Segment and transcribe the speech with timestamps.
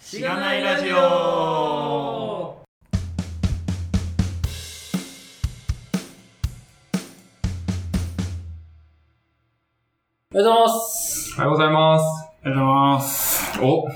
[0.00, 2.56] しがないラジオお
[10.32, 11.34] はようございます。
[11.36, 12.04] おはようございます。
[12.42, 13.60] ありがとうございます。
[13.60, 13.88] お、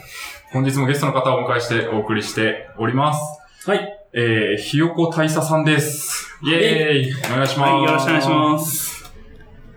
[0.52, 3.40] 本日もゲストの方をお迎えしてお送りしております。
[3.70, 4.06] はい。
[4.12, 6.28] えー、ひよこ大佐さんです。
[6.42, 6.62] イェー
[7.08, 7.72] イお願いします。
[7.72, 9.12] はい、よろしくお願いします。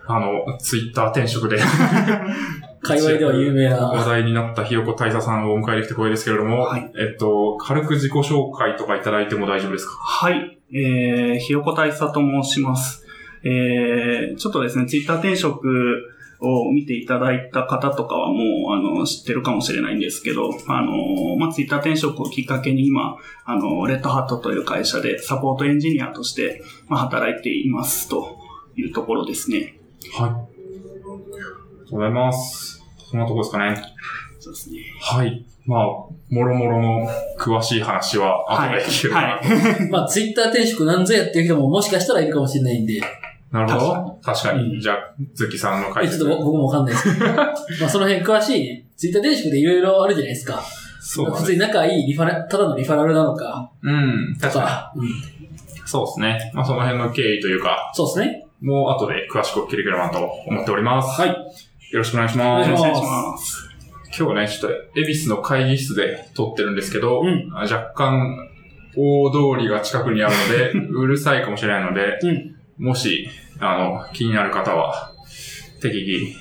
[0.06, 1.58] あの、ツイッター転職で
[2.88, 4.04] 界隈では有名話な。
[4.04, 9.92] 題になったひよこ大佐さんをお迎えできて光栄ですけれども、はいえっと、軽く自己紹介とかいただいても大丈夫ですか？
[9.98, 13.04] はい、えー、ひよこ大佐と申します。
[13.44, 15.68] えー、ちょっとですね、ツイッター転職
[16.40, 28.38] を見ていただいた方とかはもう、あの、知ってるかもしれないんですけど、あの、まあ、ツイッター転職をきっかけに今、あの、レッドハットという会社でサポートエンジニアとして、まあ、働いていますと
[28.76, 29.80] いうところですね。
[30.12, 30.30] はい。
[30.30, 30.40] ありが
[31.86, 32.77] とうございます。
[33.10, 33.82] そんなところですかね。
[34.38, 34.78] そうですね。
[35.00, 35.44] はい。
[35.64, 37.08] まあ、もろもろの
[37.38, 39.48] 詳しい話は後で聞けるかなと。
[39.48, 39.88] はい。
[39.90, 43.00] まあ、ツイッター転職なんぞやっていう人ももしかしたらいるかもしれないんで、
[43.50, 44.18] なるほど。
[44.22, 44.74] 確かに。
[44.74, 47.52] うんじゃあ、ズッキさんのえ回ちょっと僕もわかんないですけど、 ま
[47.86, 48.84] あ、その辺詳しいね。
[48.96, 50.62] ツイッター転職でいろいろあるじゃないですか。
[51.00, 51.38] そうだね。
[51.38, 54.34] 普通に仲いいリファラ、ただのリファラルなのか、うん。
[54.38, 54.92] と確かか。
[54.96, 55.06] うん。
[55.06, 55.12] に。
[55.86, 56.50] そうですね。
[56.52, 58.44] まあ、その辺の経緯というか、そうですね。
[58.60, 61.20] もう後で詳しくお聞けできればなと思っております。
[61.20, 61.36] はい。
[61.90, 62.68] よろしくお願いしおます。
[62.68, 63.68] よろしくお願いします。
[64.18, 68.48] 今日ね、ちょっと、恵比寿の会議室で撮ってるんですけど、うんあ若干、
[68.94, 72.84] 大通りが近くにあるので、 うるさいかもしれないので、うん。
[72.88, 75.12] もし、あの、気になる方は、
[75.80, 76.36] 適宜、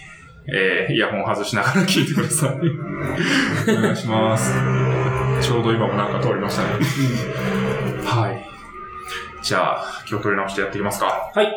[0.54, 3.72] えー、イヤホン外しながら聞いてください。
[3.72, 4.54] お願いします。
[5.42, 6.70] ちょうど今もなんか通りましたね。
[8.04, 8.46] はい。
[9.42, 11.32] じゃあ、今日取り直してやっていきますか。
[11.34, 11.54] はい。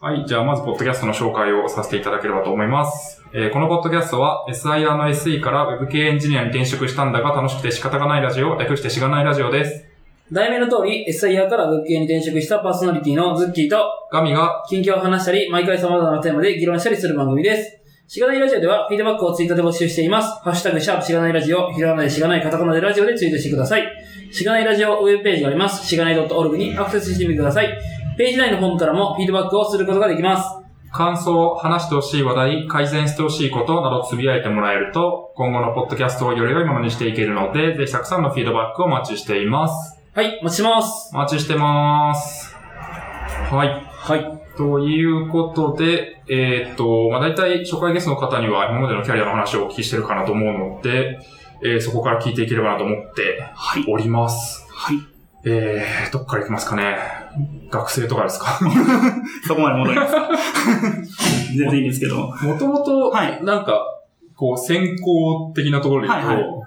[0.00, 0.24] はい。
[0.26, 3.19] じゃあ、まず、ポッドキャストの紹介をさせていただければと思います。
[3.32, 9.84] えーこのポッドキャストは、SIR の SE から Web 系エンジニアに転職したんだが楽しくて仕方がないラジオ、略してしがないラジオです。
[10.32, 17.78] 題名の通り、SIR から物件に転職したパーソナリティのズッキーと、ガミが、近況を話したり、毎回様々なテーマで議論したりする番組です。
[18.08, 20.42] しがないラジオでは、フィードバックをツイッターで募集しています。
[20.42, 23.84] ハッシュタグ、シャープしがないラジオ、ひらがなでしがないカタカナでラジオでツイートしてください。
[24.32, 25.86] しがないラジオウェブページがあります。
[25.86, 27.68] しがない .org にアクセスしてみてください。
[28.18, 30.60] ページ内のフォームからもフィードバックをすることができます。
[30.92, 39.98] 感想、話してほしい話題、改善してほしいことなどつぶやいてもらえると、今後のポッドキャストをより良いものにしていけるので、ぜひたくさんのフィードバックをお待ちしています。
[40.14, 41.10] はい、お待ちしてます。
[41.14, 42.56] お待ちしてます。
[43.50, 43.86] はい。
[43.86, 44.40] はい。
[44.56, 51.18] ということで、えーっと、まあ、大体初回ゲストの方には今までのキャリアの話をお聞きしてるかなと思うので、
[51.62, 53.84] えーそこから聞いていければなと思ってはい。
[53.88, 54.66] おります。
[54.72, 54.96] はい。
[55.44, 56.98] えー、どっから行きますかね。
[57.70, 58.58] 学生とかですか？
[59.46, 60.14] そこまで戻ります。
[60.14, 60.28] か
[61.56, 62.16] 全然いいんですけど。
[62.42, 63.44] もともと、はい。
[63.44, 63.84] なんか、
[64.36, 66.59] こう、専攻的なところで言うと、はいは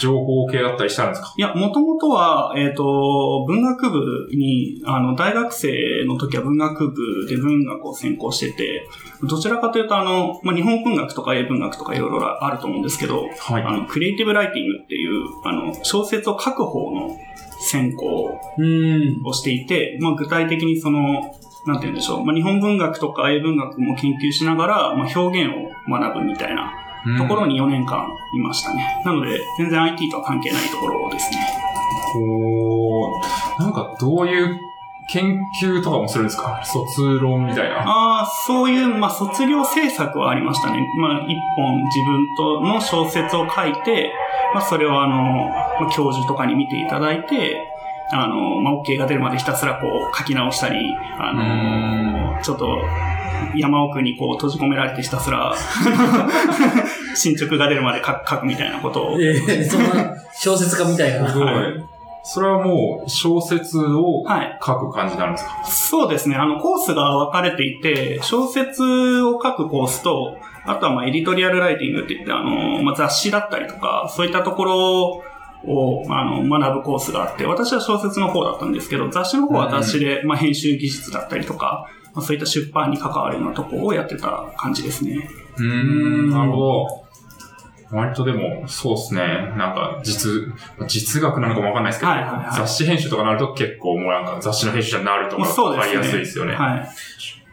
[0.00, 1.34] 情報系だったりしたんですか？
[1.36, 8.88] いや、もともとは、えっ、と、文学部に、あの、大学生の時は文学部で文学を専攻してて、
[9.22, 13.62] どちらかというと、あの、まあ、日本文学とか英文学とかいろいろあると思うんですけど、はい。
[13.62, 17.16] あの、クリエイティブライティングっていう、あの、小説を書く方の
[17.60, 18.38] 専攻。
[19.24, 21.34] をしていて、まあ、具体的にその、
[21.66, 22.24] なんて言うんでしょう。
[22.24, 26.72] まあ、日本文学とか英文学も研究しながら、まあ、表現を学ぶみたいな
[27.18, 27.54] ところに。
[27.54, 29.00] に4年間いましたね。
[29.04, 31.38] なので、全然 IT とは関係ないところですね。
[32.12, 33.20] こ
[33.58, 34.58] う、なんかどういう
[35.08, 36.60] 研究とかもするんですか？
[36.64, 37.82] 卒論みたいな。
[37.82, 40.84] ああ、そういう、まあ、卒業制作はありましたね。
[40.98, 44.12] まあ、一本自分との小説を書いて、
[44.54, 45.16] まあ、それをあの、
[45.80, 47.72] まあ、教授とかに見ていただいて、
[48.12, 52.66] あの、まあ、OK が出るまでひたすらこう書き直したり、あの、ちょっと
[53.56, 55.54] 山奥にこう閉じ込められてひたすら
[57.14, 59.20] 進捗が出るまで書く書くみたいなことを。
[59.20, 61.28] えー、そんな小説家みたいな。
[61.28, 61.48] すごい。
[62.28, 64.58] それはもう小説をはい。
[64.64, 65.64] 書く感じになるんですか？
[65.64, 66.36] そうですね。
[66.36, 70.36] あの、コースが分かれていて、小説を書くコースと、
[70.66, 75.22] あとはまあエディトリアルライティングって言って、あの、まあ、雑誌だったりとか、そういったところ
[75.68, 81.86] を、あの、学ぶコースがあって、私は小説の方だったんですけど、雑誌の方は雑誌で、まあ、編集技術だったりとか、
[82.16, 85.28] まあ、そういった出版に関わるようなところをやってた感じですね。
[85.58, 86.86] うーん、なるほど。
[87.92, 89.20] 割とでも、そうですね。
[89.56, 90.32] なんか、実、
[90.88, 95.96] 実学なのかもわかんないですけど、はいはいはい雑誌編集とかなると結構もうなんか雑誌の編集者になるとかまあ、そうですね。
[95.96, 96.54] わかりやすいですよね。
[96.54, 96.88] はい。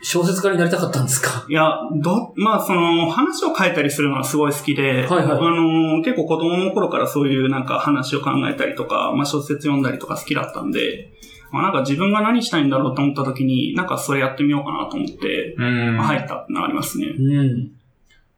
[0.02, 1.46] 小説家になりたかったんですか？
[1.48, 11.12] いや、ど、まあ、その、話を書いたりするのはすごい好きで、はいはいあの、結構子供の頃からそういうなんか話を考えたりとか、まあ、小説読んだりとか好きだったんで、
[11.54, 15.54] まあ、なんか自分が何したいんだろうと思った時に、なんかそれやってみようかなと思って。
[15.56, 17.10] まあ入ったってのはありますね。
[17.10, 17.72] うん。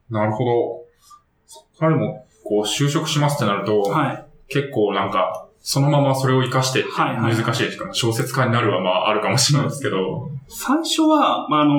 [0.09, 0.85] なるほど。
[1.47, 4.25] そっからでも、こう、就職しますってなると、はい。
[4.49, 10.29] 結構なんか、そのままそれを活かして難しいですか、小説家になるはまああるかもしれないですけど。
[10.47, 11.75] 最初は、まあ、あのー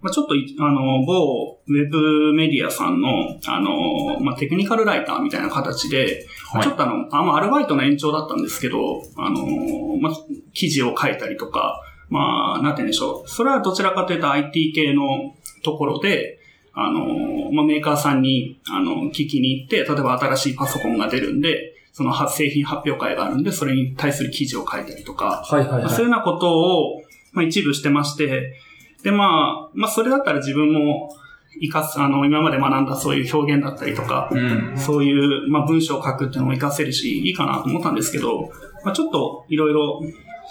[0.00, 3.08] まあ、ちょっとい、あのー某ウェブメディアさんの、
[3.46, 8.78] あのーまあ、テクニカルライターみたいな形で、はいちょっとあの、あまあ、アルバイトの延長だったんですけど、
[9.16, 10.12] あのーまあ、
[10.52, 13.28] 記事を書いたりとか、まあ、なんて言うんでしょう。
[13.30, 16.40] それはどちらかというと IT 系のところで、
[16.72, 25.90] あのーまあ、メーカーさんに、あの、聞きに行って、例えば新しいパソコンが出るんで、その発製品発表会があるんで、それに対する記事を書いたりとか、はいはいはい。
[25.90, 27.02] そういうようなことを、
[27.32, 28.54] まあ、一部してまして、
[29.02, 31.14] で、まあ、まあ、それだったら自分も
[31.60, 34.74] 活かす、あの、今まで学んだそういう表現だったりとか、うん。
[34.76, 38.50] そういう、まあ、文章を書くっていうのも活かせるし、いいかなと思ったんですけど、
[38.84, 40.00] まあ、ちょっといろいろ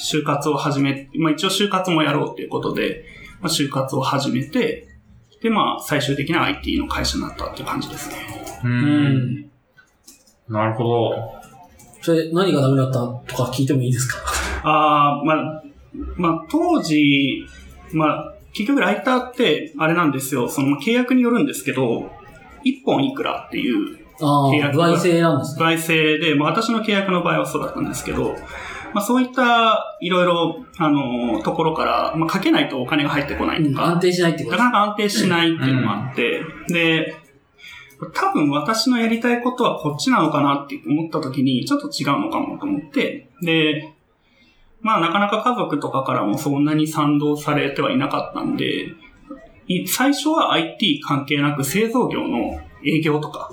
[0.01, 3.05] 就活を始め、まあ、一応就活もやろうっていうことで、
[3.41, 4.87] まあ、就活を始めて、
[5.41, 8.15] で、まあ、最終的には IT の会社になったっていう感じですね。
[8.63, 8.67] う。
[8.67, 9.46] うんん。
[10.49, 11.13] なるほど。
[12.01, 14.19] それ、何がダメだったとか聞いてもいいですか？
[14.63, 15.63] ああ、まあ、
[16.15, 17.45] まあ、当時、
[17.93, 22.09] まあ、結局ライターって、あれなんですよ、その、まあ契約によるんですけど、
[22.63, 25.65] 一本いくらっていうああ、契約歩合制なんですね。
[25.65, 28.35] 外制で、まあ、私の契約の場合はそうだったんですけど、
[28.93, 37.16] まあ、そういった、いろいろ、あの、ところから、まあ、かけないとお金が入ってこないとか、うん安定しないってことなかなか安定しないっていうのもあって、で、
[38.13, 43.93] 多分私のやりたいことはこっちなのかなって思った時に、ちょっと違うのかもと思って、で、
[44.81, 48.93] まあなかなか家族とかからもそんなに賛同されてはいなかったんで、
[49.67, 53.51] い最初は IT 関係なく製造業の営業とか、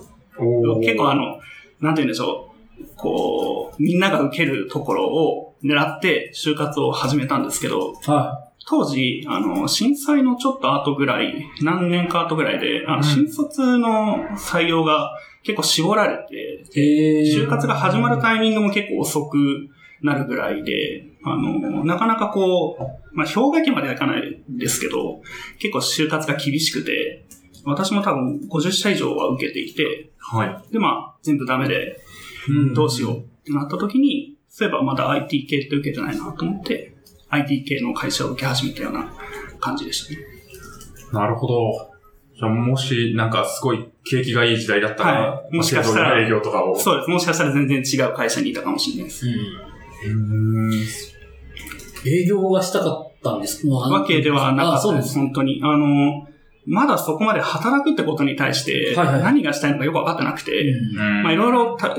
[0.82, 1.40] 結構あの、
[1.81, 15.11] なんて言うんでしょう、こう、みんなが受けるところを狙って就活を始めたんですけど、は当時、あの、震災のちょっと後ぐらい、何年か後ぐらいで、あの、うん新卒の採用が
[15.43, 16.64] 結構絞られて。
[16.75, 19.69] 就活が始まるタイミングも結構遅く
[20.02, 25.20] なるぐらいで、あの、なかなかこう、まあ、氷河期まではいかないですけど、
[25.58, 27.26] 結構就活が厳しくて、
[27.64, 30.72] 私も多分50社以上は受けていて、はい。
[30.72, 32.00] で、まあ、全部ダメで、
[32.49, 36.94] うんどうしようってなった時に、そういえばまだ IT 系って受けてないなと思って、
[37.35, 39.13] IT 系の会社を受け始めたような
[39.61, 40.19] 感じでしたね。
[41.13, 41.95] なるほど。
[42.37, 46.79] じゃあ、もし、なんかすごい景気がいい時代だったら、はいもしかしたら営業とかを。
[46.79, 47.11] そうです。
[47.11, 49.27] もしかしたら全然違う会社にいたかもしれないです。
[49.27, 49.31] う
[50.11, 50.69] ん。
[50.69, 50.87] うーん。
[52.07, 55.03] 営業がしたかったんですまあわけではなかあったで。
[55.03, 55.19] すす。
[55.19, 55.61] 本当に。
[55.63, 56.27] あの、
[56.67, 61.97] まだそこまで働くってことに対して、何がしたいのかよくわかってなくて、うんまあいろいろた考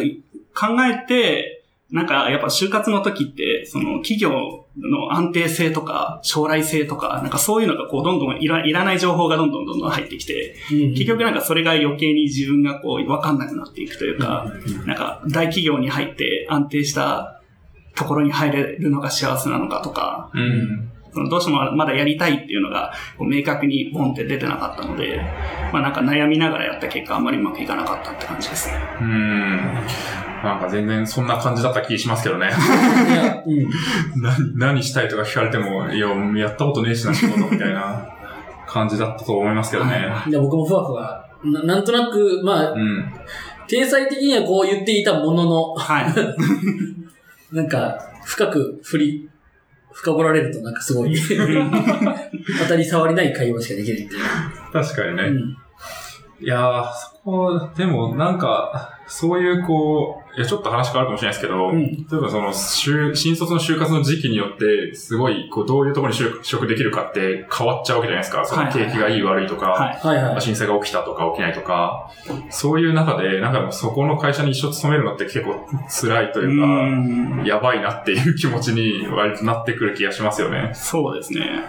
[0.86, 1.55] えて、
[1.92, 4.32] なんかやっぱ就活の時って、その企業
[4.78, 14.46] の安定性とか将来性とか、なんかそういうのがこうどんどんいらいらない情報がどんどんどんどん入ってきて、うん結局なんかそれが余計に自分がこうわかんなくなっていくというか、
[14.86, 17.42] なんか大企業に入って安定した
[17.96, 20.85] ところに入れるのが幸せなのかとか、うん。
[21.29, 25.21] どうしてもまだやりたいっていうのが明確にボンって出てなかったので、
[25.71, 28.75] まあなんか悩みながらやった結果あんまりうまくいかなかったって感じですね。
[29.00, 29.59] うーん。
[30.44, 32.50] なんか全然そんな感じだった気しますけどね。
[33.09, 34.21] いや、うん。
[34.21, 36.07] な何したいとか聞かれても、いや、
[36.38, 38.07] やったことねえしな、仕事みたいな
[38.67, 40.13] 感じだったと思いますけどね。
[40.27, 41.25] いや、僕もふわふわ。
[41.44, 43.12] ななんとなく、まあ、うん。
[43.67, 46.06] 体裁的にはこう言っていたものの、はい。
[47.56, 49.29] なんか、深く振り、
[49.96, 54.84] 深掘られるとなんかすごい、 当たり障りない会話しかできないみたいな。
[54.84, 55.24] 確かにね。
[55.24, 55.58] うん
[56.42, 68.46] いやー、そこ、でもなんか、そういうこう、いや、ちょっと話変わるかもしれないですけど、うん例えばその、就新卒の就活の時期によって、すごい、こう、どういうところに就職できるかって変わっちゃうわけじゃないですか。
[68.46, 69.98] その景気がいい悪いとか。
[70.39, 72.12] 震災が起きたとか起きないとか、
[72.50, 80.72] そういう中で、なんかそこの会社に一生勤めるのって結構辛いというか、んやばいなっていう気持ちに割となってくる気がしますよね。
[80.74, 81.62] そうですね。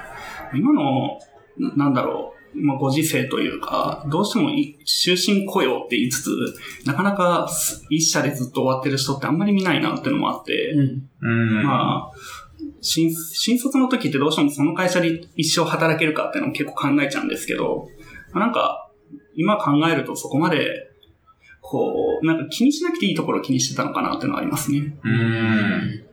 [0.54, 1.18] 今の、
[1.58, 2.35] ななんだろう。
[2.58, 6.30] まあ、ご時世というか、どうしてもい終身雇用って言いつつ、
[6.86, 7.48] なかなか
[7.90, 11.08] 一社でずっと終わってる人ってあんまり見ないなっていうのもあって、うん。
[11.20, 11.64] うん。
[11.64, 12.16] まあ、
[12.80, 17.88] 新、新卒の時ってどうしてもその会社で一生働けるかっていうのも結構考えちゃうんですけど、
[18.32, 18.90] まあなんか、
[19.34, 20.90] 今考えるとそこまで、
[21.60, 24.96] こう、なんか気にしなくていいところを気にしてたのかなっていうのはありますね。
[25.04, 26.06] うん。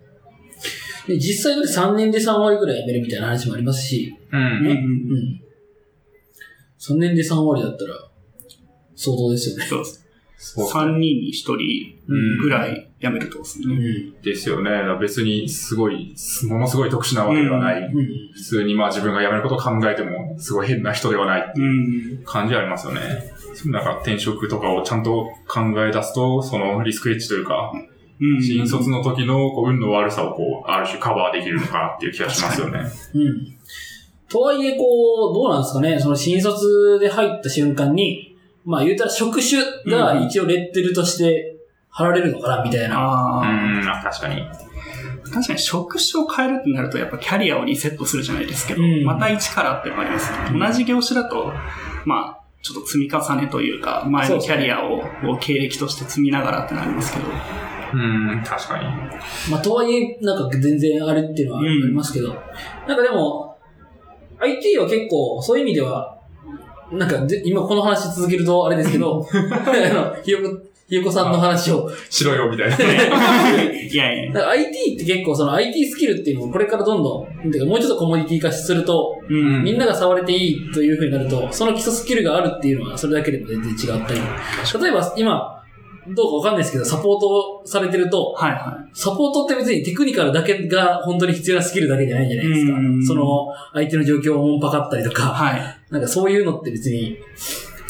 [1.08, 4.38] で、実際だって3年で3割ぐらい辞めるみたいな話もありますし、う。
[4.38, 5.42] うんうん。
[6.86, 7.94] 3年で3割だったら、
[8.96, 9.66] 相当ですよね。
[9.66, 10.04] そうです。
[10.38, 11.58] そう3人に1人
[12.42, 13.76] ぐらい辞めるとですうね。
[13.76, 14.22] ん。
[14.22, 14.70] ですよね。
[15.00, 16.14] 別にすごい、
[16.50, 17.82] ものすごい特殊なわけではない。
[17.82, 17.94] うん。
[18.34, 21.64] 普通にまあ自分が辞めることを考えても、すごい変な人ではないう
[22.22, 22.24] ん。
[22.26, 23.02] 感じはありますよね。
[23.68, 27.72] なんか転職とかをちゃんと考え出すと、そのリスクエッジというか、
[28.20, 28.44] うん。
[28.44, 32.82] 新卒の時のこう運の悪さをこう、ある種カバーできるのかなっていう気がしますよね。
[33.14, 33.58] うん。
[34.34, 38.36] とはいえ、こう、どうなんですかね、その新卒で入った瞬間に、
[38.66, 41.58] まあ言うたら職種が一応レッテルとして
[41.90, 42.96] 貼られるのかな、みたいな。
[42.96, 44.42] うああ、ん、あ確かに。
[45.32, 50.60] 確かに職種を変えるってなると、やっぱキャリアをリセットするじゃないですけど、うんまた一からっていうのがありますね。
[50.60, 51.54] 同じ業種だと、
[52.06, 57.26] まあ、ちょっと積み重ねというか、前のキャリアをを経歴として積みながらってなりますけど、
[57.94, 58.86] うん、確かに。
[59.52, 62.30] まあとはいえ、なんか全然あれっていうのはありますけど、
[62.88, 63.43] なんかでも、
[64.44, 66.18] IT は結構、そういう意味では、
[66.92, 70.58] なんかで、今この話続けるとあれですけど、 あの、ひよこ、
[70.88, 72.76] ひよこさんの話を、しろよ、みたいな。
[73.64, 79.64] いやいや、なんか IT って結構その IT スキルっていうのをこれからどんどん、てかもうちょっとコモディティ化すると、うん。
[79.64, 84.20] みんなが触れていいという風になると、その基礎スキルがあるっていうのはそれだけでも全然違ったり。
[84.84, 85.63] 例えば今、
[86.08, 93.04] どうかわかんないですけど、サポートされてると、はいはサポートって別にテクニカルだけが本当に必要なスキルだけじゃないじゃないですかうん。
[93.06, 95.14] その、相手の状況をおもんぱかったりとい。
[95.14, 95.62] か、はい。
[95.90, 97.18] なんかそういうのって別に、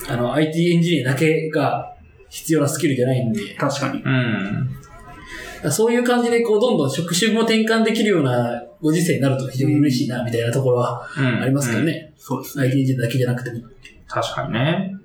[0.07, 1.95] あの、IT エンジニアだけが
[2.29, 4.01] 必要なスキルじゃないんで、確かに。
[4.03, 5.71] うん。
[5.71, 11.25] そういう感じでこう、どんどん職種も転換できるようなご時世になると非常に嬉しいな、みたいなところはうん。
[11.41, 11.85] ありますけどうん。
[11.85, 12.13] ね。
[12.17, 12.65] そうですね。
[12.65, 13.61] IT エンジニアだけじゃなくても。
[14.07, 14.95] 確かにね。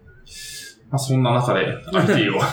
[0.91, 2.41] まあ、そんな中で IT を。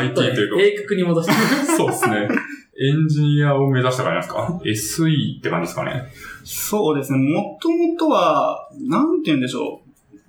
[0.00, 1.32] IT というか、英国に戻して。
[1.76, 2.28] そうですね。
[2.76, 6.02] エンジニアを目指したからなんですか ?SE って感じですかね？
[6.42, 7.18] そうですね。
[7.18, 9.84] もともとは、なんて言うんでしょう。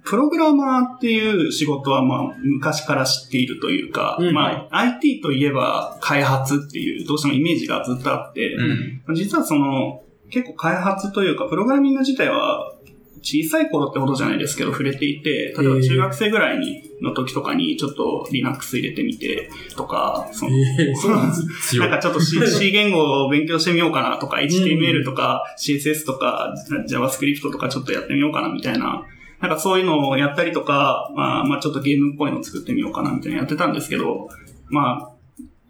[0.06, 8.54] プログラマーっていう仕事はまあ昔から知っているというか、うんまあ IT といえば開発っていうどうしてもイメージがずっとあって、
[9.08, 9.16] うん。
[9.16, 12.75] 実はその結構開発というかプログラミング自体は
[13.26, 20.94] 小さい頃ってほどじゃないですけど触れていて、例えば中学生ぐらいにの時とかにちょっと Linux 入れてみてとか、そのえー
[21.80, 21.90] なん。
[21.90, 26.54] かちょっと C, C 言語を勉強してみようかなとか、HTML とか CSS とか
[26.88, 29.04] JavaScript とかちょっとやってみようかなみたいな、
[29.42, 34.30] なんかそういうのをやったりとか、まあ、まあちょっとゲームっぽいのを作ってみようかなみたいなのやってたんですけど、
[34.70, 35.12] ま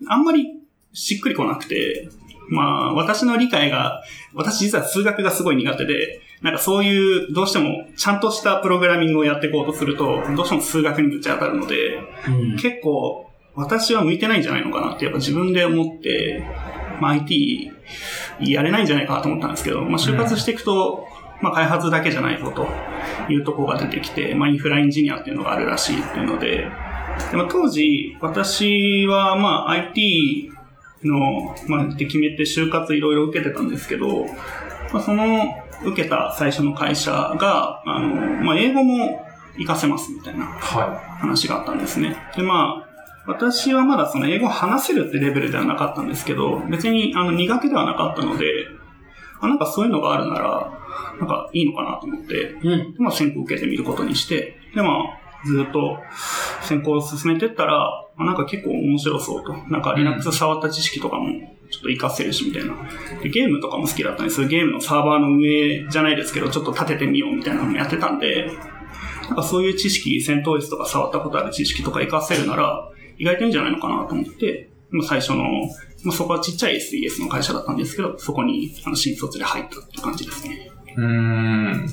[0.08, 0.46] あ、あんまり
[0.94, 2.10] しっくりこなくて、
[2.50, 12.58] まあ私の理解が、私実は数学がすごい苦手で、なんかそういう、どうしてもちゃんとしたプログラミングをやっていこうとすると、どうしても数学にぶち当たるので、うん。
[12.58, 16.44] 結構私は向いてないんじゃないのかなってやっぱ自分で思って、
[17.00, 17.72] まあ、IT
[18.42, 21.08] やれないんじゃないかなと思ったんですけど、まあ、就活していくと、
[21.42, 22.68] まあ、開発だけじゃないぞと
[23.32, 26.70] いうところが出てきて、まあ、インフラエンジニアっていうのがあるらしいっていうので、
[27.32, 30.52] でも当時、私はまあ IT
[31.04, 34.26] の、まあ、って決めて就活いろいろ受けてたんですけど、
[34.92, 42.18] まあ、その受けた最初の会社が、あの、まあ、英語も活かせますみたいなは話があったんですね。
[42.36, 42.86] で、まあ、
[43.28, 48.46] 私はまだその英語を話せるってレベルではなかったんですけど、別にあの苦手ではなかったので、
[49.42, 50.72] あ、なんかそういうのがあるなら、
[51.20, 52.94] なんかいいのかなと思って、うん。
[52.94, 56.00] でまあ選考受けてみることにして、でまあ、ずっと
[56.62, 59.54] 選考を進めてったら、あなんか結構面白そうと。
[59.70, 62.76] なんか Linux 触った知識とかもちょっと活かせるしみたいな。
[63.22, 68.52] で、ゲームとかも好きだったんですゲームのサーバーの運営じゃないですけど、ちょっと立ててみようみたいなのもやってたんで、
[69.28, 75.44] なんかそういう知識、戦闘術とか触ったことある知識とか活かせるなら、意外といいんじゃないのかなと思って、まあ最初の、
[76.04, 80.72] まあ、そこはちっちゃい SES の会社だったんですけど、そこにあの新卒で入ったって感じですね。
[80.98, 81.88] うん。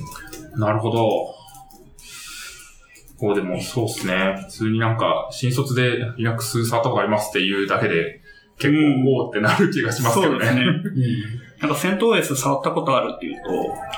[0.55, 1.33] なるほど。
[3.17, 4.35] こうでもそうですね。
[4.47, 8.21] 普通になんか、新卒で Linux 触ったことありますっていうだけで、
[8.57, 10.45] 結うん構、おーってなる気がしますけどね。
[10.45, 10.61] そうですね。
[10.63, 11.43] うん。
[11.61, 13.49] なんか戦闘 OS 触ったことあるっていうと、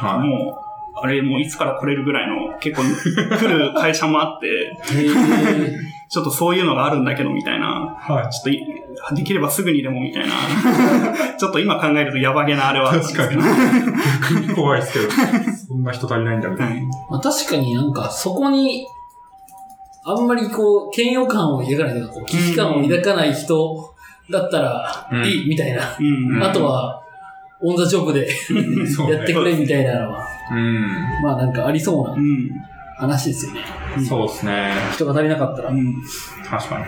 [0.05, 2.83] はいもう、あれもういつから来れるぐらいの結構
[3.37, 4.71] 来る会社もあって、
[6.09, 8.33] ちょっとそういうのがあるんだけどみたいな、はい。
[8.33, 8.59] ちょっとい
[9.15, 10.33] できればすぐにでもみたいな、
[11.37, 13.41] ちょっと今考えるとやばげなあれはあったんですけど。
[13.41, 15.11] 逆に怖いですけど、
[15.67, 16.75] そんな人足りないんだみたいな。
[16.75, 18.85] はいまあ、確かになんかそこに、
[20.05, 23.94] あんまりこう、嫌悪感を抱かないというか、こう危機感を抱かない人
[24.29, 25.95] だったらうんいいみたいな。
[25.99, 26.03] う
[26.39, 27.01] んあとは、
[27.61, 28.27] オンザジョブで
[29.09, 30.81] やってくれみたいなのは、うん。
[31.23, 32.07] まあなんかありそうう。
[32.09, 32.49] なん
[32.97, 33.61] 話ですよね。
[34.07, 34.73] そうですね。
[34.93, 35.69] 人が足りなかったら。
[35.69, 35.95] うん
[36.49, 36.79] 確か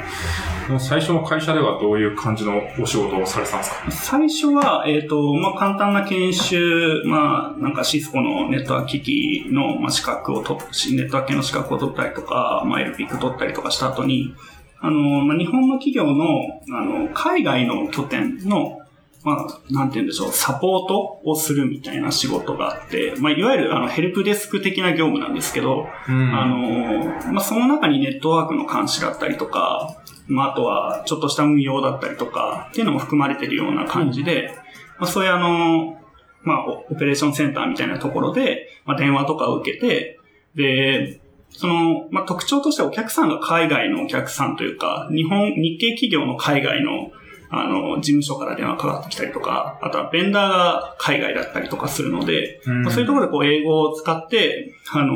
[0.69, 0.79] に。
[0.79, 3.91] 最初の会社ではどういう感じのお仕事をされてたんですか？
[3.91, 10.63] 最初は、えっ、と、まあ、簡単な研修、まあ、なんかシスコのネットワーク機器の、まあ、資格を取っ
[10.95, 14.35] ネットワーク系の資格を取ったりとか、まあ、LPIC 取ったりとかした後に、
[14.79, 18.79] あの、まあ、日本の企業の、あの、海外の拠点の、
[19.23, 26.33] まあ、なんて言うんでしょう、サポートをするみたいな仕事があって、まあ、いわゆるあのヘルプデスク的な業務なんですけど、うん。
[26.33, 34.55] あの、まあ、その中にネットワークの監視だったりとか、まあ、あとはちょっとした運用だったりとかっていうのも含まれてるような感じで、
[34.99, 35.99] まあ、そういうあの、
[36.43, 40.19] まあ、オオペレーションセンターみたいなところで、まあ、電話とかを受けて、
[40.55, 41.19] で、
[41.57, 47.11] その、まあ、特徴としてはお客さんが海外のお客さんというか、日本、日系企業の海外の、
[47.49, 55.15] あの、事務所から電話かかってきたりとか、あとはベンダーが海外だったりとかするので、うんまあそういうところでこう英語を使って、あの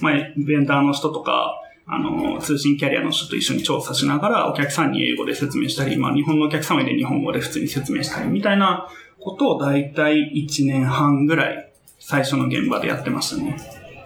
[0.00, 8.88] まあ、ベンダーの人とか、あの、通信キャリアの人と一緒に調査しながら、お客さんに英語で説明したり、まあ、日本のお客様で日本語で普通に説明したり、みたいな
[9.20, 13.58] ことをだいたい1年半ぐらい、最初の現場でやってましたね。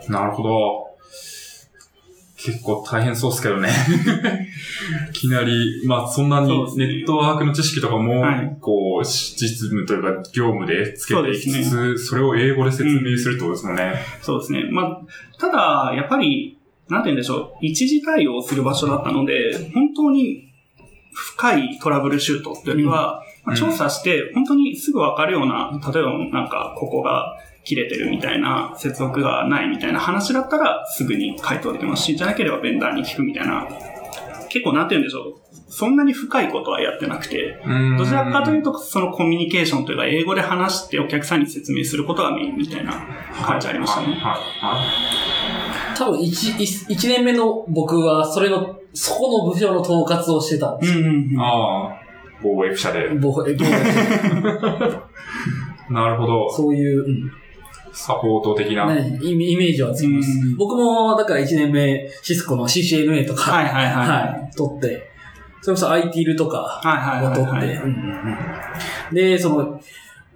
[0.08, 0.87] なるほど。
[2.38, 3.68] 結構大変そうですけどね。
[5.10, 13.94] いきなり、まあそんなにネットワークの知識とかもはい、こう、実務というか業務でつけていきつそつ、それを英語で説明するってことですもんね。
[14.22, 14.68] そうですね。
[14.70, 15.00] まあ、
[15.38, 16.56] ただ、やっぱり、
[16.88, 20.48] なんて言うんでしょう、一時対応する場所だったので、本当に
[21.12, 27.34] 深いトラブルシュートっていうよりは、うんまあ調査して、本当にすぐわかるような、例えばなんか、ここが
[27.64, 33.68] 切れてるみたいな、接続がないみたいな話だったら、すぐに回答できますし、じゃなければベンダーに聞くみたいな、
[34.48, 37.60] 結構なんて言うんでしょう、そんなに深いことはやってなくて、
[37.98, 43.06] どちらかというと、と、そのコミュニケーションというか、英語で話してお客さんに説明することがメインみたいな
[43.44, 44.06] 感じありましたね。
[44.06, 51.00] はい、はい、は多分一、一一年目の僕は、それの、そこの部署の統括をしてたんですよ。
[51.00, 51.36] うんうんい。
[51.38, 52.00] ああ、
[52.42, 53.10] 某 F 社で。
[53.10, 53.64] ぼえぼ
[55.90, 56.50] なるほど。
[56.50, 57.30] そういう、うん
[57.98, 58.86] サポート的な。
[58.94, 60.56] ね、イメージはつきますうん。
[60.56, 64.08] 僕も、だから1年目、シスコの CCNA とか、はいはいはい。
[64.08, 65.10] はい、取って、
[65.60, 66.80] それこそ ITIL とか
[67.24, 67.80] を取って、
[69.12, 69.80] で、その、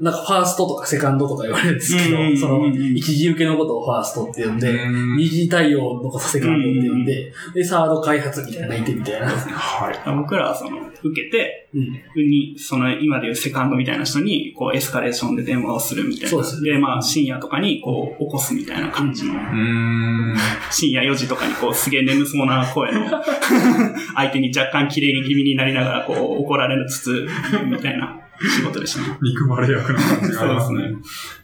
[0.01, 9.29] なんかファーストとかセカンドとか言われるんですけど、うんうんうんうんその、一時受けのことをファーストって呼んで、うん二次対応のことセカンドって呼んで、で、サード開発みたいなのがいてみたいな。
[9.29, 10.17] はい。
[10.17, 12.29] 僕らはその、受けて、うん。
[12.29, 16.28] に、その、今でいうセカンドみたいな人に、こう、エスカレーションで電話をするみたいな。
[16.31, 20.37] そうですねまあ、深夜とかに、こう、起こすみたいな感じの、うーん。
[20.71, 23.09] 深夜4時とかに、こう、すげえ眠そうな声の、
[24.15, 27.28] 相手に若干綺麗に気味になりながら、こう、怒られつつ、
[27.67, 29.19] みたいな仕事でしたね。
[29.23, 30.89] 憎まれ役の感じがありますねそう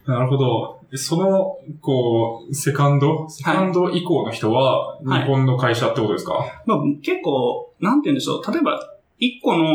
[0.06, 0.12] で。
[0.12, 0.80] なるほど。
[0.94, 3.28] その、こう、セカンド？
[3.28, 8.52] セカンド以降の人は、はい日本の会社ってことですか、まあ、結構、なんて言うんでしょう。
[8.52, 8.80] 例えば、
[9.18, 9.66] 一個の、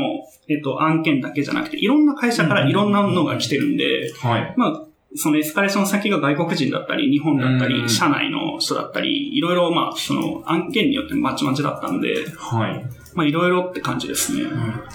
[0.50, 4.54] えっと、案件だけじゃなくて、いろんな会社からいろんなのが来てるんで、はい。
[4.58, 12.86] まあ、そのエスカレーション先が外国人だったり、日本だったうんり、社内の人だったり、いろいろ、まあ、その案件によってまちまちだったんで、はい。
[13.14, 14.50] まあ、いろいろって感じですね。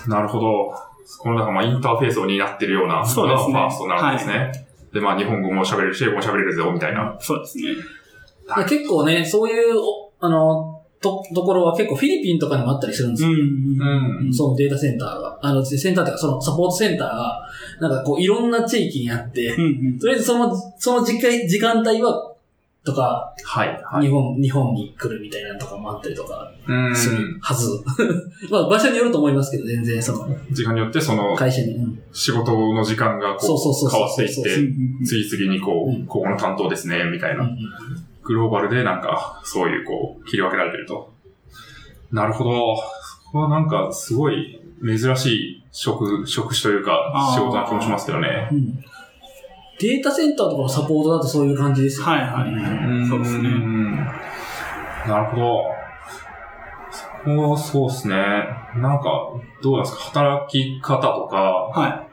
[0.08, 0.74] なるほど。
[1.18, 4.66] この中、まあ、インターフェースを担ってるような、そうですねのがファーストなんですね。
[4.92, 7.16] で、まあ、日本語も喋れるし、英語も喋れるぞ、みたいな。
[7.20, 7.64] そうですね。
[8.56, 13.30] で結構ね、そういう、おあの、と、ところは結構フィリピンとかにもあったりするんですよ。
[13.30, 13.32] ん。
[13.32, 14.34] うん。
[14.34, 15.38] そのデータセンターが。
[15.40, 17.48] あの、センターっていうか、そのサポートセンターが、
[17.80, 19.66] なんかこう、いろんな地域にあって、うんう
[19.96, 19.98] ん。
[19.98, 22.34] とりあえずその、その時間、時間帯は、
[22.84, 23.82] とか、はい。
[23.82, 24.06] はい。
[24.06, 26.94] 日本、日本に来るみたいなのとかもあったりとかうん。
[26.96, 27.68] するはず。
[28.50, 31.74] まあ、場所によると思いますけど、全然、その、時間によって、その、会社に。
[31.74, 37.44] うん仕事の時間がこそうそうそうそうう変わっていって、うん次々にこうここの担当ですね、みたいな。
[37.44, 37.56] うん
[38.28, 41.14] グローバルでなんか、そういうこう、切り分けられてると。
[42.12, 42.76] なるほど。
[42.76, 48.48] そこはなんか、すごい珍しい職、職種というか仕事な気もしますけどね。
[48.52, 48.84] うん
[49.80, 52.06] データセンターとかのサポートだとそういう感じですよ。
[52.06, 53.08] はいはいはい。
[53.08, 53.48] そうですね。
[53.48, 55.64] んなるほど。
[56.90, 58.14] そこそうですね。
[58.76, 59.04] なんか、
[59.62, 60.02] どうなんですか？
[60.04, 61.36] 働き方とか、
[61.72, 62.07] はい。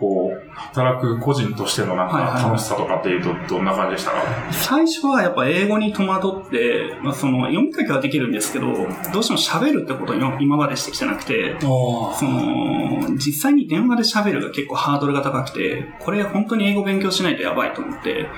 [0.00, 2.42] こう、働く個人としてのなんはいはいはい。
[2.42, 4.16] か楽しさとかっていうと、どんな感じでしたか？
[4.50, 8.66] 最初はやっぱ英語に戸惑って、まあ、その読み書きはできるんですけど、
[9.12, 18.28] どうしても喋るってことを今今までしてきてなくて、あその、実際に電話で喋るが結構ハードルが高くて、これ本当に英語勉強しないとやばいと思って、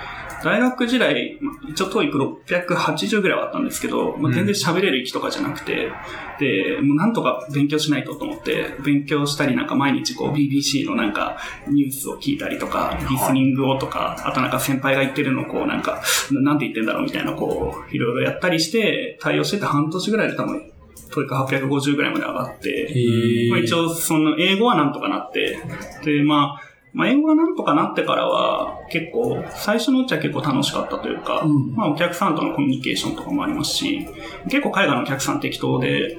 [0.44, 5.90] 大学時代、まあ一応 TOEIC680 ぐらいはあったんですけど、まあ、全然喋れる域とかじゃなくて、
[6.38, 16.02] で、もうなんとか勉強しないとと思って、勉強したりなんか毎日こう BBC のなんかニュースを聞いたりとか、リスニングをとか、あとなんか先輩が言ってるのをこうなんか、
[16.32, 20.72] ななんて言ってんだろうみたいなこう、いろいろやったりして、対応してて半年ぐらいで多分、
[21.12, 25.58] TOEIC850 ぐらいまで上がって、へまあ、一応、その、英語はなんとかなって、
[26.04, 34.06] で、まあ、まあ、英語がなんとかなってからは、結構、最初のうちは結構楽しかったというか、うんまあ、お客さんとのコミュニケーションとかもありますし、
[34.44, 36.18] 結構海外のお客さん適当で、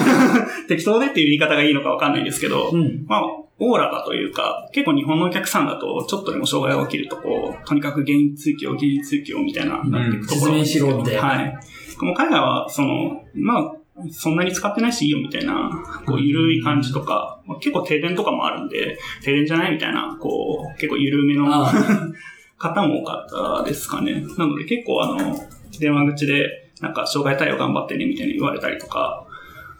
[0.68, 3.04] 適当でっていう言い方がいいのかわかんないんですけど、うん。
[3.06, 3.22] まあ、
[3.58, 11.58] オーラがというか、結構日本のお客さんだと、ちょっとでも障害が起きると、こう、とにかく原因追求、原因追求みたいな、なっていくところなん説明しろみたいなはい。
[12.00, 13.72] もう海外は、その、まあ、
[14.10, 15.70] そんなに使ってないしいいよみたいな、
[16.06, 21.72] こう、ゆるい感じとか、まあ結構停電とかもあるんで、停電じゃないみたいな、こう、結構ゆるめのあ
[22.58, 24.24] 方も多かったですかね。
[24.36, 25.36] なので結構あの、
[25.78, 29.26] 電話口で、なんか障害対応頑張ってねみたいに言われたりとか、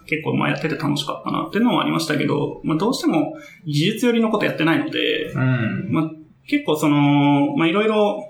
[0.05, 5.87] 結構まあやってて楽しかったなっていうのもありましたけど、まあどうしても技術寄りのことやってないので、うん。
[5.91, 6.11] まあ
[6.47, 8.23] 結構その、まあいろいろ、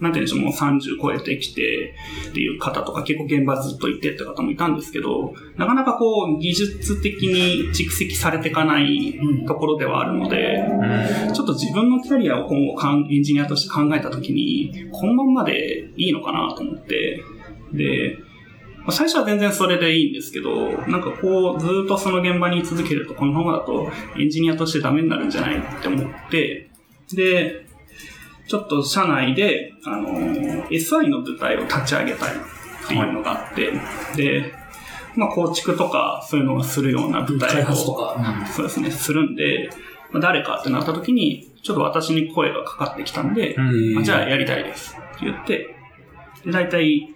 [0.00, 1.94] なんて言うんでしょう、もう30超えてきて
[2.30, 10.64] っていう方とか結構現場ずっといてって方もいたんですけど、なかなかこう技術的に蓄積されていかないところではあるので、
[11.26, 11.32] うん。
[11.32, 17.22] ちょっと自分のキャリアを今後エンジニアとして考えたときに、このまんまでいいのかなと思って、
[17.72, 18.18] で、
[18.78, 26.70] まあ最初は全然それでいいんですけど、なんかこう、ずっとその現場に居続けると、このままだとエンジニアとしてダメになるんじゃないって思って、
[27.14, 27.65] で、
[28.46, 30.08] ちょっと社内で、あの、
[30.68, 33.72] SI の部隊を立ち上げたいっていうのがあって、
[34.16, 34.54] で、
[35.16, 37.74] まあ構築とかそういうのをするような部隊を。
[38.46, 39.70] そうですね、するんで、
[40.12, 43.56] まあ誰かってなった時に、ちょっと私に声がかかってきたんで、
[44.04, 45.74] じゃあやりたいですって言って、
[46.44, 47.08] で大体、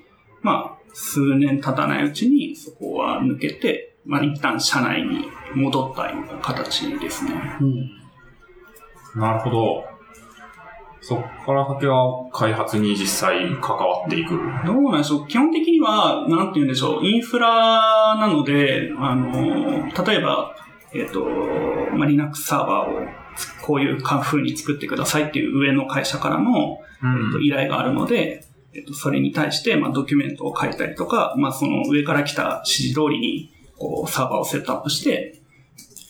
[0.42, 7.32] まあ、数年経たないうちにそこは抜けて、まあ一旦社内に戻ったような形ですね。
[7.60, 9.20] うん。
[9.20, 9.99] なるほど。
[11.02, 14.38] そっから先は開発に実際関わっていく。
[14.66, 15.28] どうなんでしょう。
[15.28, 20.54] 基本的には、なんて言うんでしょう、インフラなので、あの、例えば、
[20.92, 21.24] えっ、と、
[21.94, 35.40] まあ、Linux サーバーをつこういう風に作ってくださいっていう上の会社からの、うえっと、依頼があるので、えっと、それに対して、まあ、ドキュメントを書いたりとか、まあ、その上から来た指示通りに、こう、サーバーをセットアップして、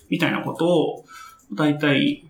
[0.08, 1.04] みたいなことを、
[1.54, 2.29] だいたい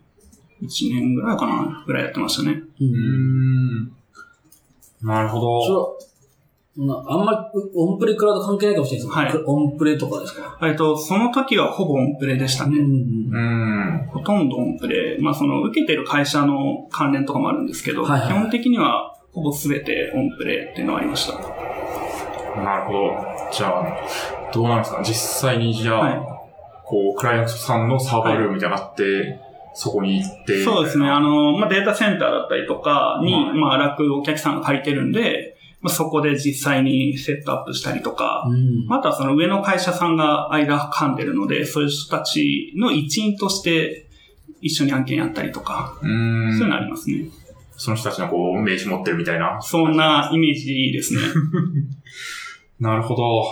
[0.61, 2.63] 1年ぐらいかな、ぐらいやってましたね。
[2.79, 2.83] う。
[2.83, 3.91] うんん。
[5.03, 5.97] なるほど。
[6.77, 6.81] あ
[7.17, 10.57] んまりオンプレクラウド関係ないかもしれないですけど、はいオンプレとかですか？
[10.63, 12.77] えっと、その時はほぼオンプレでしたね。
[12.77, 12.81] ん。
[12.81, 14.07] うん。
[14.09, 15.17] ほとんどオンプレ。
[15.19, 21.33] まあ、その、受けてる会社の関連とかもあるんですけど、はいはい基本的には、ほぼ全てオンプレっていうのはありました。
[22.61, 22.99] なるほど。
[23.51, 25.01] じゃあ、どうなんですか？
[25.03, 26.19] 実際にじゃあ、はい
[26.85, 29.39] こう、クライアントさんのサーバールームみたいなのがあって、
[29.73, 30.63] そこに行って。
[30.63, 31.09] そうですね。
[31.09, 38.85] あの、まあ、データセンターだったりとかに、はいまあ、楽お客さんが借りてるんで、まあ、そこで実際にセットアップしたりとか、うん。
[38.85, 44.07] またはその上の会社さんが間噛んでるので、そういう人たちの一員として
[44.61, 46.57] 一緒に案件やったりとか、うん。
[46.57, 47.25] そういうのありますね。
[47.77, 49.59] その人たちのこう、名刺持ってるみたいな。
[49.61, 51.21] そんなイメージですね。
[52.79, 53.45] なるほど。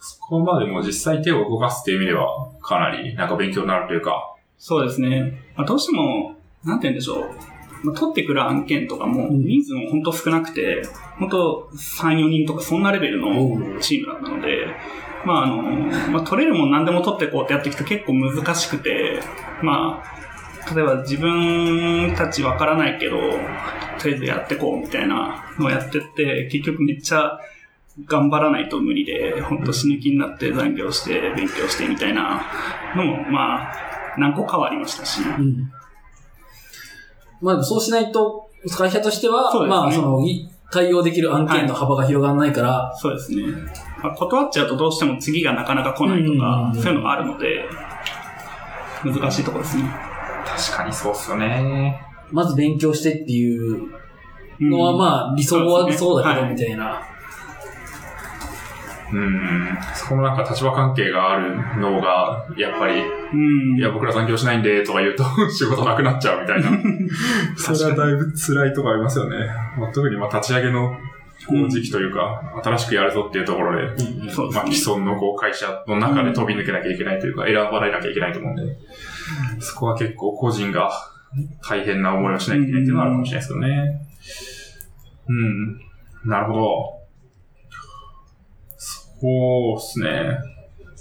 [0.00, 2.26] そこまでも実際手を動かすっていう意味では、
[2.60, 4.32] かなりなんか勉強になるというか。
[4.58, 5.42] そうですね。
[5.56, 7.86] まあ、どうしても、なんて言うんでしょう。
[7.86, 10.82] まあ、取ってくる案件とかも、うん人数も本当少なくて、
[11.18, 14.66] 本当3、4人とかそんなレベルおのチームだったので、
[15.24, 15.62] まああの、
[16.10, 19.20] まあ、取れるもん何でも取っていこうってやっていくと結構難しくて、
[19.62, 23.18] まあ、例えば自分たちわからないけど、
[23.98, 27.38] とりあえずやってこうみたいなのをやってって、結局めっちゃ
[28.04, 32.42] 頑張らないと無理で、本当死ぬ気になって残業して勉強してみたいな
[32.96, 35.22] のも、まあ、何個かはありましたし。
[35.22, 35.70] うん。
[37.40, 43.42] まあそうしないと、会社としては、ねまあその、い対応できる案件の幅が広がらないから、そうですね。
[44.02, 47.64] まあ、断っちゃうとどうしても次がなかなか来ないとか、うんそういうのがあるので、
[49.04, 49.84] 難しいところですね。
[50.44, 52.00] 確かにそうっすよね。
[52.30, 53.90] まず勉強してっていう
[54.60, 57.00] のは、あ、まあ理想はそうだけど、はいみたいな。
[59.12, 59.78] うん。
[59.94, 63.36] そこのなんか立場関係があるのが、やっぱり、う
[63.74, 63.76] ん。
[63.76, 66.70] いや、僕ら残業しないんで、とか言うと 仕事なくなっちゃうみたいな。
[67.56, 69.46] それはだいぶ辛いとこありますよね。
[69.78, 70.96] まあ、特にまあ立ち上げの
[71.68, 74.74] 時期というか、新しくやるぞっていうところで、まあ、そうですね。
[74.74, 78.62] 既存のこう会社の中で飛び抜けなきゃいけないというか、選ばれなきゃいけないと思うんで、
[79.60, 80.90] そこは結構個人が
[81.62, 84.06] 大変な思いをしなきゃいけないっていうのはあるかもしれないですけどね。
[85.28, 85.80] うん。
[86.30, 87.05] なるほど。
[89.20, 90.38] そうですね。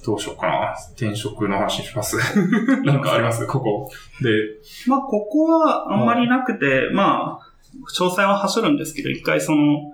[0.06, 0.76] どうしようかな。
[0.96, 2.18] 転職の話します。
[2.86, 3.48] なんかあります？
[3.48, 3.90] ここ。
[4.22, 4.30] で、
[4.88, 7.48] まあ、ここはあんまりなくて、まあ、
[7.98, 9.92] 詳細は走るんですけど、一回その、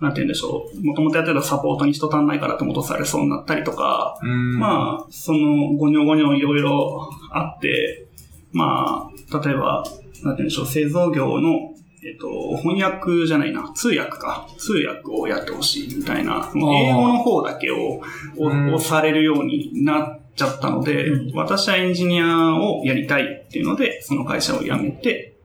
[0.00, 0.84] なんて言うんでしょう。
[0.84, 4.58] もともとやってたサポートに人足んないからって戻されそうになったりとか、うん。
[4.58, 8.06] まあ、その、ごにょごにょいろいろあって、
[8.52, 9.84] まあ、例えば、
[10.24, 11.70] なんて言うんでしょう、製造業の、
[12.06, 14.46] えっと、翻訳じゃないな、通訳か。
[14.58, 18.02] 通訳をやってほしいみたいな、英語の方だけを
[18.36, 25.36] うん押されるようになっちゃったので、うん私はエンジニアをやりたいっていうので、その会社を辞めて、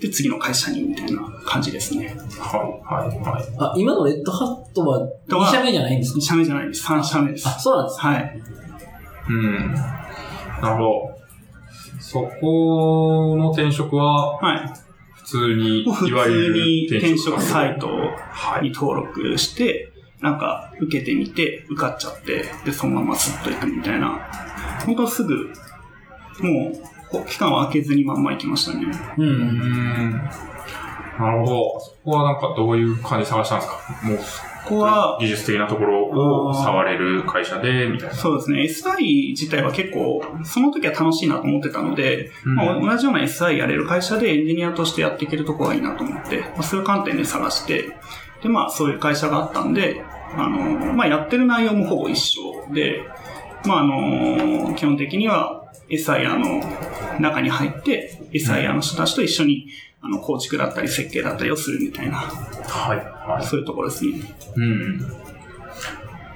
[0.00, 2.16] で、次の会社にみたいな感じですね。
[2.38, 3.44] はい、はい、はい。
[3.58, 6.86] あ、今のレッドハットは2社目じゃないんですか2社目じゃないです。
[6.86, 7.46] 3社目です。
[7.46, 8.42] あ、そうなんですはい。
[9.28, 9.74] うん。
[9.74, 11.20] なるほど。
[12.00, 14.89] そこの転職は、はい。
[15.30, 17.86] 普通に、普いわゆる転職サイト
[18.32, 18.64] はい。
[18.64, 24.28] に登録して、なんか受けてみて、受かっちゃって、で、そのままスッと行くみたいな。
[24.84, 25.50] 本当すぐ、
[26.40, 26.72] も
[27.12, 28.86] う、期間を空けずにまんま行きましたね。
[29.18, 29.22] う。
[29.22, 30.10] うんん。
[31.18, 31.80] なるほど。
[31.80, 33.78] そこはなんかどういう感じで探したんですか？
[34.06, 34.18] もう、
[34.70, 38.14] ここは、技術的なところを触れる会社で、みたいな。
[38.14, 42.54] そうですね、SI 自体は結構、その時は楽しいなと思ってたので、うん。
[42.54, 47.88] まあ、同じような SI やれる会社でエンジニアとしてやっていけるところがいいなと思って、まあ、そういう観点で探して、
[48.42, 50.02] で、まあ、そういう会社があったんで、
[50.36, 53.02] あの、まあ、やってる内容もほぼ一緒で、
[53.66, 59.66] まあ、あの、基本的には SIR の中に入って、SIR の人たちと一緒に、
[60.02, 62.98] あの、構築だったり設計だったりをするみたいな、はい。
[62.98, 64.10] はそういうところですね。
[64.10, 64.22] い。
[64.56, 64.98] うん。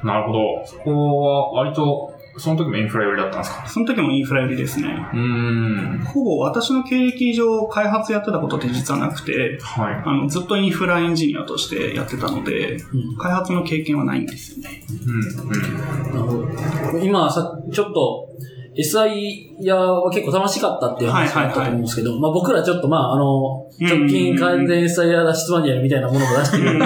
[0.02, 0.66] なるほど。
[0.66, 3.66] そこは割と、その時もインフラ寄りだったんですか？
[3.68, 4.88] その時もインフラ寄りですね。
[4.88, 6.04] うーん。
[6.04, 10.02] ほぼ私の経歴上開発やってたことって実はなくて、はい。
[10.04, 14.82] あの、ずっとインフラエンジニアとしてやってたので、うん開発の経験はないんですよね。
[15.06, 15.48] うん。
[15.48, 15.76] うん。
[16.12, 16.98] なるほど。
[16.98, 18.28] 今さ、ちょっと、
[18.76, 26.78] SI やは結構楽しかったっていう話だったと思うんですけど、まあ僕らちょっとまああの、うん直近完全 SI や脱出マニュアルみたいなものも出してる身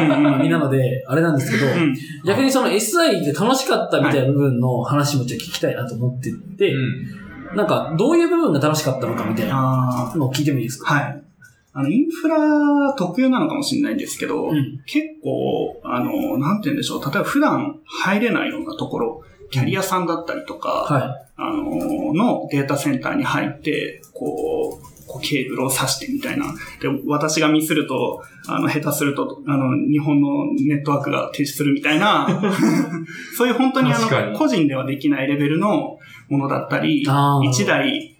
[0.48, 1.94] なので、あれなんですけど、うん。
[2.24, 7.57] 逆にその SI で楽しかったみたいな部分の話もちょっと聞きたいなと思ってて、うん。
[7.57, 10.90] なんかどういう部分が楽しかったのかみたいなあのを聞いてもいいですか？
[10.92, 11.22] あ、はい。
[11.74, 14.83] あの、インフラ特有なのかもしれないんですけど、うん。
[14.87, 17.03] 結構、あの、なんて言うんでしょう。
[17.03, 26.47] 例えば普段入れないようなところ、キャリアさんだったりとか、はあの、のデータセンターに入って、こう、こうケーブルを挿してみたいな。
[26.81, 32.29] で、私がミスると、あの、下手すると、あの、日本のネットワークが停止するみたいな、
[33.37, 38.17] そういう本当にあの、個人ではできないレベルのものだったり、あー1台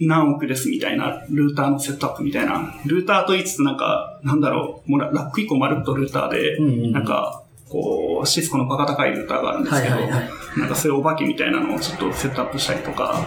[0.00, 2.74] 何億ですみたいな、ルーターのセットアップみたいな。
[2.86, 6.56] ルーターと言いつつなんか、なんだろう、もうララック1個まるっとルーターで。
[6.92, 10.30] なんか、こう、シスコのバカ高いルーターがあるんですけど、はいはいはい。
[10.58, 13.24] なんかそういうお化けみたいなのをちょっとセットアップしたりとか、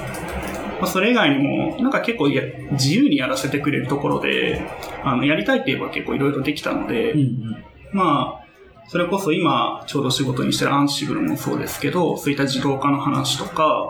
[0.82, 4.65] まあ、それ以外にも、なんか結構や自由にやらせてくれるところで、
[5.04, 7.65] あの、やりたいって言えば結構いろいろできたので、うんうん。
[7.93, 8.41] まあ、
[8.88, 13.89] それこそ今ちょうど仕事にしてるアンシブルもそうですけど、そういった自動化の話とか、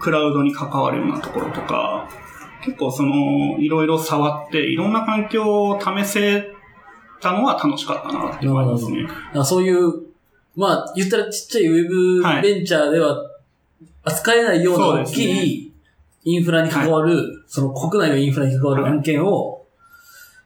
[0.00, 2.08] クラウドに関わるようなところとか、
[2.64, 6.53] 結構その、いろいろ触って、いろんな環境を試せ
[7.24, 9.02] たのは楽しかったなって思いますね。
[9.02, 9.92] だからそういう、
[10.54, 11.88] まあ、言ったらちっちゃいウェ
[12.20, 13.18] ブはいベンチャーでは
[14.04, 15.72] 扱えないような大きい
[16.24, 19.64] インフラに関わる、その国内のインフラに関わるはい案件を、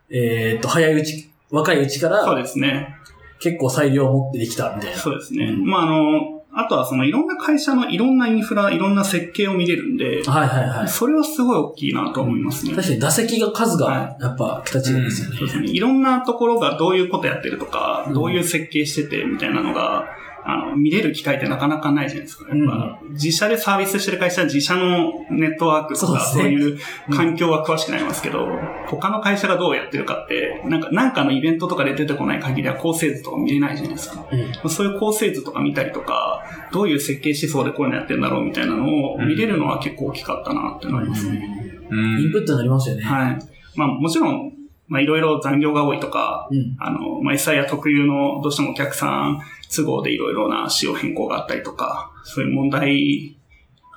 [0.09, 2.97] えーっと、早いうち、若いうちからそうですね。
[3.41, 4.97] 結構裁量を持ってできたみたいな。
[4.97, 5.53] そうですね。
[5.53, 10.89] まあ、あの、あとはそのいろんな会社のいろんなインフラ、いろんな設計を見れるんで、はいはいはい。
[10.89, 12.75] それはすごい大きいなと思いますね。
[12.75, 15.37] 確かに打席が数はが、やっぱ、桁違いですよね。
[15.39, 15.71] そうですね。
[15.71, 20.07] いろんなところがどういうことやってるとか、うんどういう設計しててみたいなのが、
[20.51, 22.57] あの、見れる機会ってなかなかないじゃないですか。
[22.57, 26.79] やっぱ、自社でサービスしてる会社は自社のネットワークとか、そういう
[27.11, 28.49] 環境は詳しくなりますけど、
[28.87, 34.27] 他の会社がどうやってるかって、なんか、なんかのイベントとかで出てこない限りは構成図とか見れないじゃないですか。
[34.33, 34.71] うん。
[34.71, 41.85] そういう構成図とか見たりとか、どういう設計思想でこういうのやってんだろうみたいなのを見れるのは結構大きかったなってなりますね。
[41.91, 42.23] うん。
[42.23, 43.03] インプットになりますよね。
[43.03, 43.39] はい。
[43.77, 44.53] まあもちろん、
[44.87, 46.77] まあいろいろ残業が多いとか、うん。
[46.79, 49.41] あの、まあ SI や特有のどうしてもお客さん
[49.75, 53.37] 都合でいろいろな仕様変更があったりとか、そういう問題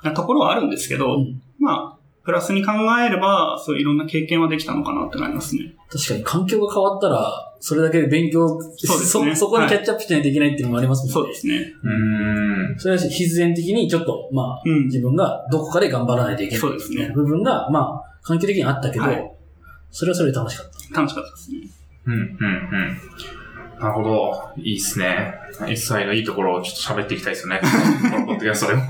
[0.02, 5.74] なところはあるんですけど、うんまあ、プラスに考えれば、そういういろんな経験はできたのかなってなりますね。
[5.90, 11.12] 確かに環境が変わったら、それだけで勉強、そうですねそ、そこにキャッチアップしないといけないっていうのもありますもんね。
[11.12, 11.72] そうですね。
[11.82, 12.78] うん。
[12.78, 14.84] それは必然的にちょっと、まあ、うん。
[14.86, 16.60] 自分がどこかで頑張らないといけない。
[16.60, 19.32] そうですね部分が、まあ、環境的にあったけど、はい
[19.92, 21.00] それはそれで楽しかった。
[21.00, 21.58] 楽しかったですね。
[22.06, 22.32] うん、うん、うん。
[23.82, 24.50] なるほど。
[24.56, 25.34] いいっすね。
[25.58, 27.60] SI のいいところをちょっと喋っていきたいですよね。
[28.10, 28.82] このポッドキャストでも。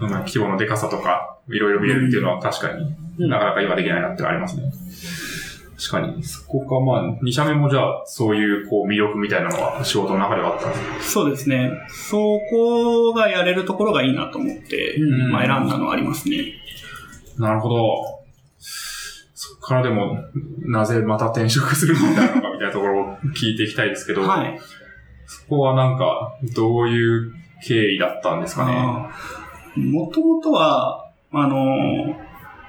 [0.00, 4.64] うん規模のでかさとか、いろいろ見れるっていうのは確かに、うんなかなか今できないなってありますね。
[5.78, 11.70] 確かに、そこか、まあ、2社目もじゃあ、そういう、こう、魅力みたいなのは仕事の中ではあったんですそうですね。
[11.88, 16.54] そこがやれるところがいいなと思って、うんまあ選んだのはありますね。
[17.38, 18.21] なるほど。
[19.62, 20.18] からでも、
[20.66, 24.60] なぜまた転職するみたいなのかみたいなところを聞いていきたいですけど、はい。
[25.26, 27.32] そこはなんか、どういう
[27.64, 28.72] 経緯だったんですかね？
[29.76, 32.16] もともとは、あの、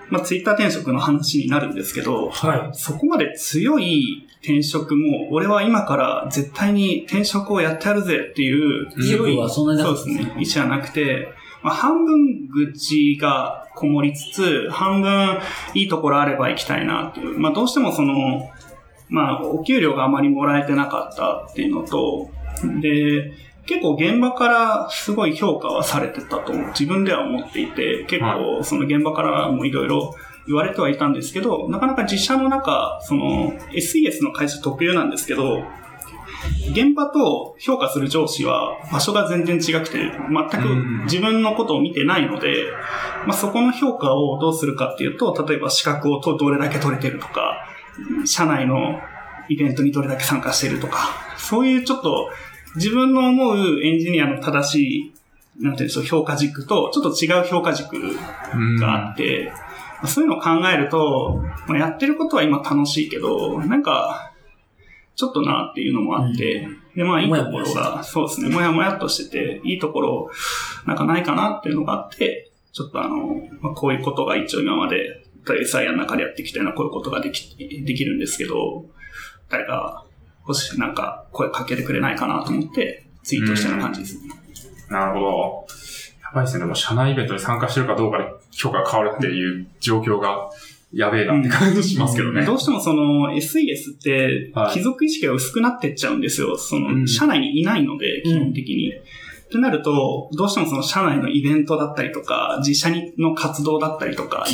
[0.09, 9.07] まあ、ツイッター転職の話になるんですけど、はそこまで強い転職も、俺は今から絶対に転職をやってやるぜっていうい。
[9.07, 10.35] 意欲はそんなになそうかったですね。
[10.39, 11.29] 意思はなくて、
[11.63, 15.39] まあ、半分愚痴がこもりつつ、半分
[15.73, 17.39] いいところあれば行きたいなっていう。
[17.39, 18.49] まあ、どうしてもその、
[19.09, 22.29] まあ、お給料があまりもらえてなかったっていうのと、
[22.81, 23.33] で、
[23.65, 30.13] 結構現場からすごい評価はされてたと自分では思っていて、結構その現場からもいろいろ
[30.47, 35.63] 言われてはいたんですけど、なかなか実社の中、その SES の会社特有なんですけど、
[36.71, 42.65] 現場と評価する上司は場所が全然違くて、全く自分のことを見てないので、
[43.27, 47.67] まあ、そこの評価をどうするかっていうと、例えば資格をとどれだけ取れてるとか、
[48.25, 48.99] 社内の
[49.49, 52.29] イベントにどれだけ参加してるとか、そういうちょっと
[52.75, 55.13] 自分の思うエンジニアの正し
[55.59, 59.51] い、なんていうんでしょう、評価軸と、ちょっと違う評価軸うんがあって、
[60.01, 64.32] まあそういうのを考えると、まあ、やってることは今楽しいけど、なんか、
[65.15, 70.31] ちょっとなっていうのもあって、で、まあいいところが、そうですね、もやもやっとしてて、いいところ、
[70.85, 73.17] なんかないかなっていうのがあって、ちょっとあの、
[73.61, 78.85] まあ、こういうことが一応今まで、SIA の中でやってきたようなこういうことができ、できるんですけど、
[79.49, 80.05] 誰か、
[80.45, 84.29] もしなんか声かけてくれないかなと思って、ツイートしたような感じですね。
[84.89, 85.65] なるほど。
[86.21, 86.61] やばいですね。
[86.61, 90.49] でも、社内イベントに参加してるかどうかで評価が変わるっていう状況が、
[90.93, 92.45] やべえなって感じしますけどね。
[92.45, 96.55] どうしてもその SES ってはい貴族意識が薄くなってっちゃうんですよ。
[96.57, 98.91] そうんの、社内にいないので、基本的に。
[98.91, 104.45] ってなると、どうしてもその社内のイベントだったりとか、自社にの活動だったりとか。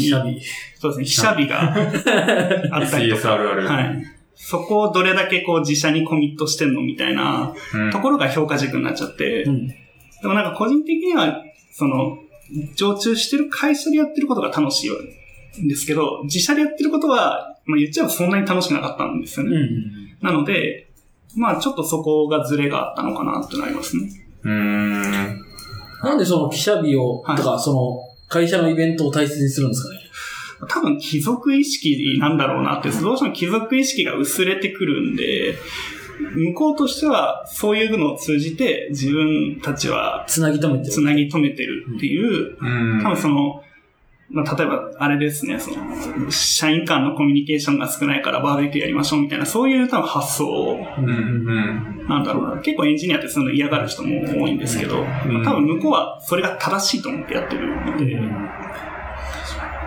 [0.75, 1.73] そうですね、記者日が
[2.71, 3.29] あったりとか。
[3.29, 4.03] はい。
[4.35, 9.67] そこをどれだけこう自社にコミットしてんのみたいなうんところが評価軸になっちゃって、うん。
[9.67, 9.75] で
[10.23, 12.17] もなんか個人的には、その、
[12.75, 14.89] 常駐してる会社でやってることが楽しい
[15.63, 19.55] んですけど、自社でやってることは、まあ言っちゃえばそんなに楽しくなかったんですよね。
[19.55, 20.17] うん。
[20.21, 20.89] なので、
[21.35, 24.09] まあちょっとそこがズレがあったのかなってなりますね。
[24.43, 25.01] うーん。
[26.03, 29.99] なんでその記者日を、はいとか、その、会社のイベントを大切にするんですかね？
[30.67, 35.55] 多分貴族意識なんだろうなって、どうしても貴族意識が薄れてくるんで、
[36.35, 40.91] 向こうとしてはそういうのを通じて自分たちはつなぎ止めてる。
[40.91, 43.01] つなぎ止めてるっていううん。
[43.01, 43.63] 多分その、
[44.31, 50.77] まあ、例えば、あれですね、その、社員間のコミュニケーションが少ないからバーベキューやりましょうみたいな、そういう多分発想。
[52.07, 52.61] なんだろうな。
[52.61, 58.19] 結構エンジニアってそういうの嫌がる人も多いんですけど、ん多分向こうはそれが正しいと思ってやってるので、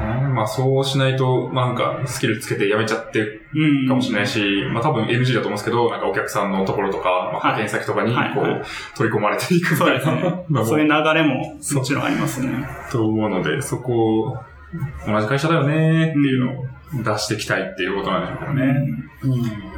[0.03, 3.41] まあ、そうしないと、なんか、スキルつけてやめちゃって。
[3.89, 8.65] かもしれないし、まあ多分 NG だと思うんですけど、なんかお客さんのところとか、まあ、派遣先とかに、こう、
[8.97, 10.45] 取り込まれていくみたいなそうですねの。
[10.61, 12.51] もそういう流れももちろんありますね。
[12.91, 14.39] と思うので、そこを、
[15.07, 16.65] 同じ会社だよねっていうのを
[17.03, 18.65] 出していきたいっていうことなんでしょうけどね。
[19.25, 19.72] うん。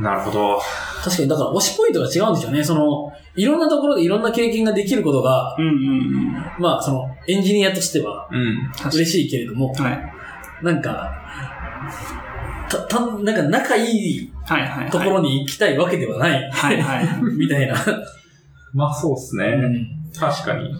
[0.00, 0.60] なるほど。
[1.02, 2.62] 確かに、だから推しポイントが違うんでしょうね。
[2.62, 6.32] その、いろんなところでいろんな経験ができることが、うんうんうん。
[6.58, 8.70] まあ、その、エンジニアとしてはうん。
[8.92, 10.12] 嬉しいけれども、はい。
[10.64, 11.12] なんか、
[12.68, 14.90] た、た、なんか仲いいはいはいはい。
[14.90, 17.08] ところに行きたいわけではない、はいはい。
[17.36, 17.74] みたいな。
[18.72, 19.56] まあそうですね。
[20.18, 20.74] 確かに。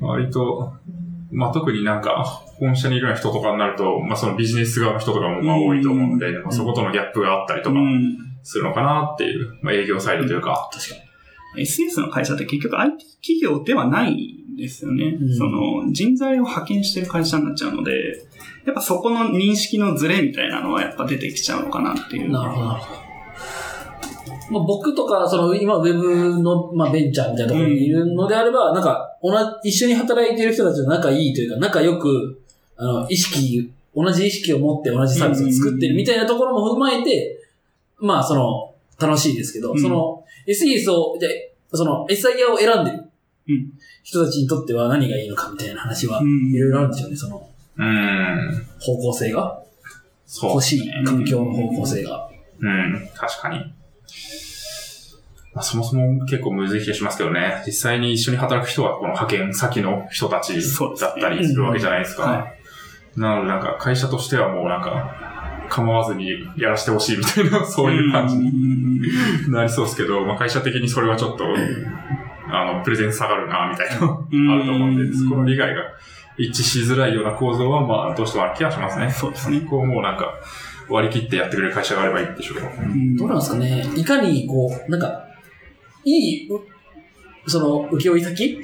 [0.00, 0.72] 割と、
[1.30, 8.32] まあ特になんか、本社にいるような人とかになると、まあそのビジネス側の人とかもまあ多いと思うので、まあそことのギャップがあったりとかうん。
[8.44, 10.68] するのかなっていう、まあ営業サイドというか。
[10.72, 10.94] 確か
[11.56, 11.64] に。
[11.64, 15.16] SS の会社って結局 IT 企業ではないんですよね。
[15.20, 17.92] うんその人材を派遣してる会社になっちゃうので、
[18.64, 22.30] やっぱそこの認識のズレみたいなのはやっぱ出てきちゃうのかなっていう。
[22.30, 23.12] なるほど、なるほど。
[24.50, 32.41] まあ、僕とか、その、今、ウェブの、まあ、ベンチャーみたいなところにいるのであれば、なんか、同じ、一緒に働いている人たちと仲いいというか、仲良く、
[32.82, 37.38] あの、意識、同じ意識を持って同じサービスを作ってるみたいなところも踏まえて、
[37.98, 43.04] まあ、その、楽しいですけど、うんその、SES を、で、その、SIR を選んでる
[43.48, 48.66] うん人たちにとっては何がいいのかみたいな話は、うんいろいろあるんでしょうね、その、うーん。
[48.80, 49.62] 方向性が。
[50.26, 50.50] そう。
[50.50, 52.28] 欲しい環境の方向性が。
[52.58, 53.08] うん。
[53.14, 53.58] 確かに。
[55.54, 57.62] まあそもそも結構むずい気がしますけどね。
[57.66, 60.54] 実際に一緒に働く人はこの派遣先の人たち
[60.98, 62.22] だったりするわけじゃないですか。
[62.22, 62.54] は
[63.16, 65.32] なのでなんか会社としてはもうなんか
[65.68, 69.00] 構わずにやらせてほしいみたいな、 そういう感じにに。
[69.50, 71.44] なりそうですけど、まあ会社的にそれはちょっと、
[72.50, 75.82] あの、プレゼン下がるな、みたいな、うんあると思うんで、そこの利害が
[76.36, 79.10] 一致しづらいような構造は、まあ、どうしてもある気がしますね。
[79.10, 79.60] そうですね。
[79.60, 80.34] こうもうなんか、
[80.88, 82.68] 割り切ってやってくれる会社があればいいんでしょうけど。
[82.68, 85.24] うんどうなんですかねいかに、こう、なんか、
[86.04, 88.60] いい、うその、請負先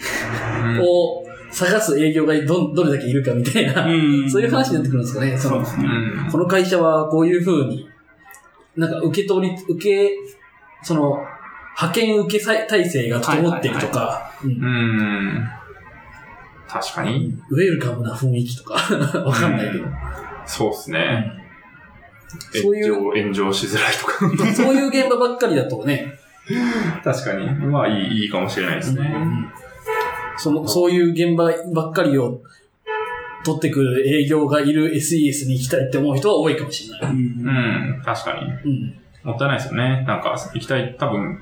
[0.64, 5.88] うんを探す営業がど、どれだけいるかみたいな、うんそういう話になってくるんですかねその、うそね。
[5.88, 6.28] ん。
[6.30, 7.88] この会社はこういう風に、
[8.76, 10.10] なんか受け取り、受け、
[10.82, 11.18] その、
[11.76, 15.48] 派遣受け体制が整っているとか、うんうん。
[16.68, 17.34] 確かに。
[17.50, 18.74] ウェルカムな雰囲気とか、
[19.24, 19.84] わかんないけど。
[20.44, 21.32] そうですね。
[22.62, 24.54] そういう炎上、炎上しづらいとか。
[24.54, 26.18] そういう現場ばっかりだとね、
[27.04, 27.50] 確かに。
[27.66, 29.14] まあ、いい、いいかもしれないですね。
[30.38, 32.40] その、そういう現場ばっかりを
[33.44, 37.12] 取ってくる営業がいる SES に行きたいって思う人は多いかもしれない。
[37.12, 38.34] うんうん、確か
[38.64, 38.70] に。
[38.70, 38.94] うん。
[39.24, 40.04] もったいないですよね。
[40.06, 41.40] なんか、行きたい、多分、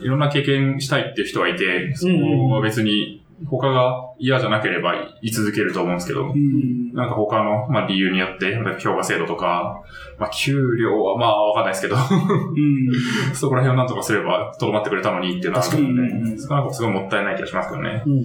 [0.00, 9.82] いろんな経験したいっていう人はいて、そこは別に、他が嫌じゃなければ居続けると思うんですけど、うんなんか他の、まあ、理由によって、評価制度とか、
[10.18, 18.02] まあ、給料はまあわかんないですけど、うんそこら辺をなんとかすれば、とどまってくれたのにっていうのはあるの確かにで、そなんかすごいもったいない気がしますけどね。
[18.04, 18.24] うん。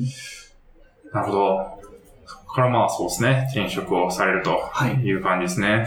[1.13, 1.79] なるほど。
[2.25, 4.93] そこからまあそうですね、転職をされるとはい。
[4.95, 5.85] いう感じですね。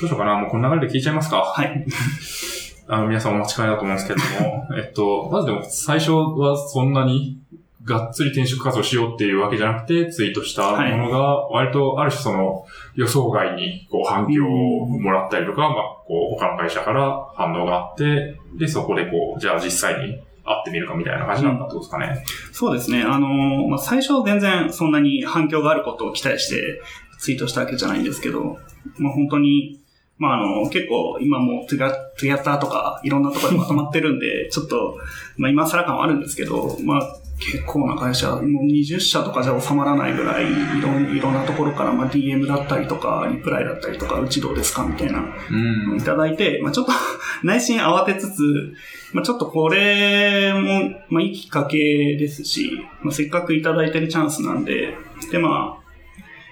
[0.00, 1.38] どうしようかな、もうこの流れで聞いちゃいますか。
[1.42, 1.84] はい。
[2.88, 7.38] あの、皆さんお待ちかねだと思うんですけれども、えっと、まずでも最初はそんなに
[7.84, 12.64] がっつり転職活動しようっていうわけじゃなくて、ツイートしたものが、割とある種その
[12.94, 15.72] 予想外にこう反響をもらったりとか、まあ、
[16.06, 20.14] こう他の会社から反応があって、で、そこでこう、じゃあ実際に
[20.44, 22.24] 会ってみるかみたいな感じだったってことですかね。
[22.52, 23.02] そうですね。
[23.02, 26.80] あの、まあ、最初全然そんなに反響があることを期待して
[27.18, 28.58] ツイートしたわけじゃないんですけど、
[28.98, 29.80] まあ、本当に、
[30.18, 34.98] まあ、あの、結構今もトゥガトゥギャッターとかいろんなところでまとまってるんで、ちょっと、
[35.36, 46.00] まあ、今更感はあるんですけど、まあ、結構な会社、もう20社とかじゃ収まらないぐらい、いろんいろんなところから、まあ、DM だったりとか、リプライだったりとか、うちどうですかみたいなうんい。
[46.02, 46.92] ただいて、まあ、ちょっと
[47.42, 48.74] 内心慌てつつ、
[49.12, 54.94] まあ、ちょっとこれも、まあ、いいきっかけですし、まあ、せっかくいただいてるチャンスなんで、
[55.30, 55.82] で、まあ、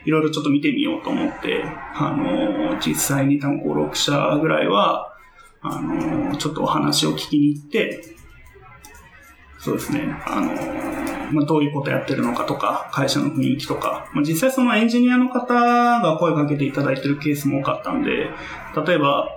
[0.04, 1.62] いろいろちょっと見てみようと思って、
[1.94, 5.14] あの、実際に多分5、6社ぐらいは、
[5.62, 8.02] あの、ちょっとお話を聞きに行って、
[9.60, 10.52] そうですね、あの、
[11.32, 18.30] まあ、どういうことやってるのかとか、会社の雰囲気とか、まあ、実際そのエンジニアの方が声かけていただいてるケースも多かったんで、
[18.86, 19.28] 例えば、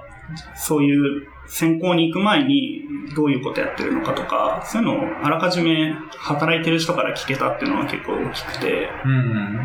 [0.55, 2.84] そういう選考に行く前に
[3.15, 9.55] どういうことやってるのかとか、そういうのをあらかじめ働いてる人から聞けたっていうのは結構大きくて、うん。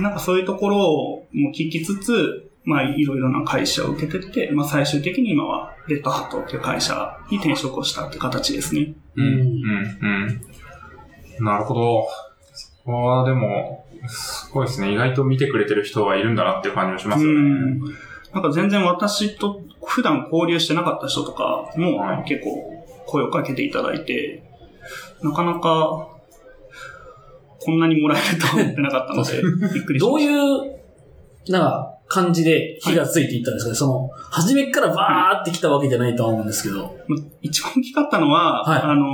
[0.00, 8.92] なんかそういうところをも聞きつつ、まあいろいろな会社を受けてって、まあ最終的に今はレッドハットっていう会社に転職をしたって形ですね。
[9.16, 9.24] うん。
[9.24, 10.40] うん。
[11.38, 11.44] うん。
[11.44, 12.06] なるほど。
[12.52, 14.92] そこはでも、すごいですね。
[14.92, 17.34] 意外と見てくれてる人はいるんだなっていう感じもしますよね。
[17.34, 17.80] うん
[18.30, 24.42] なんか全然私と普段交流してなかった人とかもはい結構声をかけていただいて、
[25.22, 26.18] なかなか
[27.60, 29.42] こんなにもらえるとは思ってなかったので、
[29.74, 30.32] びっくりしどうました。
[30.32, 36.96] いう、なんか、感じで火がついていったんですかね、その、初めっからバーって来たわけじゃないとは思うんですけど。
[37.06, 39.06] ま一番大きかったのは、はいあの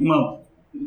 [0.00, 0.34] ーまあ、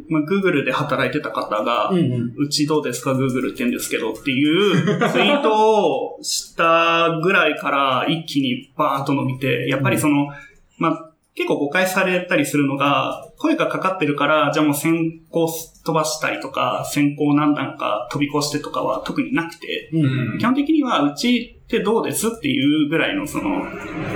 [0.10, 2.34] まあ、Google で働いてた方が、うんうん。
[2.38, 10.28] うちどうですか ?Google って言うんですけどっていうツイートをしたぐらいから一気にバーンと伸びて、やっぱりその、
[10.80, 20.06] まあ、結構誤解されたりするのが、声がかかってるから、じゃあもう先行飛ばしたりとか、先行何段か飛び越してとかは特になくて、うん。
[20.06, 23.66] うん基本的にはうちってどうですっていうぐらいのその、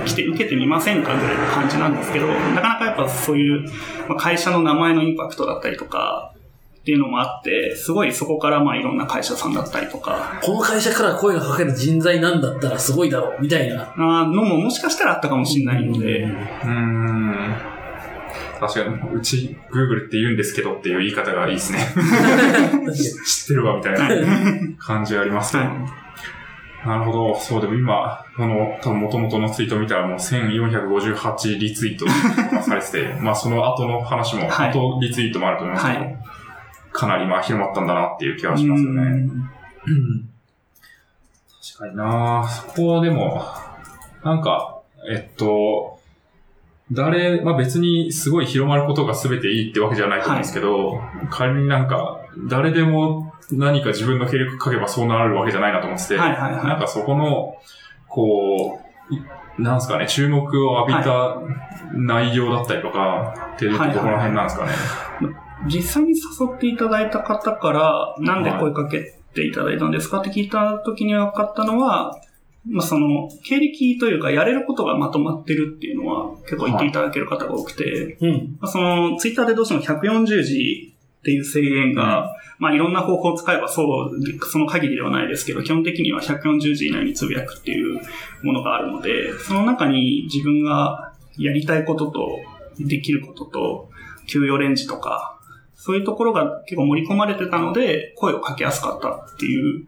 [0.06, 3.68] 来て受けてみませんかぐらいの感じなんですけど、なかなかやっぱそういう、
[4.08, 6.34] まあ会社の名前のインパクトだったりとか、
[6.80, 13.82] っていうのもあって、すごいそこからまあいろんな会社さんだったりとか、この会社から声がかける人材なんだったらすごいだろう、みたいな。
[13.82, 17.54] あーのももしかしたらあったかもしれないので、うーん。
[18.58, 21.78] 確かに、うち、Google って言うんですけどっていう言い方がいいですね。
[23.26, 23.98] 知ってるわ、みたいな
[24.78, 25.64] 感じがありますけど。
[25.64, 25.76] はい
[26.84, 27.38] なるほど。
[27.38, 32.06] そう、でも今、この、多分元々のツイート見たらもう1458リツイート
[32.62, 36.18] されてて、 まあその後の話も、はい後リツイートもあると思いますけど、はい
[36.92, 39.00] かなりまあ広まったんだなっていう気がしますよね。
[39.86, 40.28] うん。
[41.62, 42.48] 確かにな。
[42.48, 43.44] そこはでも、
[44.24, 44.80] なんか、
[45.10, 45.98] えっと、
[46.92, 56.66] 誰、まあ別にすごい広まることが全ていいってわけじゃないと思うんですけど、仮になんか、誰でも何か自分の経歴書けばそうなるわけじゃないなと思ってて、はいはいはい。
[56.66, 57.56] なんかそこの、
[58.08, 58.80] こ
[59.10, 59.22] う、い
[59.62, 61.36] なんですかね、注目を浴びた
[61.92, 64.72] 内容だったりとか、っていうところら辺なんですかね。
[65.66, 72.20] 実際に誘っていただいた方から、なんで声かけていただいたんですかって聞いた時に分かったのは、
[72.66, 78.56] まあ、その、経歴というか、やれることがまとまってるっていうのは、結構言っていただける方が多くて、うん。
[78.60, 83.82] まあ、その、ツイッターでどうしても140字っていう制限が、まあ、いろんな方法を使えばそ
[84.12, 88.00] う、その限りではないですけど、基本的には140字以内につぶやくっていう
[88.42, 92.38] ものがあるので、その中に自分がやりたいことと、
[92.78, 93.88] できることと、
[94.26, 95.39] 給与レンジとか、
[95.82, 99.86] そういうところが結構盛り込まれてたので、声をかけやすかったっていう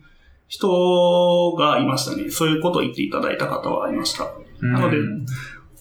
[0.48, 2.30] 人がいましたね。
[2.30, 4.32] そういうことを言っていただいた方はいました。
[4.62, 5.26] なのでうん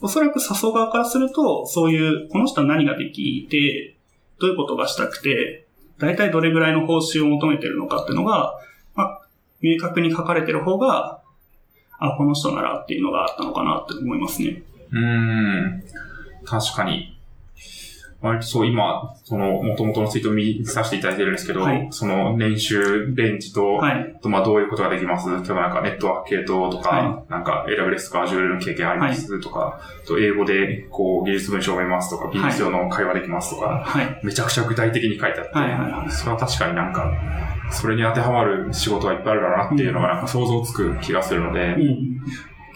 [0.03, 3.95] おそらく誘う側からすると、そういう、この人は何ができて、
[4.39, 5.67] どういうことがしたくて、
[5.99, 8.55] 大体どれぐらいの報酬を求めてるのかっていうのが、
[8.95, 9.21] まあ、
[9.61, 11.21] 明確に書かれてる方が、
[11.99, 14.63] あ、この人ならっていうのがあったのかなって思いますね。
[14.91, 15.83] うーん。
[16.43, 17.20] 確かに。
[18.21, 24.15] 割とそう、今、その、元々のツイートを見させていただいてるんですけど、はいその、年収レンジと、はい。
[24.21, 25.27] とまあ、どういうことができます？
[25.27, 29.41] 例えばなんか、ネットワーク系統とか、はなんか、AWS とか Azure の経験あります？
[29.41, 32.11] とか、と英語で、こう、技術文章を読めます？
[32.11, 33.55] とか、技術上の会話できます？
[33.55, 34.19] とか、はい。
[34.23, 37.11] めちゃくちゃ具体的に書いてあって、はいはいはいそれは確かになんか、
[37.71, 42.21] それに当てはまる仕事がいっぱいあるだろうなっていうのがなんか想像つく気がするので、うん。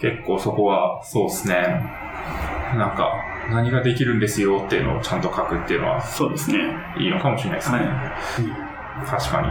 [0.00, 1.54] 結構そこは、そうですね。
[2.74, 3.12] なんか、
[3.50, 6.58] 何ができるんですよっていうのをちゃんと書くっていうのはそうですね。
[6.98, 7.78] いいのかもしれないですね。
[7.78, 9.48] は確かに。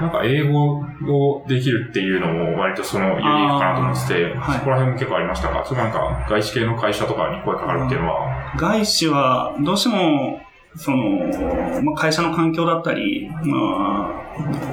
[0.00, 10.40] なんか英語をできるっていうのも割とそのユニークかなと思ってて、そこら辺も結構ありましたが、それなんか外資系の会社とかに声かかるっていうのは、外資は、どうしても、
[10.74, 14.26] その、まあ、会社の環境だったり、ま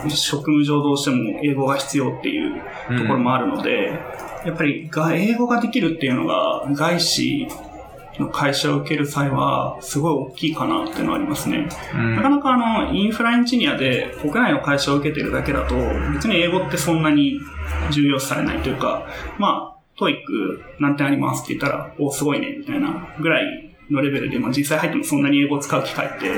[0.06, 2.62] あ、職務上どうしても英語が必要っていう
[2.98, 3.94] ところもあるので、
[4.46, 7.48] やっぱりが英語ができるっていうのが、外資
[8.20, 11.68] の会社を受ける際は、すごい大きいかなっていうのはありますね。
[11.94, 15.76] うんなかなかあの、インフラエンジニアで国内の会社を受けてるだけだと、
[16.14, 17.40] 別に英語ってそんなに
[17.92, 19.08] 重要視されないというか、
[19.38, 26.32] まあ、 TOEIC 何点ありますって言ったら、お、すごいね、みたいなぐらいのレベルで、まあ実際入ってもそんなに英語を使う機会って、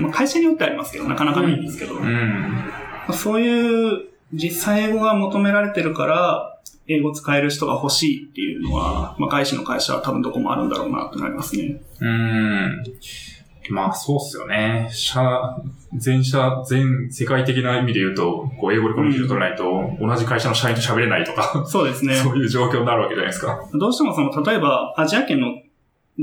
[0.00, 2.72] まあ会社によってはありますけど、なかなかないんですけど、うまん。
[3.08, 6.55] あそういう実際英語が求められてるから、
[6.88, 11.80] 英語使える人が欲しいっていうのは、まあ外資の会社は多分どこもあるんだろうなってなりますね。
[12.00, 12.84] うん。
[13.70, 14.88] まあそうっすよね。
[14.92, 15.20] 社、
[15.96, 22.14] 全社、全世界的な意味で言うと、こう英語でコミュニケーション取れないと、同じ会社の社員と喋れないとか、そうですね。
[22.16, 23.68] そういう状況になるわけじゃないですか。
[23.74, 25.48] どうしてもその、例えば、アジア圏の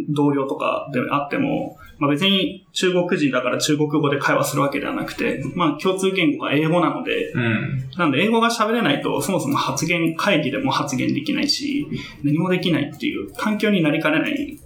[0.09, 7.89] 同僚とかであっても、まあ別に中国人だから中国語で会話するわけではなくて、まあ共通言語が英語なので、うん。
[7.97, 11.88] なんで英語が喋れないとそもそも発言、会議でも発言できないし、
[12.24, 14.60] 何もできないっていう環境になりかねない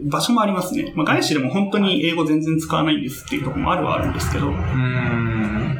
[0.00, 0.92] 場所もありますね。
[0.96, 5.78] まあ外資でも本当に英語全然使わないんですっていうところもあるはあるんですけど、うーん。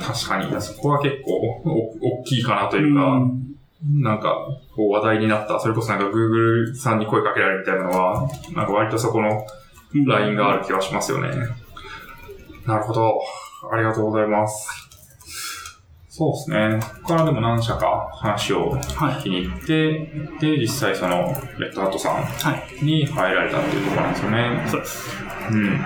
[0.00, 3.54] 確かに、そこは結構お大きいかなというか、うん
[3.84, 9.44] なんか、こう話題になった、それこそなんか Google さんに声かけられるみたいなのは、なんか割とそこの
[10.06, 11.28] ラインがある気がしますよね。
[12.66, 13.20] なるほど。
[13.72, 14.68] ありがとうございます。
[16.08, 16.78] そうですね。
[16.80, 18.80] ここからでも何社か話をはい。
[19.16, 19.92] 聞きに行って、
[20.40, 21.16] で、実際その、
[21.58, 22.24] レッドハットさは
[22.80, 22.84] い。
[22.84, 24.64] んに入られたっていうところなんですよね。
[24.68, 25.16] そうです。
[25.50, 25.80] うん。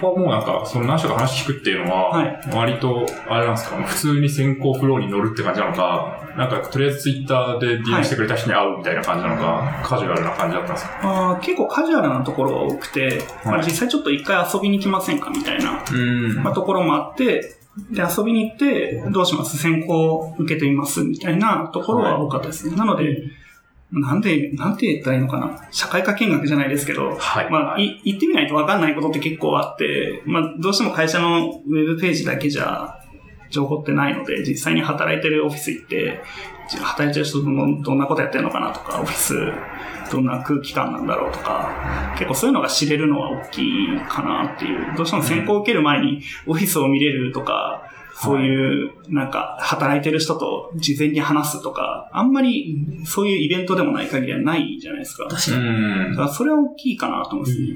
[0.00, 2.40] ここはもうなんか、その何社か話聞くっていうのは、はい。
[2.54, 11.00] 割と、あれなんですか、普通に先行フローに乗るって感じなのか、なんか、とりあえずツイッターで DM してくれた人に会うみたいな感じなのか、カジュアルな感じだったんですか？
[11.02, 16.42] あー結構カジュアルなところが多くて、まあはい実際ちょっと一回遊びに来ませんかみたいなうん。
[16.42, 17.56] まあ、ところもあって、
[17.90, 19.58] で、遊びに行って、どうします？
[19.58, 21.02] 先行受けてみます？
[21.02, 22.76] みたいなところは多かったですね。
[22.76, 23.22] なので、
[23.92, 27.50] なんで、なんて言ったらいいのかな社会科見学じゃないですけど、はい。
[27.50, 33.00] まあ、い行ってみないと分かんないことって結構あって、まあ、どうしても会社のウェブページだけじゃ
[33.50, 36.20] 情報ってないので、実際に働いてるオフィス行って、
[36.78, 39.34] 働いてる人どんどんなことやってるのかなとか、オフィス
[40.10, 44.94] どんな空気感なんだろうとか、結構そういうのが知れるのは大きいかなっていう。
[44.96, 47.89] どうしても先行受ける前にオフィスを見れるとか、
[48.22, 55.24] そういう、なんか、働いてる人と事前に話すとか、あんまりそういうイベントでもない限りはないじゃないですか。
[55.24, 55.60] だ確かう
[56.12, 56.14] ん。
[56.14, 57.66] からそれは大きいかなと思いますね。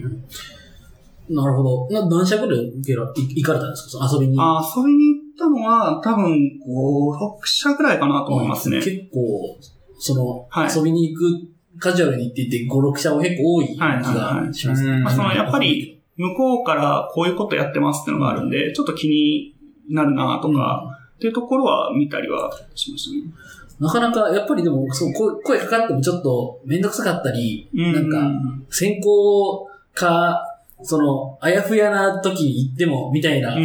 [1.31, 1.37] に。
[1.37, 1.89] なるほど。
[1.91, 4.11] な何社ぐらい行かれたんですか？
[4.13, 4.37] 遊びに。
[4.39, 8.79] あ遊びに行ったのは、多分、5、6社ぐらいかなと思いますね。
[8.83, 9.57] 結構、
[9.99, 14.85] その、はい遊びに行く、カジュアルに行っていて、5、6社は結構多い気はいはいはいがします。
[14.85, 19.54] うんまあ、その、やっぱり、向こうからこういうことやってますっていうのがあるんで、ちょっと気に
[19.89, 23.33] なるなとか、っていうところは見たりはしましたね。
[23.81, 30.41] なかなか、やっぱりでも、そう、声声かかってもちょっとめんどくさかったり、うんなんか、先行か、
[30.83, 33.57] その、あやふやな時に行っても、みたいな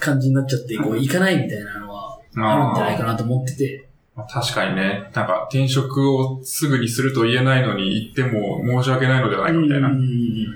[0.00, 3.88] 感じになっちゃって、こう、行かないみたいなのは、あるんじゃないかなと思ってて。
[4.14, 9.88] まあ確かにね、なんか転職をすぐにすると言えないのに行っても申し訳ないのではないかみたいな。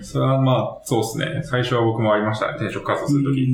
[0.02, 1.42] それはまあ、そうですね。
[1.42, 2.54] 最初は僕もありましたね。
[2.56, 3.48] 転職活動するとき。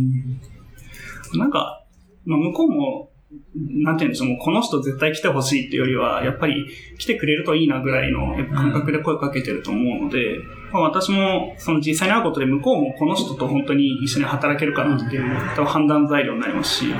[1.34, 1.84] うんなんか、
[2.24, 3.10] まあ、向こうも、
[3.56, 6.66] なんて言うんでしょう、もうこの人絶対来てほしいっていうよりは、やっぱり
[6.98, 10.38] 来てくれるといいなぐらいの感覚で声かけてると思うので、
[10.72, 16.92] まあ、私もその実際に会うことで向こうもこの人と本当に一緒に働けるかなっていう判断材料になりますし、うん。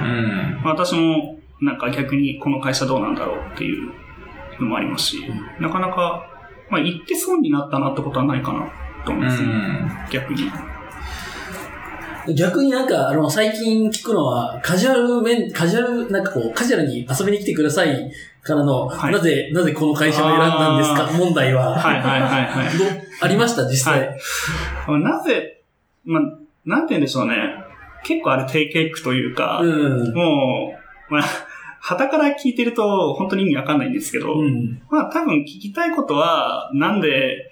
[0.63, 3.93] まあ私もなんか逆にこの会社どうなんだろうっていう
[4.61, 5.25] のもありますし、
[5.61, 6.29] なかなか、
[6.71, 8.71] まあ行って損になったなってことはないかな
[9.05, 9.91] と思ういますね、ん。
[10.11, 10.51] 逆に。
[12.35, 18.13] 逆になんか、あの、最近聞くのは、カジュアル面、カジュアル、なんかこう、カジュアルに遊びに来てください
[18.43, 22.79] からの、はいなぜ、なぜこの会社を選んだんですか問題は、はいはいはいはい。
[22.79, 22.85] ど
[23.21, 24.09] ありました、実際？
[24.87, 25.63] はいなぜ、
[26.05, 26.23] まあ、
[26.65, 27.35] なんて言うんでしょうね。
[28.05, 30.15] 結構あれ低ケークというか、うん。
[30.15, 30.77] も
[31.11, 31.23] う、まあ、
[31.81, 34.81] 旗から聞いてると本当に意味わかんないんですけど、うん。
[34.91, 37.52] まあ多分聞きたいことは、なんで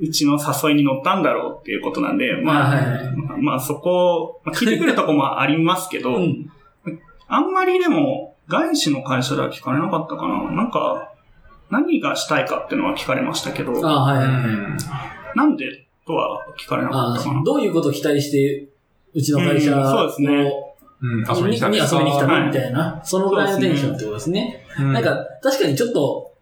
[0.00, 6.50] うちの誘いに乗ったんだろうっていうことなんで、まあ、はいはいはいまあまあそこ、まあ、聞いてくるとこもありますけど、うん。
[7.28, 10.50] あんまりでも外資の会社では聞かれなかったかな。
[10.50, 11.12] なんか、
[11.70, 14.40] 何がしたいかっていうのは聞かれましたけど、あはいはいは
[15.34, 15.38] い。
[15.38, 17.42] なんでとは聞かれなかあったかな。
[17.42, 18.68] どういうことを期待して、
[19.14, 21.20] うちの会社うんそうですねをうん。
[21.20, 22.46] 遊びに来たの？
[22.46, 24.66] みたいな、そのぐらいのテンションってことですね。
[24.78, 26.32] うんなんか、確かにちょっと、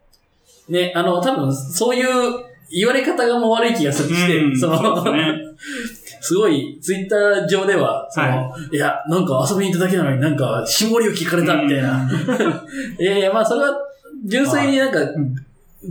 [0.68, 5.34] ね、あの、多分、そういう言われ方がもう悪い気がするして、うんその、そね。
[6.20, 12.08] すごい、ツイッター上では、その、、はいや、なんか遊びに行っただけなのになんか、絞りを聞かれたみたいな。
[12.98, 13.76] いやいや、まあそれは、
[14.24, 15.00] 純粋になんか、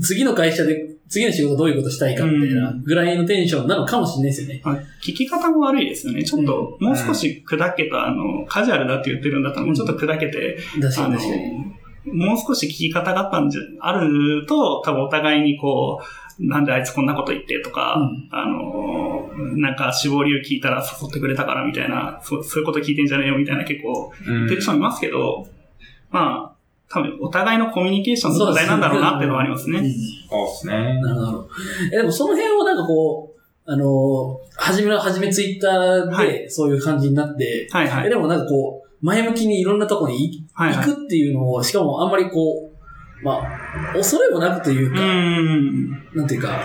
[0.02, 4.62] 次の会社で、次の仕事どういうことしたいかみたいなぐらいのテンションなのかもしれないですよね。
[4.64, 6.24] まあ聞き方も悪いですよね。
[6.24, 16.06] ちょっと、もう少し砕けた、あの、カジュアルだって言ってるんだったら、もうちょっと砕けて、あの確かに確かに。、もう少し聞き方があったんじゃ、あると、多分お互いにこう、
[16.42, 25.48] なんであいつこんなこと言ってとか、うんあの、なんか絞りを聞いたら誘ってくれたからみたいな、そうそういうこと聞いてんじゃねえよみたいな結構うん言ってる人もいますけど、
[26.10, 26.56] まあ、
[26.89, 29.80] 多分お互いのコミュニケーションの問題なんだろうなっていうのはありますね。
[29.80, 31.00] うんそうですね。
[31.02, 31.50] なるほど。
[31.94, 38.10] え、でもその辺をなんかこう、あの、初めの初めツイッターはでそういう感じになって、え、はいはい。
[38.10, 42.71] でもなんかこう、前向きにいろんなとこに行はいはい行くっていうのを、しかもあんまりこう、
[43.24, 45.90] まあ、恐れもなくというか、ん。
[46.14, 46.62] なんていうか、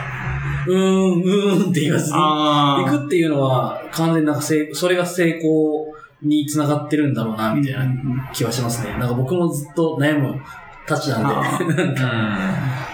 [0.66, 2.82] うーん、うーんって言わずに、ああ。
[2.90, 5.86] 行くっていうのは、完全になんかせい、それが成功
[6.22, 8.92] につながってるんだろうな、みたいな気はしますね。
[8.98, 10.40] なんか僕もずっと悩む
[10.86, 12.06] たちなんで、 なんうか、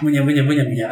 [0.02, 0.04] ん。
[0.04, 0.90] むにゃむにゃむにゃむにゃ。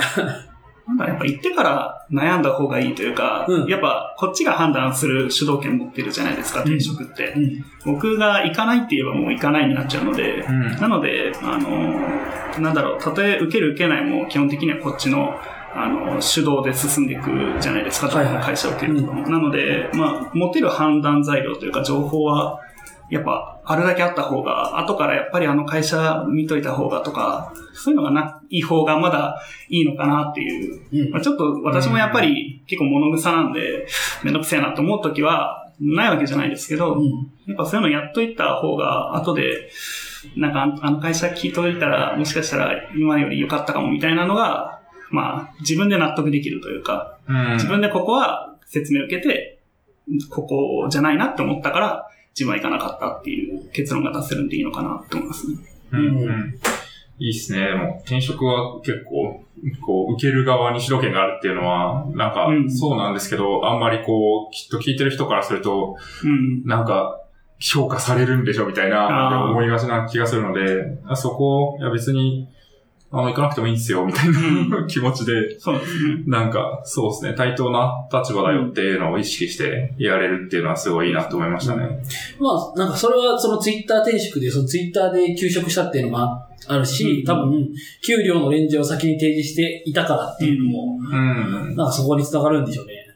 [0.91, 7.33] なんだ、やっぱ言ってから悩んだ方がいいというか、うんやっぱこっちが判断する主導権持ってるじゃないですか、転職って。
[7.37, 7.65] うん。
[7.85, 15.39] 僕が行かないって言えばもう行かないになっちゃうので、うんなので、あの、なんだろう、たとえ受ける受けないも基本的にはこっちの、
[15.73, 17.31] あの、主導で進んでいく
[17.61, 19.29] じゃないですか、はいはいどこの会社を受けるとかも。
[19.29, 22.61] なので、まあ、持てる判断材料というか情報は、
[23.11, 33.87] やっぱ、あるだけあった方が、後からやっぱりあの会社見といた方がとか、そういうのがない方がまだいいのかなっていううんまあ、ちょっと私もやっぱり結構物臭なんで、
[34.23, 37.33] めんどくせえなと思うときはないわけじゃないですけど、うん。
[37.47, 39.71] やっぱそういうのやっといた方が、後で、
[40.37, 44.81] なんかああの会社聞いといたら、もしかしたら今より良かったかもみたいなのが、
[45.11, 47.53] まあ自分で納得できるというか、うん。
[47.55, 49.59] 自分でここは説明を受けて、
[50.29, 55.57] ここじゃないなって思ったから、自分は行かなかったっていう結論が出せるんでいいのかなと思いますね。
[55.93, 56.55] うんうん
[57.23, 57.69] いいっすね。
[57.69, 59.45] でも、転職は結構、
[59.85, 66.65] こう、受ける側に主導権があるっていうのは、なんかう、んそうなんですけど、あんまりこう、きっと聞いてる人からすると、うん。
[66.65, 67.21] なんか、
[67.59, 72.49] 評価されるんでしょみたいな、思いがちな気がするので、あそこ、いや別に、
[73.13, 76.23] あの、行かなくてもいいんですよ、みたいな気持ちで、そうですね。
[76.27, 81.89] なんか、そうですね、対等な立場だよっていうのを意識してやれるっていうのはすごいいいなと思いましたね。
[82.39, 87.69] まあ、なんかそれはそのツイッター転職で、そのツイッターで休職したっていうのもああるし、多分、
[88.05, 91.77] 給料のレンジを先に提示していたからっていうのも、うん。
[91.77, 93.11] なんかそこに繋がるんでしょうね。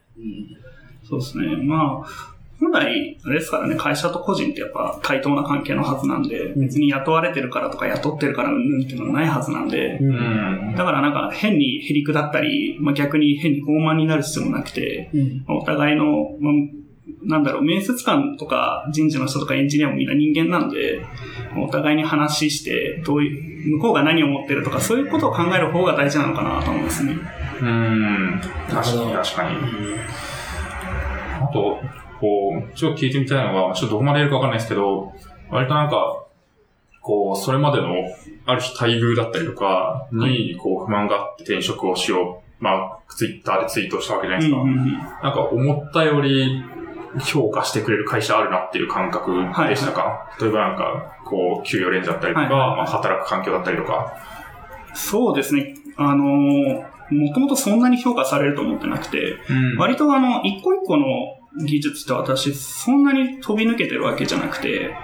[1.08, 1.56] そうですね。
[1.62, 10.04] まあ、本来、あれですからね、会社と個人ってやっぱ対等な関係のはずなんで、うん別に雇われてるからとか雇ってるからうんぬんっていうのはないはずなんで、う。
[10.04, 10.74] うんん。
[10.76, 15.44] だからなんか変にへりくだったり、まあ、逆に変に傲慢になる必要もなくて、うん。
[15.46, 16.04] まあお互いの、
[16.40, 16.52] まあ
[17.26, 21.04] なんだろう、面接官とか人事の人とかエンジニアもみんな人間なんで、
[21.56, 27.16] お互いに話して、どういう、向こうが何を思ってるとか、そういうことを考える方が大事なのかなと思いますね。
[27.60, 28.40] うん。
[28.68, 29.56] 確かに確かに。
[31.40, 31.80] あと、
[32.24, 35.12] こう、ちょっと聞いてみたいのが、ちょっとどこまでやるかわかんないですけど、
[35.50, 36.24] 割となんか、
[37.02, 37.88] こう、それまでの、
[38.46, 42.64] ある種待遇だったりとか、に、こう、不満があって転職をしよう。
[42.64, 44.60] まあ、ツイッターでツイートしたわけじゃないですか。
[44.62, 46.64] うんうんうんなんか、思ったより、
[47.20, 49.32] 評価してくれる会社あるなっていう感覚
[49.68, 54.14] でしたか、例えばなんか、こう、給与レンジだったりとか、はいはいはいまあ、働く環境だったりとか。
[54.94, 55.74] そうですね。
[55.96, 61.04] あのーもともとそんなに評価されると思ってなくて、うん割とあの、一個一個の
[61.56, 64.94] 技術って私、そんなに飛び抜けてるわけじゃなくて、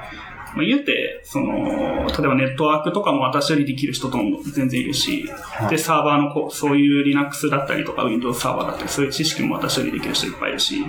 [0.55, 5.29] まあ、言うて、その、例えばネットワークとかも私よりできる人とも全然いるし、
[5.69, 10.81] で、サーバーのこう、そういう Linux だったりとか Windows サーバーだったり、そういう知識も私よりできる人いっぱいいるし、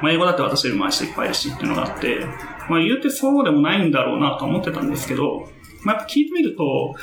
[0.00, 2.24] まあ、英語だって私よりも人いっぱいいるしっていうのがあって、
[2.68, 5.48] まあ、言うてそうでもないんだろうなと思ってたんですけど、
[5.82, 6.94] まあ、やっぱ聞いてみると、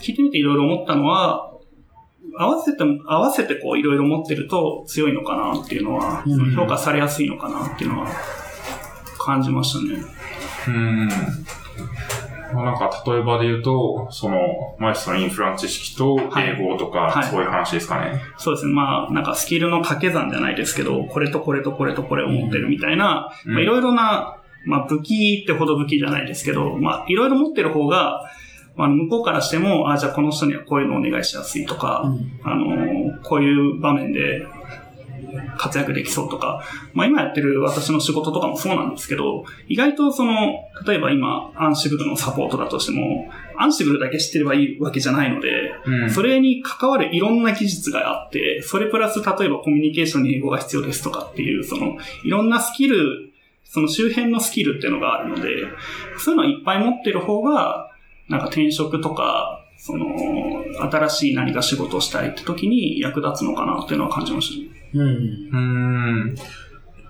[0.00, 1.57] 聞いてみていろいろ思ったのは、
[2.36, 6.24] 合わせて、合わせてこういろいろ持ってると強いのかなっていうのは、
[6.56, 8.08] 評価されやすいのかなっていうのは
[9.18, 10.02] 感じましたね。
[10.68, 11.08] うん。
[12.54, 18.22] まあ、なんか、例えばで言うと、その、マイスのインフラの知識とはい英語とか、はいそういう話ですかね。
[18.38, 18.72] そうですね。
[18.72, 28.30] まあ、なんかスキルの掛け算じゃないですけど、これとこれとこれとこれを持ってるみたいな、うんまあいろいろな、まあ武器ってほど武器じゃないですけど、まあいろいろ持ってる方が、
[28.78, 32.40] まあ向こうからしても、あ、じゃあこの人にはこういうのお願いしやすいとか、うん。
[32.44, 34.46] あの、こういう場面で
[35.58, 36.62] 活躍できそうとか、
[36.94, 40.32] まあ今やってる私の仕事とかもそうなんですけど、意外とその、
[40.86, 46.10] 例えば今、アンシブルのサポートだとしても、アンシブルだけ知ってればいいわけじゃないので、うん。
[46.10, 53.32] それに関わるいろんな技術があって、それプラス例えばコミュニケーションに英語が必要ですとかっていう、その、いろんなスキル、
[53.64, 55.64] その周辺のスキルっていうのがあるので、
[56.16, 57.87] そういうのをいっぱい持ってる方が、
[58.28, 60.06] なんか転職とか、その、
[60.90, 64.78] 新しい何か仕事をしたいって時に役立つのかなっていうのは感じましたね。
[64.94, 65.00] うん。
[65.02, 65.56] うー
[66.32, 66.34] ん。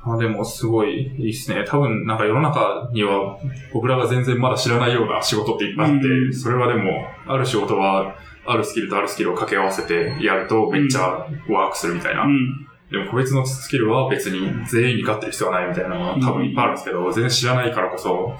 [0.04, 1.64] あでも、すごいいいですね。
[1.66, 3.38] 多分、なんか世の中には、
[3.72, 8.14] 僕らが全然まだ知らないような仕事っていっぱいあって、うんそれはでも、ある仕事は、
[8.46, 12.24] あるスキルとあるスキルを掛け合わせてやると、めっちゃワークするみたいな。
[12.24, 12.67] うん。
[12.90, 18.34] でも、個別のスキルは別に全員に勝ってる必要はないみたいなのは多分いっぱいあるんですけど、全然知らないからこそ、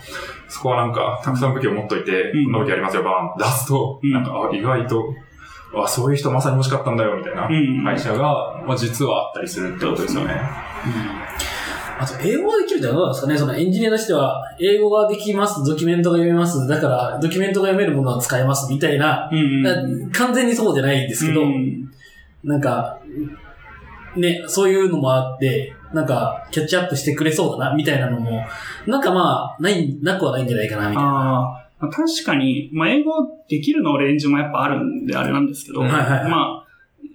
[0.49, 2.45] そこはなんか、たくさん武器を持っといて、うん。
[2.45, 4.11] こんな武器ありますよ、バーン出すと、うん。
[4.11, 5.15] なんか、あ意外と、
[5.77, 7.85] あ、そういう人まさに欲しかったんだよ、みたいなうん。
[7.85, 10.41] 会社が、まあ実はあったりするってことですよね。
[12.01, 13.37] あと、英語ができるってどうなんですかね？
[13.37, 19.63] そのエンジニアとしては、英語ができます、ドキュメントが読めます、だから、ドキュメントが読めるものは使えます、みたいな、うん。
[19.63, 19.75] だ
[20.13, 21.91] 完全にそうじゃないんですけど、うん。
[22.45, 22.99] なんか、
[24.17, 28.43] ね、そういうのもあって、なんか、キャッチアップしてくれそうだな、みたいなのも、
[28.87, 31.65] なんかまあ、ない、なくはないんじゃないかな、みたいな。
[31.81, 33.13] 確かに、まあ、英語
[33.49, 36.69] できるのレンジもやっぱあるんであれなんですけど、はいはいはいまあ、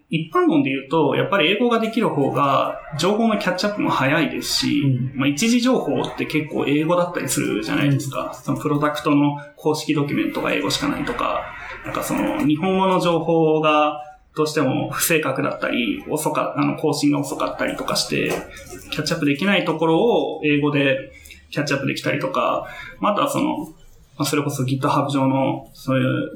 [0.10, 8.32] 一般論で言うと、やっぱり英語ができる方が、情報のキャッチアップも早いですし、うんまあ、一時情報って結構英語だったりするじゃないですか。
[8.34, 11.42] そのプロダクトの公式ドキュメントが英語しかないとか、
[11.84, 14.02] なんかその、日本語の情報が、
[14.36, 18.32] どうしても不正確だったり、遅か、あの、更新が遅かったりとかして、
[18.92, 21.12] キャッチアップできないところを英語で
[21.52, 22.68] キャッチアップできたりとか、
[23.00, 23.74] まああとはその、
[24.18, 26.32] まあ、それこそ GitHub 上のそういう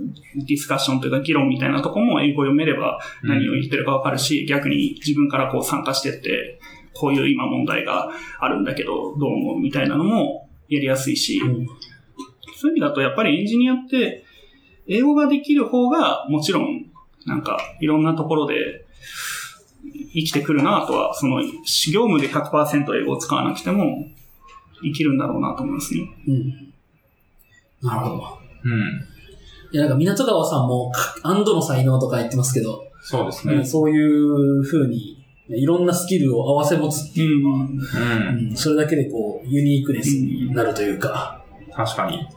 [0.47, 6.59] ディスカッションというか議論みたいなとこも英語を読めれば何を言ってるかわかるし、逆に自分からこう参加してって、
[6.93, 11.67] こういう今問題があるんだけど、どう思うみたいなのもやりやすいし、うん。
[12.55, 14.23] そういう意味だとやっぱりエンジニアって、
[14.87, 16.85] 英語ができる方がもちろん、
[17.27, 18.85] なんかいろんなところで
[20.13, 24.07] 生きてくるなとは、その業務で100%英語を使わなくても
[24.81, 26.09] 生きるんだろうなと思いますね。
[26.27, 26.73] うん。
[27.81, 28.39] なるほど。
[28.63, 29.03] うん。
[29.71, 30.91] いや、なんか、港川さんも、
[31.23, 33.63] アンドの才能とか言ってますけど、そうですね。
[33.65, 37.53] そういう風に、いろんなスキルを合わせ持つっていう、うん。
[37.53, 38.49] うん。
[38.49, 42.27] うんそれだけでこう、ユニークネスになるというか、確かに。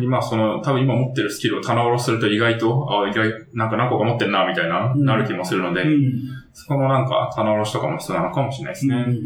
[0.00, 6.12] 今、その、多分今持ってるスキルを棚卸しすると意外と、あ、意外、なんか何個か持ってんな、みたいな、うんなる気もするので、うん。
[6.52, 8.94] そこのなんか棚卸しとかも必要なのかもしれないですね。
[8.96, 9.16] うんうん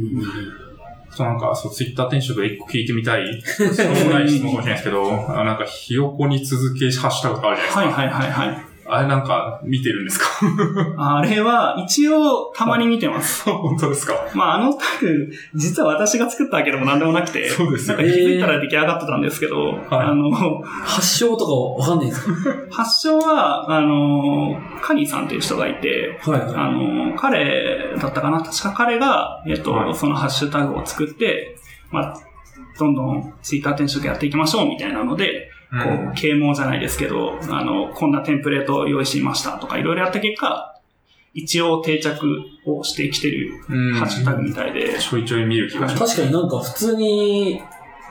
[1.12, 8.02] あとなんか、そう、ツイッター転職で一個聞いてみたい、質問もない質問かもしれないですけど、あなんか、ひよこに続けハッシュタグとかあるじゃないですか。
[8.02, 8.69] はいはいはいはい。
[8.92, 10.26] あれなんか、見てるんですか？
[11.18, 13.48] あれは、一応、たまに見てます。
[13.50, 14.14] 本当ですか？
[14.34, 20.30] まあ、あのタグ、実は私が作ったわけでも何でもなくて、そうですよなんか気づいたら出来上がってたんですけど、あの、
[20.62, 22.32] 発祥とかわかんないですか？
[22.70, 26.40] 発祥は、あの、カニさんという人がいて、はい。
[26.40, 28.40] あの、彼だったかな？
[28.42, 29.94] 確か彼が、えっと、はい。
[29.94, 31.56] そのハッシュタグを作って、
[31.90, 32.14] まあ、
[32.78, 40.80] どんどんツイッター転職やっていきましょうみたいなので、こう啓蒙じゃないですけど、あの、こんなテンプレートを用意しましたとか、いろいろやった結果、
[41.32, 42.18] 一応定着
[42.66, 46.16] をしてきてるうんハッシュタグみたいで、ちょいちょい見る気がします。
[46.16, 47.62] 確かになんか普通に、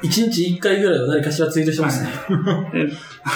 [0.02, 2.10] 1日1回ぐらいは誰かしらツイートしてますね。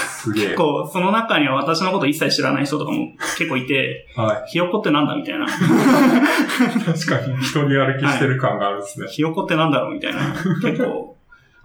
[0.07, 0.55] すげえ結。
[0.55, 4.49] 構その中には私のこと一切知らない人とかも結構いて、はい。
[4.49, 5.45] ひよこってなんだみたいな。
[5.45, 9.07] 確かに、人に歩きしてる感があるんですね。
[9.11, 10.21] ひよこってなんだろうみたいな。
[10.61, 11.12] 結構、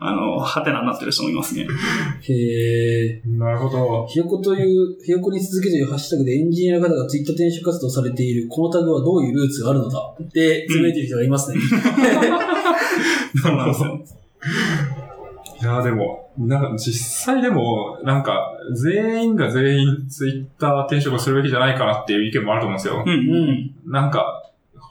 [0.01, 1.67] あの、ハテナになってる人もいますね。
[2.23, 3.21] へえ。
[3.27, 4.07] なるほど。
[4.07, 11.59] ひよこという、ひよこに続けというハッシュタグでエンジニアの方がツイッター転職活動されている、このタグはどういうルーツがあるのだって、つぶやいてる人がいますね。
[13.43, 14.01] そうなんですよ。
[15.61, 16.93] いや、でも、な、実
[17.35, 23.03] 際でも、なんか、全員が全員ツイッター転職をするべきじゃないかなっていう意見もあると思うんですよ。
[23.05, 23.11] うん。
[23.11, 23.51] ううん。
[23.51, 23.75] ん。
[23.85, 24.48] なんか、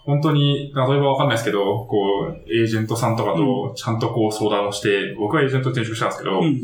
[0.08, 6.62] 本当に、例えばわかんないですけど、こう、エージェントさんとかとちゃんとこう相談をして、僕はエージェント転職したんですけど、うん。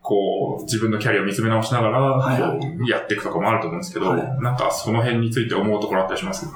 [0.00, 6.46] こう、自分のキャリアを見つめ直しながら、こう、やっていくとかもあると思うんですけど、はなんかその辺について思うところあったりします。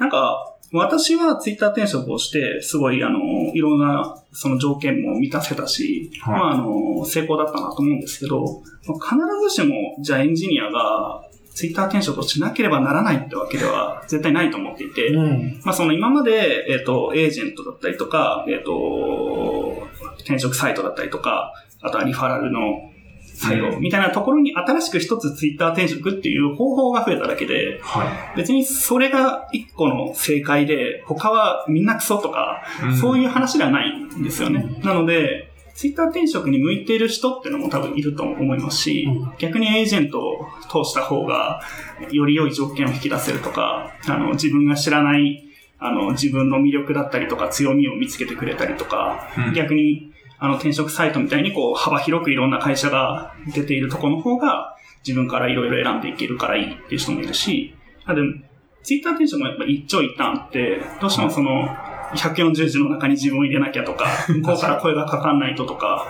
[0.00, 3.18] なんか、私はツイッター転職をして、すごい、あの、
[3.52, 6.34] いろんな、その条件も満たせたし、はい。
[6.34, 9.16] まあ、あの、成功だったなと思うんですけど、必
[9.50, 11.22] ずしも、じゃあエンジニアが、
[11.54, 15.60] ツイッター転職をしなければならないってわけでは絶対ないと思っていて、うん。
[15.64, 19.88] まあ、その今まで、えっ、と、エージェントだったりとか、えっ、と、
[20.20, 22.92] 転職サイトだったりとか、あとはリファラルの
[23.34, 32.96] 採用みたいなところに新しく一つツイッター転職っていう方法が増えただけで、は別にそれが一個の正解で、他はみんなクソとか、い。
[32.96, 34.80] そうういう話ではないんですよね。
[34.82, 39.34] なので、ツイッター転職に向いている人っていうのも多分いると思いますし、うん。
[39.38, 41.62] 逆にエージェントを通した方が、
[42.10, 45.48] より良い条件を引き出せるとか、あの、自分が知らない、
[45.78, 49.54] あの、自分の魅力だったりとか強みを見つけてくれたりとか、うん。
[49.54, 58.34] 逆に、あの、転職サイトみたいにこう、幅広くいろんな会社が出ているところの方が、自分からいろいろ選んでいけるからいいっていう人もいるし、あでも、
[58.82, 61.68] ツイッター転職もやっぱ一長一短あって、どうしてもその、
[62.14, 66.06] 140字の中に自分を入れなきゃとか、 向こうから声がかかんないととか、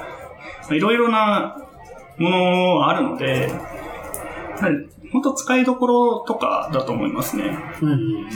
[0.71, 1.57] いろいろな
[2.19, 3.51] ものはあるので、
[5.13, 7.59] 本当使いどころとかだと思いますね。
[7.81, 7.91] うん。
[7.91, 8.27] うん、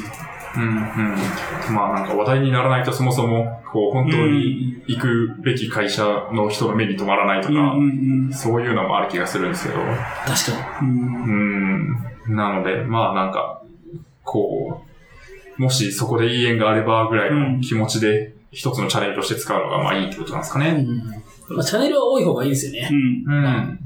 [0.59, 1.75] うん。
[1.75, 10.89] まあなんか話題にならないとそもそも、こう本当に行くべき会社の人の目に留まらないとか、うんそういうのもある気がするんですけど、確かに。
[10.89, 11.97] うん
[12.27, 12.37] うん。
[12.37, 13.63] なので、まあなんか、
[14.25, 14.96] こう、
[15.59, 20.71] もしそこでいい縁があればぐらいの気持ちで、一つのチャレンジとして使うのがまあいいってことなんですかね。
[20.71, 21.57] うん。
[21.57, 22.89] まあ、チャンネルは多い方がいいですよね。
[22.91, 23.81] うんうん。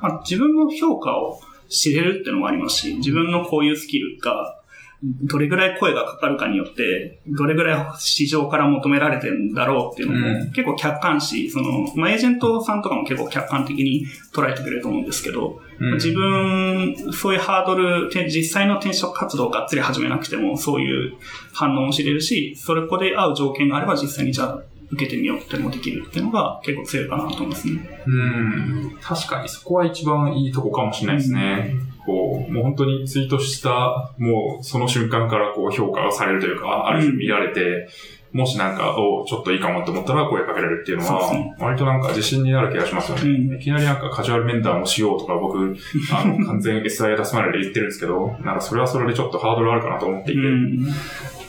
[0.00, 4.54] まあ、自分の評価を知れるっていうのもありますし、自分のこういうスキルが、
[5.02, 21.14] どれぐらい声がかかるかによって、どれぐらい市場から求められてるんだろうっていうのも、うん結構客観視、その、まあ、エージェントさんとかも結構客観的に捉えてくれると思うんですけど、うん自分、そういうハードル、て実際の転職活動をがっつり始めなくても、そういう
[21.52, 28.02] 反応も知れるし、それこで合う条件があれば実際にじゃあ受けてみようってもできるっていうのが結構強いかなと思いますね。
[28.06, 28.98] うん。
[29.00, 31.74] 確かにそこは一番いいとこかもしれないですね。
[32.06, 37.88] こう、もう本当にツイートした、もうその瞬間からこう評価がされるというか、ある種見られて、
[38.32, 43.22] もしなんか、おちょっといいかもって思ったら声かけられるっていうのは、割となんか自信になる気がしますよね。
[43.22, 43.56] うん。
[43.56, 45.58] いきなりなんかカジュアル面談をしようとか僕、
[46.12, 50.86] あの、完全 SI 出すまでで言ってるんですけど、なんかそれはそれでちょっとハードルあるかなと思っていて、うん。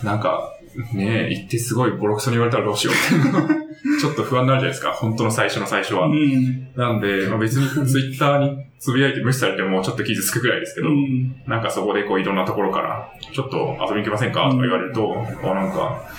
[0.03, 0.53] なんか、
[0.93, 2.95] ねえ、言ってすごいボロクソに言われたらどうしよう。
[2.95, 3.69] っていうの
[3.99, 6.07] ちょっと不安になるじゃないですか、本当の最初の最初は。
[6.07, 6.67] うん。
[6.75, 11.41] なんで、まあ、別にツイッターにつぶやいて無視されてもちょっと傷つくぐらいですけど、うん。
[11.47, 16.09] なんかそこでこういろんなところから、ちょっと遊びに行きませんかとか言われると、あ、なんか、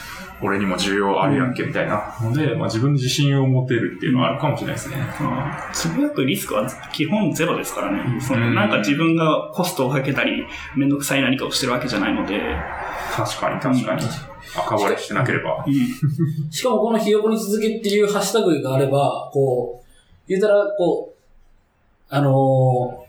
[0.42, 4.96] 俺にも需要あるやんけみたいなので、まあ、自分に自信を持てるっていうのはあるかもしれないですね。
[5.20, 8.20] まあつぶやくリスクは基本ゼロですからね。
[8.20, 12.40] そのうんなんか自分がコストをかけたり、めんどくさい何かをしてるわけじゃないので。
[13.12, 14.02] 確かに確かに。
[14.56, 15.64] 赤割れしてなければ。
[15.66, 19.86] うんしかもこのひよこに続けっていうハッシュタグがあれば、こう、
[20.28, 21.16] 言うたら、こう、
[22.08, 23.04] あの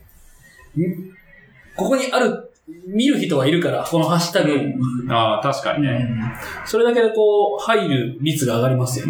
[0.78, 1.12] ーん
[1.76, 2.51] ここにある、
[2.86, 5.14] 見る人はいるから、このハッシュタグ。
[5.14, 6.08] ああ、確かにね。
[6.66, 9.08] それだけでこう、入る率が上がりますよ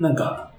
[0.00, 0.52] なんか、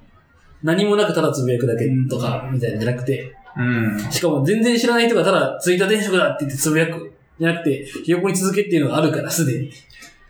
[0.63, 4.11] 何もなくただつぶやくだけとか、みたいなんじゃなくて、うん。
[4.11, 7.11] しかも全然知らない人がただツイッター転職だって言ってつぶやく。
[7.39, 9.71] じゃなくて、ひよこに続けっていうのがあるから、すでに。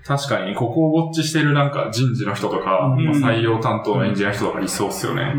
[0.06, 5.34] 確かに、ここをウォッチしてるなんか人事の人とか、うんまあ採用担当のエンジニアの人とかいそうっすよね。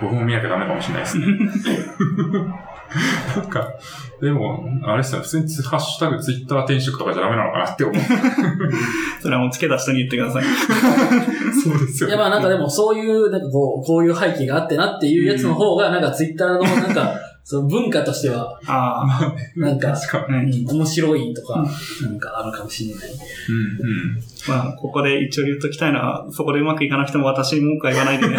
[0.00, 1.26] 僕も見なきゃダメかもしれないですね。
[3.36, 3.74] なんか、
[4.20, 7.96] でも、あれですよね、普通にツハッシュタグツイッター転職とかじゃダメなのかなって思う。
[9.20, 10.44] それはもうつけた人に言ってください。
[11.62, 17.14] そうですいや、まあなんかでもそういう、なんかこう、こういう背景があってなっていうやつの方が、なんかツイッターのなんか、
[17.46, 19.94] その文化としては、ああ、なんか、
[20.28, 21.62] うん面白いとか、
[22.02, 23.10] なんかあるかもしれない。
[23.10, 23.14] に。
[23.16, 28.38] うんまあ、ここで一応言っときたいのは、そこでうまくいかなくても私に文句は言わないでね。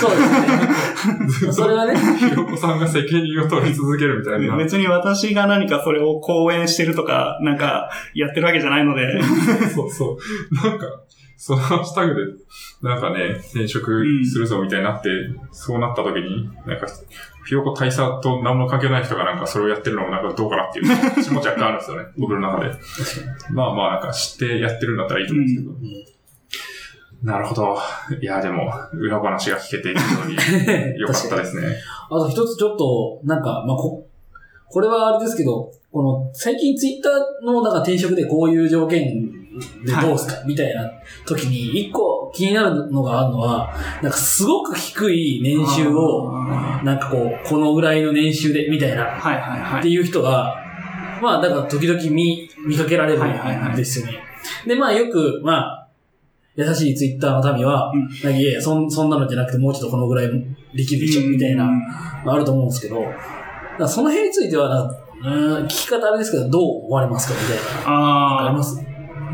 [0.00, 1.52] そうですね。
[1.52, 2.16] それはね、うん。
[2.16, 4.56] ひろこさんが責任を取り続けるみたいな。
[4.56, 9.22] 別に私が何かそれを講演してるとか、なんか、やってるわけじゃないので、
[9.72, 10.18] そうそ
[10.50, 10.54] う。
[10.54, 10.86] なんか、
[11.36, 15.08] そのハッシュタグで、なんかね、転職するぞみたいになって、
[15.52, 16.86] そうなった時に、なんか、
[17.46, 20.86] ひよこ大佐と何も関係ない人がなんかそれをやってるのもなんかどうかなっていう
[21.22, 22.04] 気持ち若干あるんですよね。
[22.16, 22.70] 僕の中で。
[23.50, 26.14] まあまあなんか知ってやってるんだったらいいと思うんですけど。
[27.24, 27.78] なるほど。
[28.20, 30.36] いや、でも、裏話が聞けて非常に
[31.00, 31.74] 良かったですね。
[32.10, 34.06] あと一つちょっと、なんか、まあ、こ、
[34.68, 39.06] これはあれですけど、この、最近ツイッターの、なんか転職でこういう条件
[39.40, 39.43] で
[40.02, 40.90] どうすか、みたいな
[41.26, 49.80] 時に、一個気になるのがあるのは、なんかすごく低い年収を、はなんかこう、このぐらいの年収で、みたいな、いはいはい。
[49.80, 50.56] っていう人が、
[51.22, 53.22] まあ、だから時々見、見かけられる
[53.72, 54.14] んですよね。
[54.66, 55.88] で、まあよく、まあ、
[56.56, 58.08] 優しいツイッターの民は、うん。
[58.08, 60.28] なんかいやいやそん、そんなのじゃなくてもうちょっとこのぐらい
[60.74, 61.64] できるでしょ、みたいな、
[62.24, 63.04] まああると思うんですけど、
[63.88, 67.34] その辺についてはなんか、うーん聞き方あれですけど、どう思われますか？
[67.34, 67.56] みたい
[67.92, 68.40] な。
[68.40, 68.78] ありあます？
[68.78, 68.82] あ、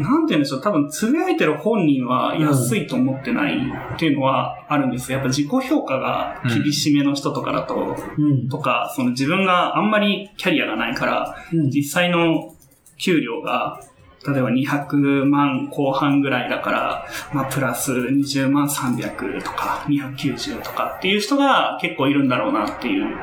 [0.01, 0.61] なんて言うんでしょう。
[0.61, 3.57] 多分、つぶやいてる本人は安いと思ってない
[3.95, 5.19] っていうのはあるんですよ。
[5.19, 8.49] やっぱ自己評価が厳しめの人とかだと、うん。
[8.49, 11.71] とか、その自分があんまりキャリアがないから、うん。
[11.71, 12.55] 実際の
[12.99, 13.81] 給料が、
[14.27, 23.17] 例えば200万後半ぐらいだから、まあ、プラス20万300とか、290とかっていう人が結構いるんだろうなっていう。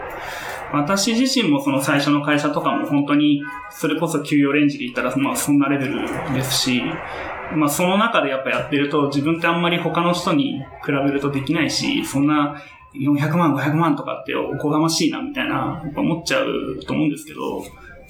[0.74, 6.82] 私自身もその最初の会社とかも本当に、それこそ給与レンジで言ったら、まあそんなレベルですし、
[7.55, 12.61] まあその中でやっぱやってると自分ってあんまり他の人に比べるとできないし、そんな
[12.95, 17.65] 400万、500万とかっておこがましいなみたいな、思っちゃうと思うんですけど、な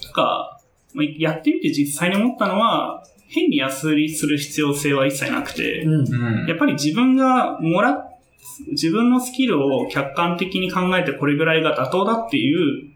[0.09, 0.59] んか、
[0.93, 5.93] まあやってみて実際に思ったのは、変に安売りする必要性は一切なくて、うん。
[5.93, 8.06] うんやっぱり自分がもらっ、
[8.71, 12.91] 自分のスキルを客観的に考えてこれぐらいが妥当だっていう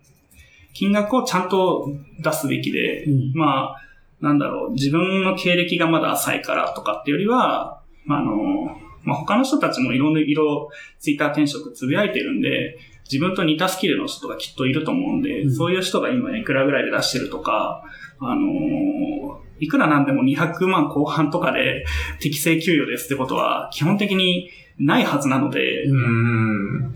[0.74, 1.89] 金額をちゃんと
[2.20, 3.34] 出すべきで、うん。
[3.34, 3.82] まあ、
[4.22, 8.34] なんだろう、自分の経歴がまだ浅いからとかっていうよりは、まあ、あの、
[9.03, 12.78] まあ、他の人たちもいろんな色、ツイッター転職つぶやいてるんで、
[13.12, 15.53] 自分と似たスキルの人がきっといると思うんで、うん。
[15.53, 17.84] そういう人が今いくらぐらいで出してるとか、
[18.24, 21.86] あのいくらなんでも200万後半とかで
[22.20, 24.49] 適正給与ですってことは基本的に
[24.80, 26.95] ないはずなので、ううん。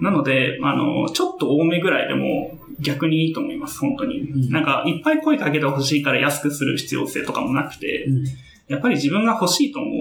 [0.00, 4.20] なので、あの、ちょっと多めぐらいでも逆にいいと思います、本当に。
[4.20, 8.24] うんなんか、いっぱい声かけてほしいから安くする必要性とかもなくて、うん。
[8.68, 9.92] やっぱり自分が欲しいと思う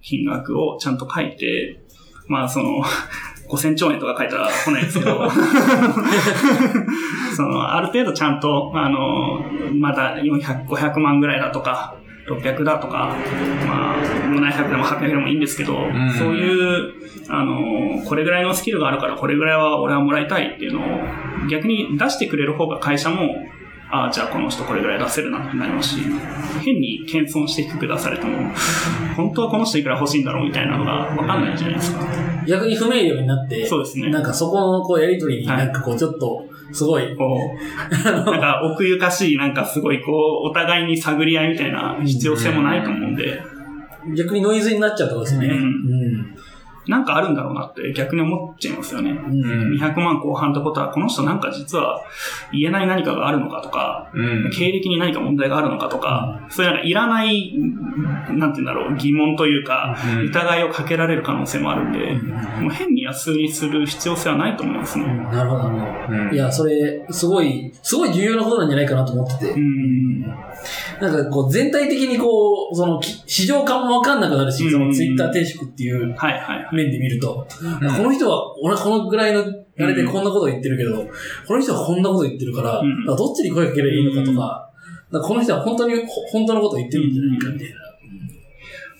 [0.00, 1.80] 金額をちゃんと書いて、
[2.26, 2.82] まあ、その、
[3.50, 5.28] 5000兆円とか書いたら来ないですけど、
[7.36, 9.44] その、ある程度ちゃんと、あの、
[9.74, 11.96] まだ400、500万ぐらいだとか、
[12.26, 13.16] 600だとか、
[13.66, 16.92] まあ、700でも800でもいいんですけど、んそういう、
[17.28, 20.84] あの、これぐらいのスキルがあるから、これぐらいは俺はもらいたいっていうのを、
[21.50, 23.36] 逆に出してくれる方が会社も、
[23.90, 26.00] ああ、じゃあこの人これぐらい出せるなってなりますし、
[26.64, 28.50] 変に謙遜して低く出されても、
[29.16, 32.06] 本当はこの人いくら欲しいんだろうみたいなのがわかんないじゃないですか。
[32.46, 34.08] 逆に不明瞭になって、そうですね。
[34.08, 40.12] なんかそこのこうやりとりにはいなんかこうちょっと、すごい、こう、なんか奥ゆかしい、なんかすごいこ
[40.44, 43.42] う、お互いに探り合いみたいな必要性もないと思うんで、
[44.16, 45.46] 逆にノイズになっちゃうってことですね。
[45.46, 46.36] うんうん。
[46.86, 49.10] なんかあるんだろうなって逆に思っちゃいますよね。
[49.10, 49.74] うん。
[49.78, 52.02] 200万後半ってことは、この人なんか実は
[52.52, 54.50] 言えない何かがあるのかとか、うん。
[54.50, 57.54] 経歴に何か問題があるのかとか、そういうなんかいらない、
[58.30, 62.14] なんて言うんだろう、疑問というか、うん疑いをかけられる可能性もあるんで、
[62.60, 65.06] もう変に安売りする必要性はないと思いますね。
[65.06, 66.18] なるほど、なるほど。
[66.18, 69.58] うんいや、それ、すごい、すごい重要なことなんじゃないかなと思っててう。
[69.58, 70.24] ん。
[71.02, 76.76] なんかこう、全体的にこう、その、き市場感もわかんなくなるし、そのツイッター転職っていうはいはい。
[76.76, 77.44] 面で見ると、
[77.96, 81.04] この人は、俺はこのぐらいの、あれでこんなこと言ってるけど、
[81.48, 84.70] この人はこんなこと言ってるから、からどっちに声かければいいのかとか、
[85.10, 87.76] だからこの人は本当に、ほ本当のこと言ってるんじゃないかみたいな。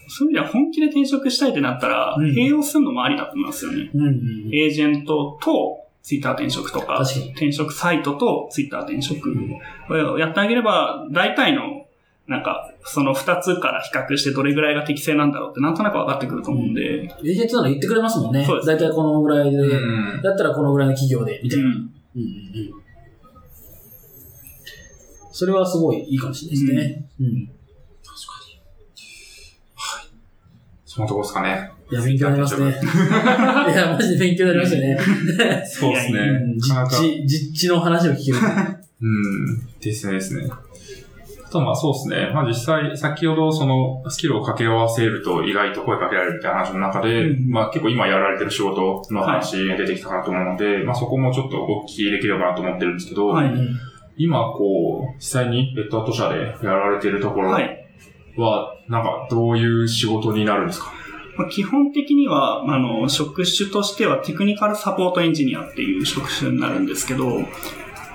[0.09, 2.31] そういう意味では本気で転職したいってなったら、うん。
[2.33, 3.91] 併用するのもありだと思いますよね。
[3.95, 4.51] うんうん。
[4.53, 7.31] エージェントとツイッター転職とか、確かに。
[7.31, 9.31] 転職サイトとツイッター転職
[9.89, 11.87] をやってあげれば、大体の、
[12.27, 18.45] なんか、その二つから比較してどれぐらいが適正なんだろうってなんとなく分かってくると思うんで、エージェントなら言ってくれますもんね。
[18.45, 21.67] そうです大体このぐらいで、うんだったらこのぐらいの企業で、みたいな。
[21.67, 22.83] うんうんうんうん
[25.35, 27.09] それはすごいいいかもしれないですね。
[27.21, 27.49] うん。
[30.85, 31.71] そのとこですかね。
[31.91, 32.69] いや、勉強になりますね。
[32.69, 35.65] いや、マジで勉強になりましたね。
[35.67, 36.21] そうですね。
[36.57, 38.39] 実地、実地の話を聞ける。
[39.01, 39.67] うん。
[39.81, 40.51] ですね、ですね。
[41.53, 42.31] あと、まあそうですね。
[42.33, 53.79] まあ実際、先ほどそのスキルを掛け合わせると意外と声かけられるみたいな話の中で、うんまあ結構今やられてる仕事の話が出てきたかなと思うので、まあそこもちょっとお聞きできればなと思ってるんですけど、はいうん
[54.19, 57.87] 今こう、実際にレッドアット社でやられてるところは、はい。
[58.87, 60.93] なんかどういう仕事になるんですか？
[61.39, 67.41] まあ基本的には、あの、職種としてはテクニカルサポートエンジニアっていう職種になるんですけど、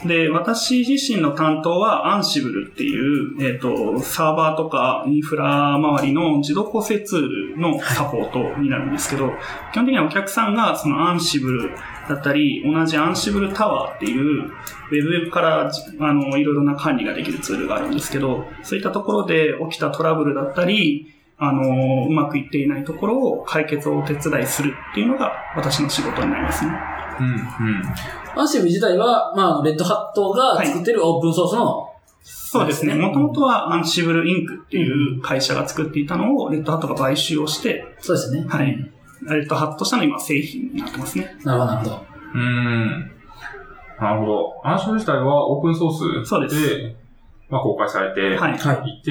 [0.06, 7.22] で、私自身の担当はアンシブルっていう、えっ、と、サーバーとかインフラ周りの自動構成ツー
[7.56, 9.32] ルのサポートになるんですけど、
[9.72, 11.72] 基本的にはお客さんがそのアンシブル
[12.08, 26.97] だったり、同じアンシブルタワーっていう、ウェブからあのいろいろな管理ができるツールがあるんですけど、そういったところで起きたトラブルだったり、あの、うまくいっていないところを解決をお手伝いするっていうのが私の仕事になりますね。
[27.20, 28.39] うん、うん。
[28.39, 31.89] アンシブ自体は、まあ、レッドハットが作ってるオープンソースの、
[32.22, 32.91] そうですね。
[32.91, 38.45] そうですねもともとはアンシブルインクっていう会社が作っていたのをレッドハットが買収をして、そうですね。
[38.47, 38.91] はい。
[39.24, 41.36] レッドハット社の今製品になってますね。
[41.43, 42.05] なるほど、なるほど。
[42.34, 43.11] うーん。
[43.99, 44.61] なるほど。
[44.63, 46.95] アンシブル自体はオープンソースそうですで、
[47.49, 48.57] まあ公開されてはい。
[48.57, 49.01] はい。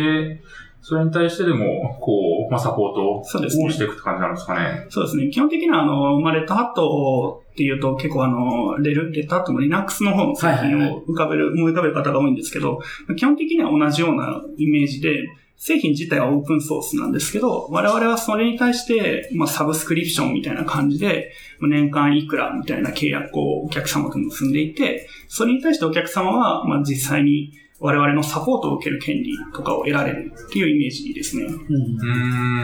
[0.89, 4.87] それに対してでも、こう、まあサポートをしていくって感じなんですかね。
[4.89, 5.31] そうですね。
[5.31, 12.79] 基本的には、あの、まあ、レッドハットっていうと結構あの、レル、レッドハットの Linux の方の製品を浮かべる、思い浮かべる方が多いんですけど、
[13.17, 15.27] 基本的には同じようなイメージで、
[15.57, 31.45] 製品自体はオープンソースなんですけど、我々はそれに対して、まあ、サブスクリプションみたいな感じで、年間いくらみたいな契約をお客様と結んでいて、それに対してお客様は、まあ、実際に我々のサポートを受ける権利とかを得られるっていうイメージですね。
[31.45, 31.55] うん。
[31.55, 32.07] うー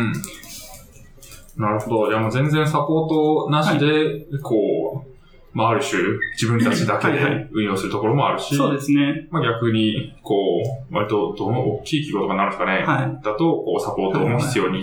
[0.08, 0.12] ん。
[1.56, 2.08] なるほど。
[2.08, 5.11] いやもう全然サポートなしで、こう、
[5.52, 6.00] まあある種、
[6.32, 9.28] 自分たちだけ はいはで運用するところもあるし、そうですね。
[9.30, 12.84] まあ逆に、こう、割とどの大きい企業とかになるんですかね。
[12.86, 13.24] はい。
[13.24, 14.82] だと、こう、サポートも必要に、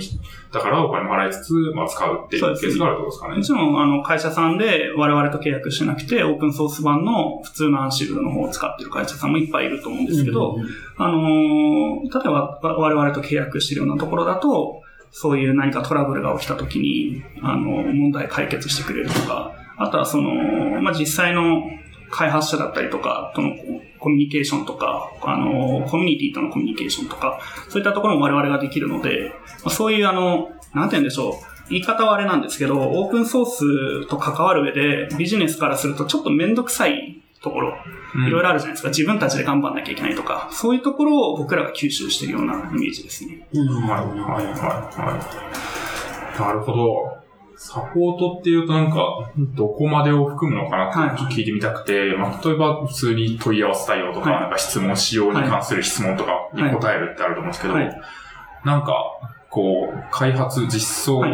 [0.52, 3.42] だからお金も払いつつ、まあ使うっていうケースがあるってことですかねも。
[3.42, 10.66] ちろん、あの、会社さんで我々と契約してなくて、オープンソース版の普通のアンシブルの方を使ってる会社さんもいっぱいいると思うんですけど、うん
[10.98, 11.80] あのー
[12.14, 21.64] 例えばわ我々と契約してるようなところだと、そういう何かトラブルが起きた時に、あの、問題解決してくれるとか、あとはその、まあ、実際の
[22.12, 23.56] 開発者だったりとかとの
[24.00, 29.32] コミュニケーションとか、あの、コミュニティとのコミュニケーションとか、そういったところも我々ができるので、
[29.64, 31.34] まあ、そういうあの、なんて言うんでしょう。
[31.70, 37.78] 言い方はあれなんですけど、オープンソースと関わる上で、ビジネスからするとちょっとめんどくさいところ、
[38.16, 38.90] うんいろいろあるじゃないですか。
[38.90, 43.48] 自分たちで頑張んなきゃいけないとか、そういうところを僕らが吸収してるようなイメージですね。
[43.54, 43.68] うん。
[43.88, 46.42] はい、はい、はい、はい。
[46.42, 47.19] なるほど。
[47.62, 54.42] サポートっていうとなんか、どこまでを含むのかなってちょっと聞いてみたくて、まあ、例えば普通に問い合わせ対応とか、はい。
[54.44, 58.02] なんか質問、仕様に関する質問とかに答えるってあると思うんですけど、はい。
[58.64, 58.96] なんか、
[59.50, 61.32] こう、開発、実装はい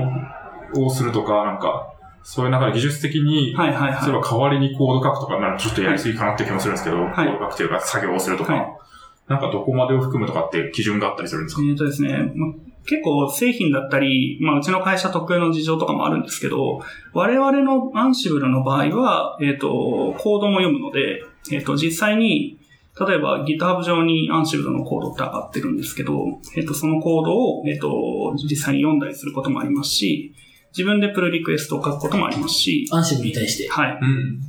[0.74, 4.04] をするとか、なんか、そういう中で技術的に、はいはいはい。
[4.04, 7.00] それは代わりにコード書くとかならちょっとやりすぎかなって気もするんですけど、い。
[7.02, 8.85] コード書くというか作業をするとか、はい
[9.28, 12.54] なんかどこまでを含むとかっていう基準があったりするんですか、えっ、とですね、ま
[12.86, 16.82] 結構製品だったり、まあうちの会社特有の事情とかもあるんですけど、
[17.14, 22.60] 我々のアンシブルの場合は、えっ、と、コードも読むので、えっ、と、実際に、
[22.98, 26.14] 例えば GitHub 上にアンシブルのコードって上がってるんですけど、
[26.56, 30.34] えっ、と、そのコードを、えっ、と、実際に読んだりすることもありますし、
[30.70, 33.70] 自分でプルリクエストを書くこともありますし、アンシブルに対して。
[33.70, 34.00] はい。
[34.00, 34.42] うん。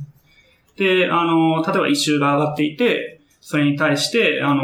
[0.77, 3.16] で、あの、例えば一周が上がっていて、
[3.49, 4.61] それに対して、あの、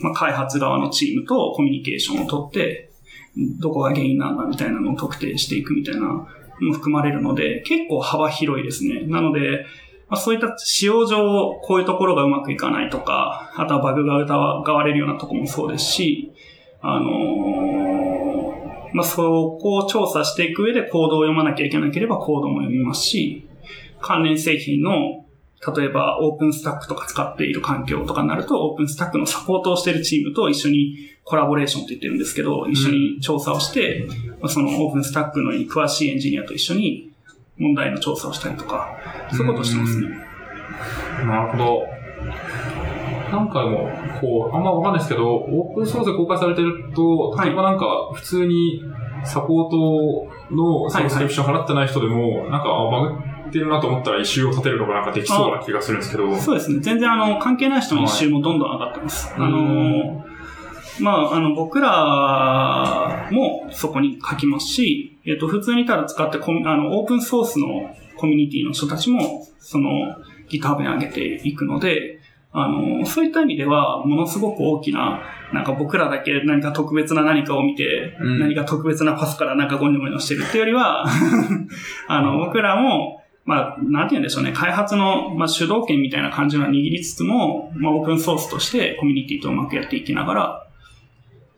[0.00, 2.90] まあ、開発側のチームとコミュニケーションを取って、
[3.60, 6.26] どこが原因なんだみたいなのを特定していくみたいなの
[6.60, 9.06] も含まれるので、結構幅広いですね。
[9.06, 9.64] なので、
[10.08, 16.32] まあ、そういった使用上、こういうところがうまくいかないとか、あとはバグが疑われるようなとこもそうですし、
[16.80, 17.12] あの
[18.92, 23.48] まあ、そこを調査していく上でコードを読まなきゃいけなければコードも読みますし、
[24.00, 25.25] 関連製品の、
[25.76, 34.06] 例えばオープンスタックとか使っている環境とかになると、オープンスタックのサポートをしているチームと一緒にコラボレーションって言ってるんですけど、一緒に調査をして、
[34.40, 37.10] まあそのオープンスタックのに詳しいエンジニアと一緒に
[37.58, 38.98] 問題の調査をしたりとか、
[39.30, 40.08] そういうことをしてますね。
[41.26, 41.86] なるほど。
[43.30, 43.88] なんかでも、
[44.20, 48.82] こう、あんまわかんないですけど、オープンソースで公開されてると、はい例えばなんか、普通に
[49.24, 56.80] サポートのサブスクリプション払ってない人でも、なんか、あ、バグってるなと思ったら一周を立てるとかなんかできそうな気がするんですけど、そうですね。
[56.80, 59.28] 全然あの、関係ない人の一周もどんどん上がってます。
[59.28, 60.26] はいあの、
[61.00, 69.90] まあ、あの、僕らもそこに書きますし、えっ、と、普通にただ使ってコミあの、オープンソースのコミュニティの人たちも、その、
[70.48, 72.20] GitHub に上げていくので、
[72.52, 75.20] あの、そういった意味では、ものすごく大きな、
[75.52, 81.04] なんか僕らだけ何か特別な何かを見て、うん何か特別なパスからなんかゴニョゴニョしてるっていうよりは、
[82.08, 83.15] あの、僕らも、
[83.46, 90.66] まあ、なんて言うんでしょうね、開発の、まあ、主導権みたいな感じは握りつつも、まあ、オープンソースとしてコミュニティとうまくやっていきながら、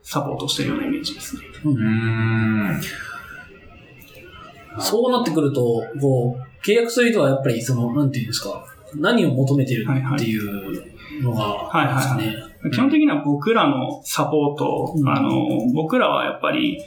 [0.03, 1.41] サポートしてるようなイメージですね。
[1.65, 2.81] うーん。
[4.79, 8.63] そうなってくると、こう、契約する人はやっぱり、その、なんていうんですか、
[8.95, 12.71] 何を求めてるっていうのが、はいはいですね。
[12.71, 15.31] 基本的には僕らのサポート、うんあの、
[15.73, 16.79] 僕らはやっぱり、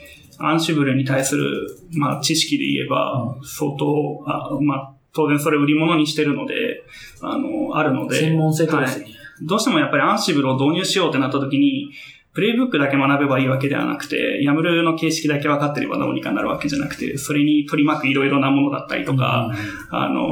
[0.43, 6.83] アンシブルに対する、まあ、知識で言えば、相当、あまあ、当然それ売り物にしてるので、
[7.21, 8.19] あの、あるので。
[8.19, 9.15] 専門性とですはいね。
[9.43, 11.91] どうしてもやっぱりアンシブルを導入しようってなった時に、
[12.35, 19.53] プレイブックだけ学べばいいわけではなくて、ヤムルの形式だけ分かってればどうにかなるわけじゃなくて、それに取り巻くいろいろなものだったりとか、
[19.91, 20.23] あの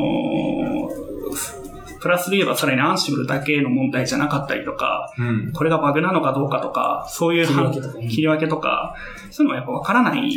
[0.97, 1.60] ー
[2.01, 5.53] プラスで言えばさらにアンシブルだけの問題じゃなかったりとか、うん。
[5.53, 8.95] これがバグなのかどうかとか、そういう切り分けとかね切り分けとか、
[9.31, 10.31] そういうのはやっぱわからない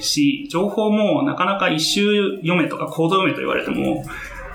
[0.00, 4.04] し、情報もなかなか一周読めとかコード読めと言われても、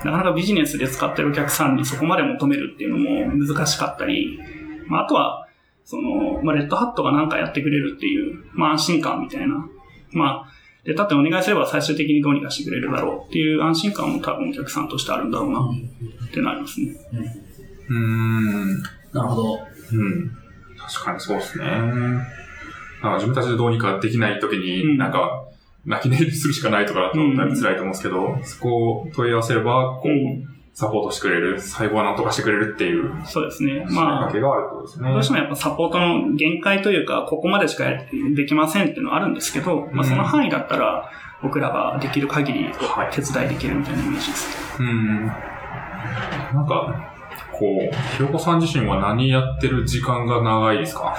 [0.04, 4.38] なかなかビジネスで使ってるお客さんにそこまで求めるっていうのも難しかったり、
[4.86, 5.48] まあ、あとは、
[5.84, 9.68] その、まあ、レッドハットが何かやってくれるっていう、まあ、安心感みたいな。
[10.12, 10.52] まあ、
[10.86, 16.96] レッドハットにお願いすれば最終的にどうにかしてくれるだろうっていう安心感も多分お客さんとしてあるんだろうなってなりますね。
[17.88, 18.82] うーん。
[19.12, 19.60] なるほど。
[19.92, 20.30] うん。
[20.78, 21.64] 確かにそうですね。
[21.64, 22.20] なん
[23.02, 25.44] か自分たちでどうにかできないときうんに、なんか、
[25.84, 33.86] 泣き寝入りするしかないとかだとだいぶ辛いと思うんですけど、そこを問い合わせれば、こう、うんサポートしてくれる、最後はなんとかしてくれるっていう、そうですね。
[33.88, 35.10] ままああ、か、けがあるとですね。
[35.10, 37.84] どうしてもやっぱサポートの限界というか、ここまでしか
[38.34, 41.10] できませんっていうのはあるんですけど、まあその範囲だったら、
[41.42, 44.78] 僕らができる限りはい手伝いできるみたいなイメージです。
[44.78, 45.26] うん。
[45.26, 45.32] な
[46.60, 47.10] んか、
[47.52, 51.16] こう、ひよこさん自身は何やってる時間が長いですか？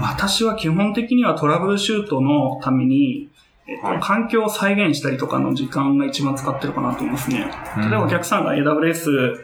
[0.00, 3.28] 私は基本的にはトラブルシュートのために、
[3.68, 7.50] えっとはい環境を再現したりとかの時間が一番使ってるかなと思いますね。
[7.76, 7.82] うん。
[7.82, 9.38] 例えばお客さんが AWS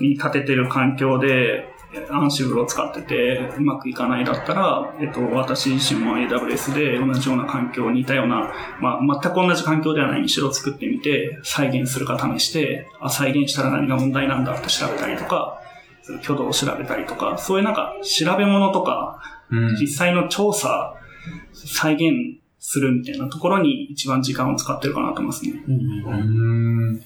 [0.00, 1.72] に立ててる環境で、
[2.10, 15.60] アンシブルを使っててうまくいかないだったら、えっと、私自身も AWS で同じような環境、似たような、まあ、全く同じ環境ではないにしろ作ってみて、再現するか試して、あ、再現したら何が問題なんだって調べたりとか、
[16.22, 19.20] 挙動を調べたりとか、そういうなんか調べ物とか、
[19.50, 19.76] うん。
[19.76, 20.94] 実際の調査、
[21.52, 25.62] 再現するみたいなところに一番時間を使ってるかなと思いますね。
[25.68, 26.98] うんう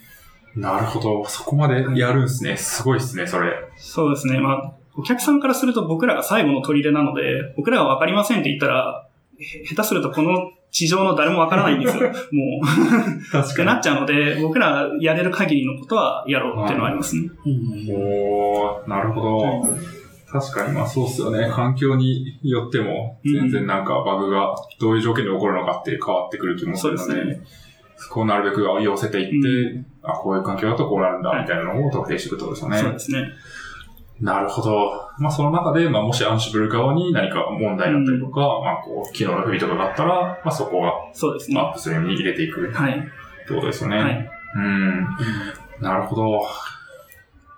[0.54, 0.60] ーん。
[0.60, 1.24] なるほど。
[1.28, 2.56] そこまでやるんですね。
[2.56, 3.54] すごいですね、それ。
[3.76, 4.38] そうですね。
[4.38, 9.08] まあ、お客さんからすると僕らが最後の取り入れなので、僕らがわかりませんって言ったら、
[9.40, 12.02] へ下手するとこの地上の誰もわからないんですよ。
[12.30, 13.32] もう。
[13.32, 17.28] 確ってなっちゃうので、僕らがやれる限りのことはやろうっていうのはありますね。
[17.44, 19.97] うんおー、なるほど。
[20.30, 21.50] 確かに、まあそうっすよね。
[21.50, 32.78] 環境によっても、全然なんかバグがどういう条件で起こるのかって変わってくる気もするので、そうですそこをなるべく寄せていって、あ、こういう環境だとこうなるんだ、はいみたいなのを特定していくってことですよね。
[32.78, 33.32] そうですね。
[34.20, 35.10] なるほど。
[35.18, 41.60] まあその中で、まあもしアンシブル側に何か問題だったりとか、まあこう、機能の不備とかがあったら、まあそこがそうですね。
[41.60, 43.00] アップスレームに入れていくっはい。
[43.48, 43.96] てことですよね。
[43.96, 44.30] はい。
[44.56, 45.06] うん。
[45.80, 46.30] なるほど。
[46.30, 46.42] 面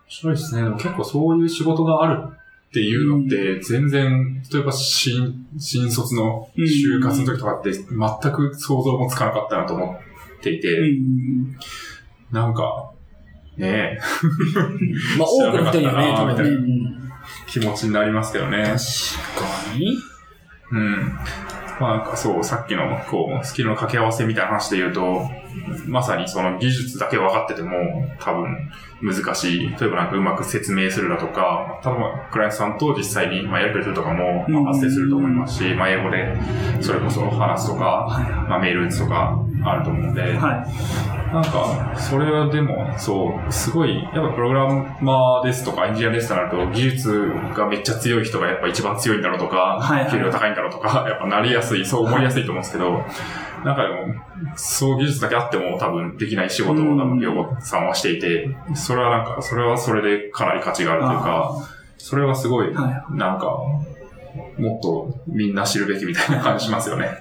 [0.08, 0.62] 白いですね。
[0.62, 2.22] でも結構そういう仕事がある
[2.70, 9.98] っていうのって、全然、例えば新、新卒の就活の時とかって全く想像もつかなかったなと思
[10.38, 11.58] っていて、うん。
[12.30, 12.92] なんか、
[13.56, 13.98] ねえ、
[15.18, 17.00] まあ、多くの人にはね、多分ね。
[17.48, 18.62] 気持ちになりますけどね。
[18.62, 18.76] 確
[19.72, 19.98] かに。
[20.70, 21.18] うん。
[21.80, 25.30] まあそう、さっきの、こう、スキルの掛け合わせみたいな話で言うと、
[25.86, 28.70] まさにその技術だけ分かってても、多分
[29.02, 29.70] 難しい。
[29.70, 36.36] 例えばなんかうまく説明するだとか、多分クライアントさんと実際に、まあ、やり取りするとかも、まあ発生すると思いますし、まあ、英語で
[36.82, 40.36] それこそ話すとか、はまあ、メール打つとかあると思うんで、い。
[40.36, 41.32] はい。
[41.32, 44.68] なんか、それはでも、そう、すごい、やっぱプログラ
[45.00, 53.04] マーですとかエンジニアですとなると、技術がめっちゃ強い人がやっぱ一番強いんだろうとか、はいはい給料高いんだろうとか、 やっぱなりやすい、そう思いやすいと思うんですけど、
[53.64, 54.14] なんかでも、
[54.56, 61.52] そう技術だけあっても多分できない仕事を多分、ヨゴさんはしていて、それはなんか、それはそれでかなり価値があるというか、
[61.98, 63.46] それはすごい、はなんか、
[64.58, 67.18] もっとみんな知るべきみたいな感じしますよね。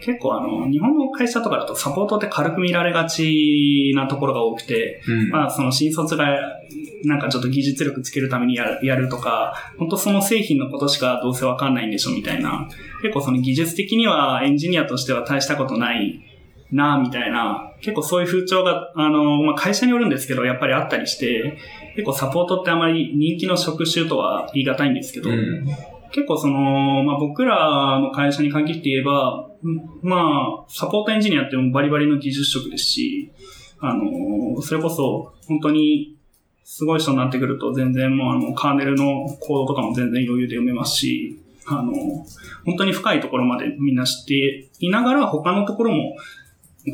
[0.00, 5.28] 結構あの、日本の会社とかだとサポートって軽く見られがちなところが多くて、うん。
[5.30, 6.26] まあその新卒が
[7.04, 12.68] なんかちょっと技術力つけるためにやるやるとか、本当その製品のことしかどうせわかんないんでしょみたいな。
[13.02, 16.22] 結構その技術的にはエンジニアとしては大したことない
[16.72, 21.58] なみたいな、結構そういう風潮が、あの、まあ、会社によるんですけど、やっぱりあったりして、
[21.94, 25.66] 結構サポートってあまり人気の職種とは言い難いんですけど、うん。
[26.16, 33.30] 結構その、まあ、僕らの会社に限って言えば、んまあ、サポートエンジニアってもバリバリの技術職ですし、
[33.80, 36.16] あの、それこそ本当に
[36.64, 41.92] すごい人になってくると全然もうあの、カーネルのコードとかも全然余裕で読めますし、あの、
[42.64, 46.16] 本当に深いところまでみんな知っていながら他のところも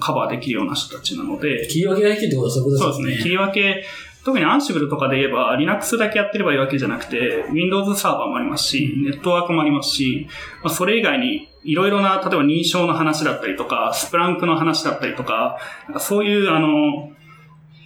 [0.00, 3.22] カバーできるような人たちなので、切り分けができるってことはそういうことそうですね。
[3.22, 3.84] 切り分け、
[4.24, 10.28] 特に Ansible とかで言えば、Linux だけやってればいいわけじゃなくて、Windows サーバーもありますし、ネットワークもありますし、
[10.62, 15.58] まあ、それ以外に、いろいろな、例えば認証の話だったりとか、スプランクの話だったりとか、
[15.98, 17.10] そういう、あの、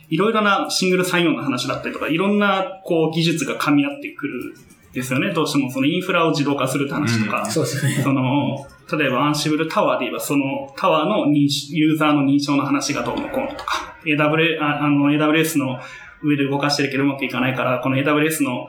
[0.09, 4.55] いろいろなシングルサインオンの話だったりとか、いろんな、こう、技術が噛み合ってくる
[4.91, 5.33] んですよね。
[5.33, 8.01] どうしても、そのインフラを自動化するって話とか、そうですね。
[8.03, 8.67] その、
[8.99, 15.81] 例えばアンシブルタワーで言えば、そのタワーの認証ユーザーの認証の話がどうのこうのとか、AWS の
[16.22, 18.68] 上で動かしてるけどうまくいかないから、この AWS の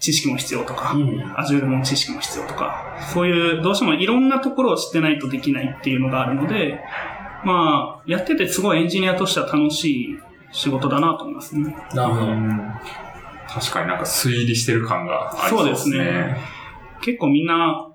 [0.00, 6.80] 知識も必要とか、うん Azure の知識も必要とか、そういう、どうしてもいろんなところを知ってないとできないっていうのがあるので、
[7.44, 10.18] まあ、やっててすごいエンジニアとしては楽しい
[10.52, 11.76] 仕事だなと思いますね。
[11.94, 12.32] なるほど。
[13.48, 15.96] 確かになんか推理してる感がありそうですね。
[15.96, 16.36] そうですね
[17.02, 17.88] 結構みんな、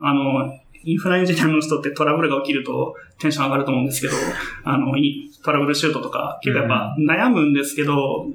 [0.00, 4.14] あの、インフラエンジニアの人ってトラブルが起きるとテンション上がると思うんですけど、
[4.64, 8.26] あの、いトラブルシュートとか、結構やっぱ悩むんですけど、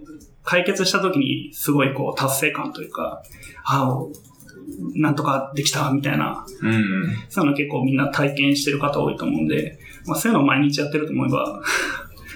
[0.43, 3.21] 解決した時にすごいこう達成感というか、
[3.65, 3.97] ああ、
[4.95, 7.15] なんとかできたみたいな、うん。
[7.29, 11.61] そういうの結構みんな体験してる方多いと思うんで、まあそういうのを毎日やってると思えば、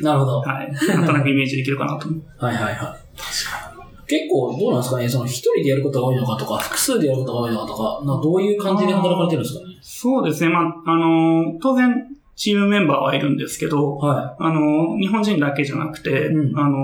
[0.01, 0.39] なるほど。
[0.39, 2.45] はい、なんとなくイメージできるかなと思う。
[2.45, 3.70] はいはいはい。
[4.11, 5.07] 結構どうなんですかね？
[5.07, 9.77] その一人でやることが多いのかとか、複数でやることが多いのかとか、などういう感じで働かれてるんですかね？
[9.81, 16.59] そうですね、まあ、あの、当然、チームメンバーはいるんですけど、はあの、日本人だけじゃなくて、うん。
[16.59, 16.77] あの、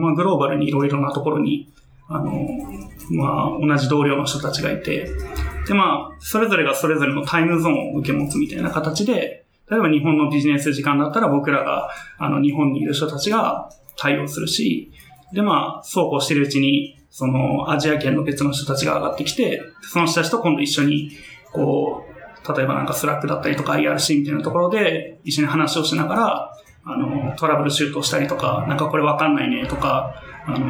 [0.00, 1.68] まあ、グローバルにいろいろなところに、
[2.08, 2.32] あの、
[3.10, 5.10] まあ、同じ同僚の人たちがいて、
[5.66, 14.92] で、まあ、それぞれがそれぞれのタイムゾーンを受け持つみたいな形で、例えば日本のビジネス時間だったら僕らが、あの、日本にいる人たちが対応するし、
[15.32, 21.10] で、まあ、そうこうしてるうちに、その、アジア圏の別の人たちが上がってきて、その人たちと今度一緒に、
[21.52, 26.52] こう、例えばなんか Slack だったりとか IRC みたいなところで一緒に話をしながら、
[26.84, 30.14] あの、トラブルシュートしたりとか、なんかこれわかんないねとか、
[30.46, 30.66] あの、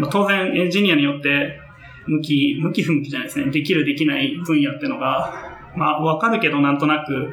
[0.00, 1.60] まあ当然エンジニアによって、
[2.06, 3.50] 向き、向き不向きじゃないですね。
[3.50, 7.30] できるできない分野っていうのが、まあわかるけどなんとなく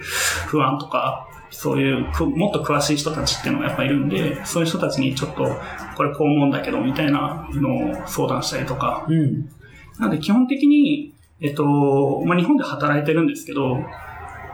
[0.48, 5.58] 不安とか、そういうくもっと詳しい人たちっていうのがやっぱいるんで、そういう人たちにちょっと、
[5.96, 9.14] これこう思うんだけどみたいなのを相談したりとか、い。
[9.14, 9.50] うん。
[10.00, 13.78] なので基本的に、えっと、まあ、日本で働いてるんですけど、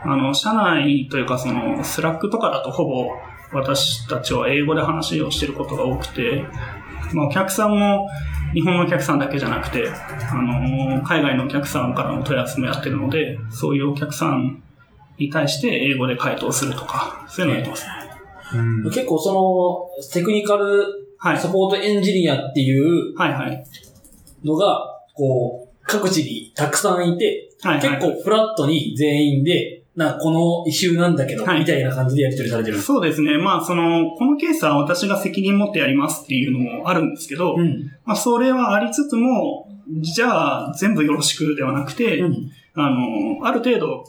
[0.03, 3.09] あの、社内というかその、 Slack とかだとほぼ
[3.51, 6.45] 私たちは英語で話をしてることが多くて、
[7.13, 8.09] まあ、お客さんも
[8.53, 14.63] 日本のお客さんだけじゃなくて、あの、海外のお客さんからの問い合わせもやってるので、そういうお客さん
[15.17, 17.91] に対して英語で回答するとか、そういうのをやってますね。
[18.53, 18.83] うん。
[18.85, 21.39] 結構その、テクニカルはい。
[21.39, 23.65] サポートエンジニアっていうはいはい。
[24.43, 27.99] のが、こう、各地にたくさんいて、はいはい。
[27.99, 32.87] 結構フラットに全員で、な、このイシューなんだけど、はいみたいな感じでやり取りされてるんです。
[32.87, 33.37] そうですね。
[33.37, 37.91] まあ、その、このケースは私が責任持ってやりますっていうのもあるんですけど、うん。
[38.03, 39.69] まあ、それはありつつも、
[40.01, 42.51] じゃあ、全部よろしくではなくて、うん。
[42.75, 44.03] あの、ある程度、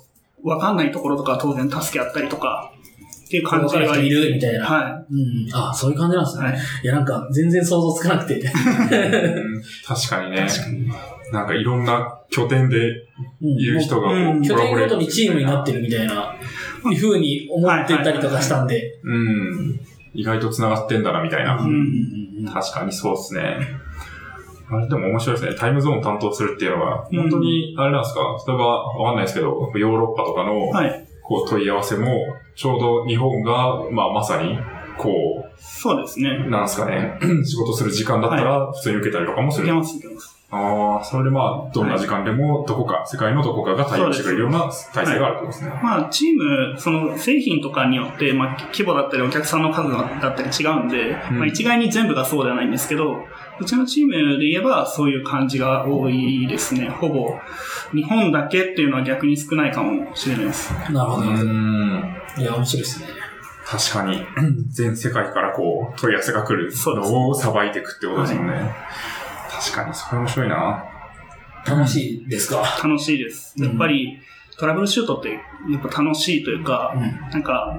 [0.47, 2.73] わかんないところとかは当然助け合ったりとか、
[3.27, 4.65] っていう感じは感じがいるみたいな。
[4.65, 5.49] はうん。
[5.53, 6.41] あそういう感じなんですい。
[6.41, 6.47] ね。
[6.47, 6.59] はい。
[6.85, 8.37] いや、なんか、全然想像つかなくて。
[8.37, 10.47] うん確かにね。
[11.33, 12.77] なんかいろんな拠点で
[13.43, 16.37] うんいる人がこううん拠点ごとにチームになってるみたいな、
[16.89, 19.01] いう風に思ってたりとかしたんで。
[19.03, 19.81] うん。
[20.15, 21.57] 意外と繋がってんだな、みたいな。
[21.57, 21.71] うん
[22.39, 23.57] うん確かにそうですね。
[24.71, 25.57] あれでも面白いですね。
[25.59, 28.21] タイムゾーン担当するっていうのは、うん本当に、あれなんですか？
[28.47, 31.07] 例えば、わかんないですけど、ヨーロッパとかの、はい。
[31.23, 32.09] こう、問い合わせも、
[32.55, 34.59] ちょうど日本が、まあ、まさに、
[34.97, 36.51] こそうですねう、。
[36.51, 39.67] なんですかね、 仕事する時間だったら、普通に受けたりとかもする。
[39.67, 40.37] いけます、いけます。
[40.49, 45.71] ああ、それでまあ、どんな時間でも、どこか、世界のどこかが対応してくれるような体制があるってことですね。
[45.83, 53.17] まあ、チーム、その製品とかによって、まあ、規模だったりお客さんの数だったり違うんで、うんまあ、一概に全部がそうではないんですけど、
[53.61, 56.89] うちのチームで言えばそういう感じが多いですね。
[56.89, 57.39] ほぼ、
[57.95, 60.73] 日本だけっていうのは逆に少ないかもしれないです。
[60.93, 61.31] なるほど。
[61.31, 62.17] ん。
[62.39, 63.07] いや、面白いですね。
[63.67, 64.23] 確かに、
[64.69, 68.75] 全世界からこう、問い合わせが来るのをさばいていくってことですもんね。
[69.51, 70.85] 確かに、それ面白いな。
[71.67, 72.63] 楽しいですか？
[72.85, 73.55] 楽しいです。
[73.61, 74.19] やっぱり、
[74.59, 75.33] トラブルシュートって
[75.71, 77.77] やっぱ楽しいというか、うんなんか、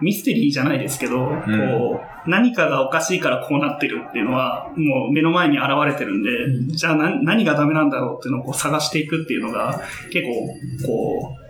[0.00, 9.80] ミステリーじゃないですけど、こう、何かがおかしいからこうなってるっていうのは、もう目の前に現れてるんで、うんじゃあ何何がダメなんだろうっていうのをこう探していくっていうのが、
[10.10, 11.46] 結構、こう、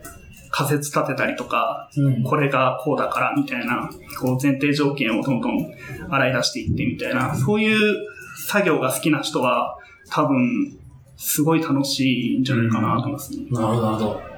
[0.51, 2.23] 仮説立てたりとか、うん。
[2.23, 3.91] これがこうだからみたいな、
[4.21, 5.71] こう前提条件をどんどん
[6.09, 7.97] 洗い出していってみたいな、そういう
[8.37, 9.77] 作業が好きな人は、
[10.11, 10.79] 多分、
[11.17, 13.47] すごい楽しいんじゃないかなと思いますね。
[13.51, 14.36] なるほど。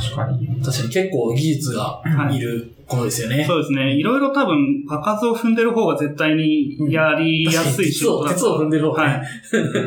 [0.00, 0.46] 確かに。
[0.62, 3.44] 確かに結構技術がいることですよね。
[3.44, 3.94] そうですね。
[3.94, 9.28] いろいろ多分、場数を踏んでる方が絶対にやりやすい仕事だ鉄を踏んでる方がはね。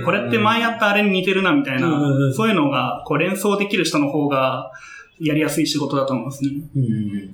[0.01, 0.03] い。
[0.03, 4.71] これって前やったあれに似てるなみたいなうんうんう、んそういうのがこう連想できる人の方が
[5.19, 6.51] やりやすい仕事だと思いますね。
[6.75, 7.34] うんうん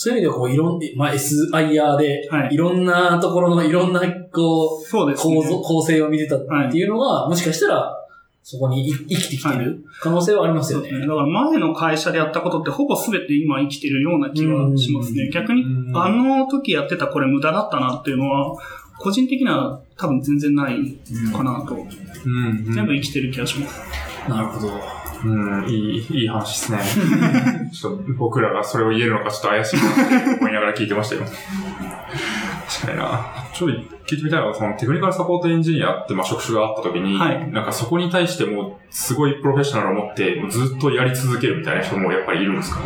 [0.00, 4.00] そういう意味では、こう、いろん、まあ、SIR で、はいいろんなところのいろんな、
[4.32, 5.34] こう、そうですね。
[5.34, 8.07] 構造、構成を見てたっていうのが、もしかしたら、
[8.50, 10.90] そこにい生きてきてる可能性はありますよね。
[10.90, 15.28] だから前の会社でやったことってほぼ全て今生きてるような気はしますね。
[15.28, 18.56] 逆にうんあの時やってたこれ無駄だったなっていうのは、
[18.98, 20.78] 個人的には多分全然ない
[21.30, 21.76] かなと。
[22.24, 24.30] 全部生きてる気がします。
[24.30, 24.97] なるほど。
[25.24, 27.70] うん、いい、いい話ですね。
[27.72, 29.94] ちょっと僕らがそれを言えるのかちょっと怪しいなっ
[30.34, 31.22] て思いながら聞いてましたよ。
[32.68, 33.26] 確かにな。
[33.52, 33.76] ちょっと
[34.06, 42.80] 聞いてみたいのは、そのテクニカルサポートエンジニアって、まあ、職種があった時に、はいなんかそこに対してもうすごいプロフェッショナルを持って、ずっとやり続けるみたいな人もやっぱりいるんですか？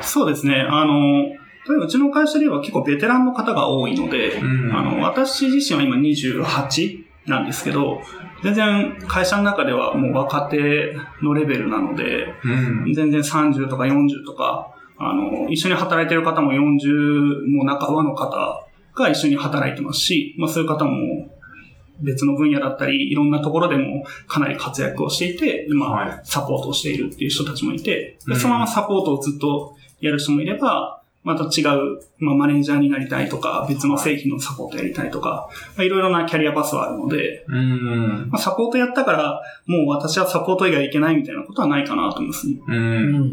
[0.00, 0.66] そうですね。
[0.68, 8.00] あの、例えばうちの会社では結構ベテランの方が多いので、うんあの、私自身は今28なんですけど、
[8.42, 12.48] 全然会社の中ではもう若手のレベルなので、う
[12.88, 12.92] ん。
[12.92, 21.30] 全然30とか40とか、あの、一緒に働いてる方も40も半ばの方が一緒に働いてますし、まあそういう方も
[22.00, 38.28] 別の分野だったり、いろんなところでもかなり活躍をしていて、今、はいサポートをしているっていう人たちもいて、うんでそのままサポートをずっとやる人もいれば、また違う、まあ、マネージャーになりたいとか、別の製品のサポートやりたいとか、まあいろいろなキャリアパスはあるので、うん。
[38.30, 42.56] まあ、サポートやったから、もう私はサポート以外いけないみたいなことはないかなと思いますね。
[42.66, 42.72] う。
[42.72, 43.32] うんん。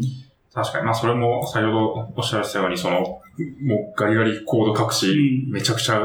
[0.54, 0.84] 確かに。
[0.84, 3.20] まあ、それも先ほどおっしゃらたように、その、もう
[3.96, 5.10] ガリガリコード書くし、
[5.46, 6.00] うんめちゃくちゃ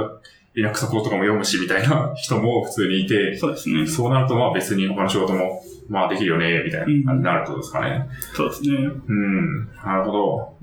[0.55, 3.85] Linux サポートとかも読むし、みたいな 人も普通にいて、そうですね。
[3.85, 8.07] そうなると、まあ別に他の仕事も、まあできるよね、みたいな感じになるってことですかね。
[8.33, 8.77] そうですね。
[9.07, 9.67] うん。
[9.83, 10.53] なるほど。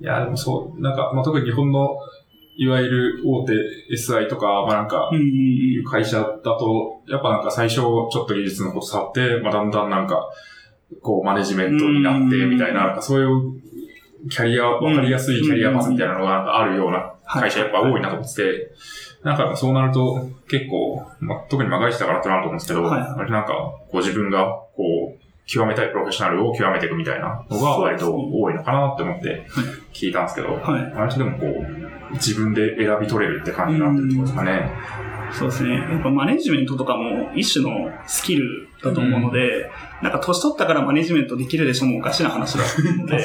[0.00, 1.98] いや、でもそう、なんか、まあ特に日本の、
[2.56, 3.52] いわゆる大手
[3.92, 10.30] SI とか、まあなんかいう会社だと、やっぱなんか最初ちょっと技術のこと触って、まあだんだんなんか、
[11.02, 13.60] こうマネジメントになって、みたいな、なんかそういう
[14.30, 18.70] キャリア、わかりやすいキャリアパスみたいなのがなんかあるような会社やっぱ多いなと思ってて、
[19.22, 23.52] なんかそうなると結構、まあ、特にまあ外資だからってなると思うんですけど、はいあれなんか、
[23.90, 24.44] こう自分が
[24.76, 29.46] こう、極めたいプロフェッショナルを極めていくみたいなのが割と多いのかなって思って
[29.92, 30.92] 聞いたんですけど、はい。
[30.94, 34.70] 割とでもこう、自分で選び取れるって感じになってるってことですかね。
[35.38, 35.74] そうですね。
[35.74, 39.70] やっぱマネジメントとかも一種のスキルだと思うので、
[40.00, 43.24] なんか年取ったからマネジメントできるでしょもおかしな話だと思うので、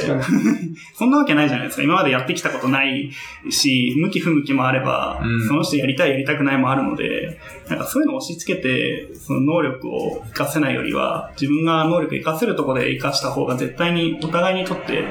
[0.96, 1.84] そんなわけないじゃないですか。
[1.84, 3.12] 今までやってきたことない
[3.50, 5.48] し、向き不向きもあれば、うん。
[5.48, 15.04] その人やりたいやりたくないもあるので、なんかそういうのを押し付けて、その能力を活かせないよりは、自分が能力活かせるところで活かした方が絶対にお互いにとって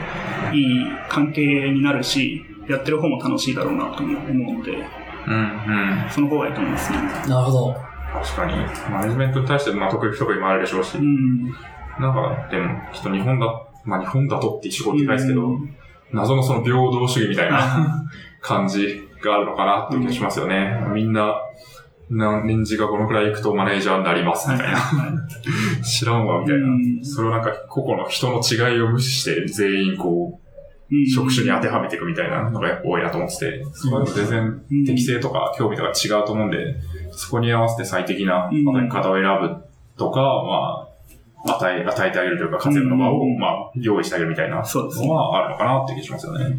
[0.52, 4.84] いい関係になるし、やってる方も楽しいだろうなと思うので、
[5.26, 6.10] うん、うん。
[6.10, 6.98] その方がいいと思いますね。
[7.28, 7.76] なるほど。
[8.22, 8.54] 確かに。
[8.90, 11.44] マネジメントに対して、まあ、得意不得意もあるでしょうし、うん。
[11.44, 13.46] なんか、でも、きっと日本だ、
[13.84, 15.74] まあ、日本だとって仕事でかいですけど、うん
[16.12, 18.06] 謎のその平等主義みたいな
[18.40, 20.82] 感じがあるのかなって気がしますよね。
[20.94, 21.34] みんな、
[22.10, 24.78] な年次がこのくらい行くとマネージャーになりますみたいな。
[25.84, 26.66] 知らんわ、みたいな。
[26.66, 30.47] うんそれをなんか、個々の人の違いを無視して、全員こう、
[31.14, 33.64] 職種に当てはめていくみたいなのが多いなと思ってて、
[34.14, 36.76] 全然うん適性とか興味とか違うと思うんで、
[37.10, 38.64] そこに合わせて最適なうん。
[38.64, 39.64] 働き方を選ぶ
[39.96, 40.88] とか、ま
[41.44, 46.56] あ、与え、与えてあげるというか、活躍の場を、うんまあ、用意してあげるみたいなのはあるのかなって気がしますよね。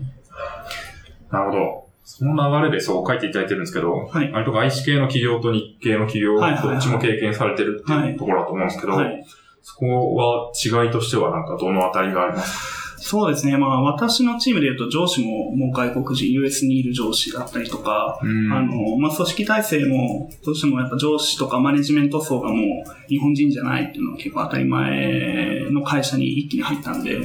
[1.32, 1.90] なるほど。
[2.04, 4.32] その流れでそう書いていただいてるんですけど、はい。
[4.32, 9.26] 割と外資系の企業と日系の企業、どっちも経験されてるってはいいうところだと思うんですけど、はい。
[9.62, 13.58] そこは違いとしてはなんかどのあたりがありますそうですね。
[13.58, 27.20] まあ、私のチームで言うと上司ももう外国人、US にいる上司だったりとか、うんあの、まあ、組織体制も、どうしてもやっぱ上司とかマネジメント層がもう日本人じゃないっていうのは結構当たり前の会社に一気に入ったんで、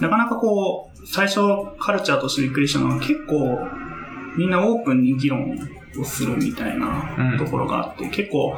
[0.00, 1.40] なかなかこう、最初
[1.78, 3.58] カルチャーとしてびっくりしたのは結構
[4.36, 5.56] みんなオープンに議論
[5.98, 8.56] をするみたいなところがあって、結構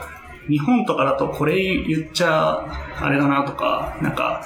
[0.48, 2.64] 日本とかだとこれ言っちゃ
[3.00, 4.42] あれだなとか、なんか、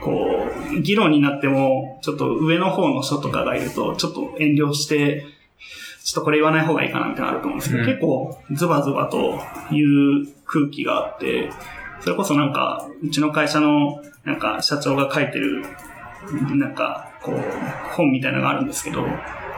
[0.00, 5.26] こう、議論になっても、ちょっと上の方の人とかがいると、ちょっと遠慮して、
[6.02, 7.88] ちょっとこれ言わない方がいいかなみたいなのあると思うんですけど、うん。
[7.88, 9.38] 結構ズバズバと
[9.74, 11.50] いう空気があって、
[12.00, 15.62] それこそなんか、うちの会社のなんか社長が書いてる、
[16.56, 17.36] なんか、こう、
[17.94, 19.04] 本みたいなのがあるんですけど、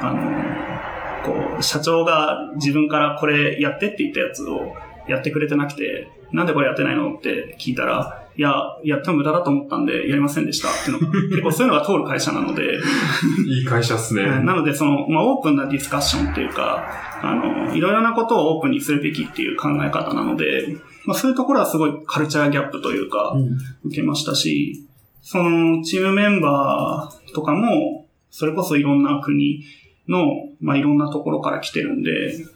[0.01, 4.75] あの、こう、社長が自分からこれやってって言ったやつを
[5.09, 7.15] やってくれてなくて、なんでこれやってないの？
[7.15, 12.79] って聞いたら、いや、やっても無駄だと思ったんでやりませんでしたっていうのが、 結構そういうのが通る会社なので、
[13.47, 14.25] いい会社っすね。
[14.25, 16.87] なので、その、まあ、オープンなディスカッションっていうか、
[17.23, 23.59] あの、いろいろなことをオープンにするべきっていう考え方なので、まあ、そういうところはすごいカルチャーギャップというか、うん。
[23.85, 24.87] 受けましたし、
[25.21, 29.63] その、チームメンバーとかも、それこそいろんな国
[30.09, 30.25] の、
[30.61, 32.47] まあ、いろんなところから来てるんで、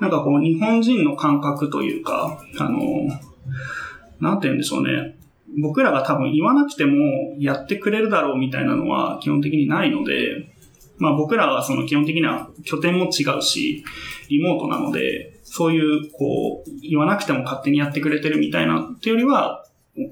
[0.00, 2.80] なんかこう、日本人の感覚というか、あの、
[4.20, 5.16] なんて言うんでしょうね。
[5.58, 6.96] 僕らが多分言わなくても
[7.38, 10.52] やってくれるだろうみたいなのは基本的にないので、
[10.98, 13.84] まあ僕らはその基本的には拠点も違うし、
[14.28, 19.64] リモートなので、そういう、こう、言わなくても勝手にやってくれてるみたいなっていうよりは、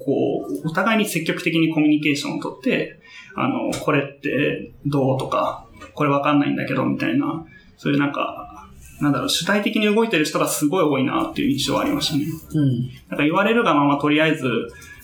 [0.04, 3.00] こう、お互いに積極的にコミュニケーションをとって、
[3.34, 7.44] あの、これってどうとか、これわかんないんだけどみたいな、
[7.76, 8.53] そういうなんか、
[9.00, 12.26] なんだろう、主体的に動いてる人がすごい多いなっていう印象はありましたね。
[12.54, 12.82] うん。
[13.08, 14.48] なんか言われるがままとりあえず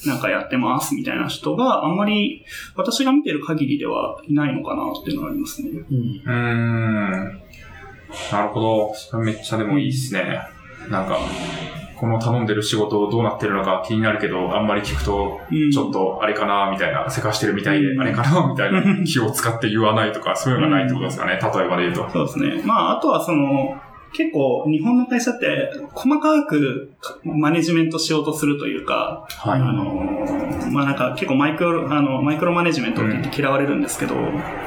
[0.07, 2.45] なんかやってますみたいな人があんまり
[2.77, 5.71] 私が見てる限りではいないのかなっていうのがありますね。
[5.71, 5.83] うん。
[5.87, 7.41] うーん。
[8.33, 8.95] なるほど。
[8.95, 10.41] それめっちゃでもいいっすね。
[10.89, 11.19] なんか、
[12.01, 21.33] この頼んでる仕事どうなってるのか気になるけど、あんまり聞くと、うんちょっとあれかな、みたいな、せかしてるみたいで、うんあれかな、みたいなうん 気を使って言わないとか、そういうのがないってことですかね。
[21.33, 22.09] 例えばで言うと。
[22.11, 22.63] そうですね。
[22.65, 23.77] まああとはその
[24.13, 34.17] 結構日本の会社って細かくマネジメントしようとするというか、はあの、まあなんか結構マイクロ、あの、マイクロマネジメントって言って嫌われるんですけど、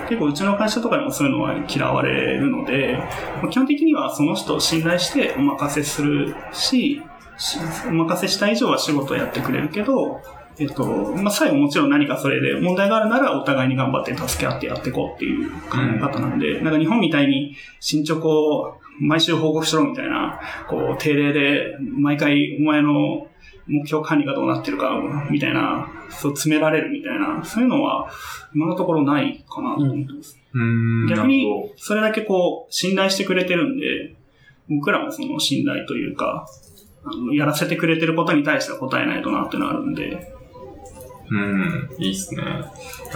[0.08, 2.98] 結構うちの会社とかでもそういうのは嫌われるので、
[3.42, 7.13] まあ基本的にはその人を信頼してお任せするし、し
[7.88, 10.22] お任せした以上は仕事をやってくれるけど、
[10.60, 10.86] えっと、
[11.16, 23.28] まあ、最後もちろん何かそれで問題があるならお互いに頑張って助け合ってやっていこうっていう考え方なんで、なんか日本みたいに進捗を毎週報告しろみたいな、こう、定例で毎回お前の
[23.68, 24.92] 目標管理がどうなってるか、
[25.32, 28.12] みたいな、そう詰められるみたいな、そういうのは
[28.54, 30.40] 今のところないかなと思ってます。
[30.54, 31.08] うーん。
[31.08, 34.16] 逆にそれだけこう、信頼してくれてるんで、
[34.70, 36.48] 僕らもその信頼というか、
[37.34, 40.34] やらせてくれてることに対しては答えないとなっていうのがあるんで、
[41.30, 42.44] うん、いいっすね。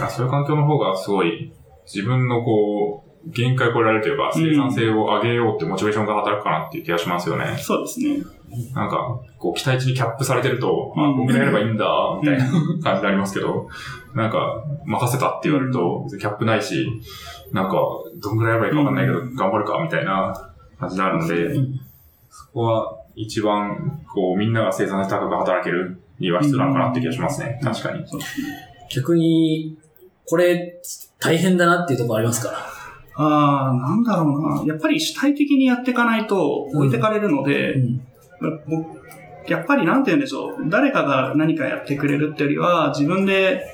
[0.00, 1.52] あそういう環境の方がすごい、
[1.86, 7.56] 自分のこう、限界を超えられるというか、生産性を上げようってモチベーションが働くかなっていう気がしますよね。
[7.58, 8.22] そうですね。
[8.74, 11.86] なんか、こう、期待値にキャップされてると、あ、うん僕がやればいいんだ、
[12.20, 12.46] みたいな
[12.82, 13.68] 感じになりますけど、
[14.14, 16.88] なんか、任せたって言われると、キャップないし、
[17.52, 17.76] なんか、
[18.22, 21.80] どんぐらいやればいいかわかんないけど、うん頑張るか、みたいな感じになるので、うん
[22.30, 27.60] そこは一番、こう、みんなが生産性高く働けるには必要なのかなって気がしますね。
[27.62, 28.06] 確かに。
[28.06, 28.48] そうですね。
[28.94, 29.76] 逆に、
[30.24, 30.80] これ、
[31.18, 32.52] 大変だなっていうところありますか
[33.16, 34.72] ああ、なんだろうな。
[34.72, 38.00] やっぱり主体的にやっていかないと置いてかれるので、うん。
[38.68, 38.98] 僕
[39.48, 40.68] やっぱりなんて言うんでしょう。
[40.68, 43.64] 誰かが何かやってくれるってよりは、自分で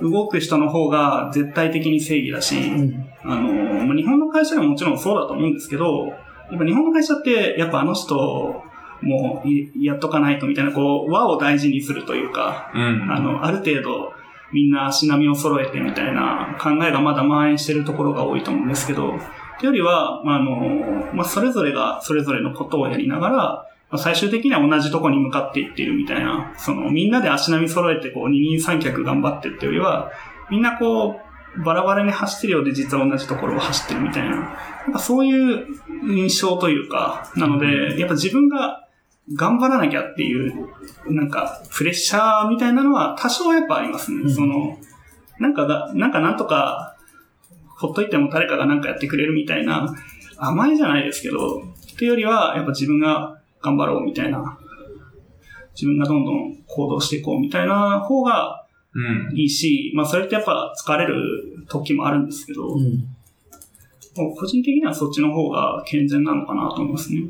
[0.00, 3.08] 動く人の方が絶対的に正義だし、うん。
[3.24, 3.52] あの、
[3.84, 8.62] まあ日本の会社でももちろんそうだと思うんですけど、やっぱ日本の会社って、やっぱあの人
[9.02, 13.12] もいやっとかないとみたいな、こう、和を大事にするというか、うん。
[13.12, 14.12] あの、ある程度、
[14.52, 19.18] みんな足並みを揃えてみたいな考えがまだ蔓延してるところが多いと思うんですけど、
[19.58, 30.12] というよりは、まああの、まあ、それぞれがそれぞれのことをやりながら、まあ最終的には同じとこに向かっていっているみたいな、その、みんなで足並み揃えて、こう、二人三脚頑張ってっていうよりは、
[30.50, 35.66] みんなこう、バラバラに走ってるようで実は同じところを走ってるみたいな、なんかそういう
[36.08, 38.83] 印象というか、なので、やっぱ自分が
[39.32, 40.68] 頑張らなきゃっていう、
[41.10, 44.22] なんか、プレッシャーみたいなのは多少やっぱありますね。
[44.22, 44.78] うんその、
[45.38, 46.96] なんかが、なんかなんとか、
[47.76, 49.94] ほっといても誰かがなんかやってくれるみたいな、
[50.36, 51.62] 甘えじゃないですけど、
[51.94, 54.58] っていうよりは、やっぱ自分が頑張ろうみたいな、
[55.74, 58.64] 自分がどんどん行動していこうみたいな方が
[58.94, 59.36] うん。
[59.36, 63.08] いいし、まあそれってやっぱ疲れる時もあるんですけど、うん。
[64.16, 67.22] もう個人的にはそっちの方が健全なのかなと思いますね。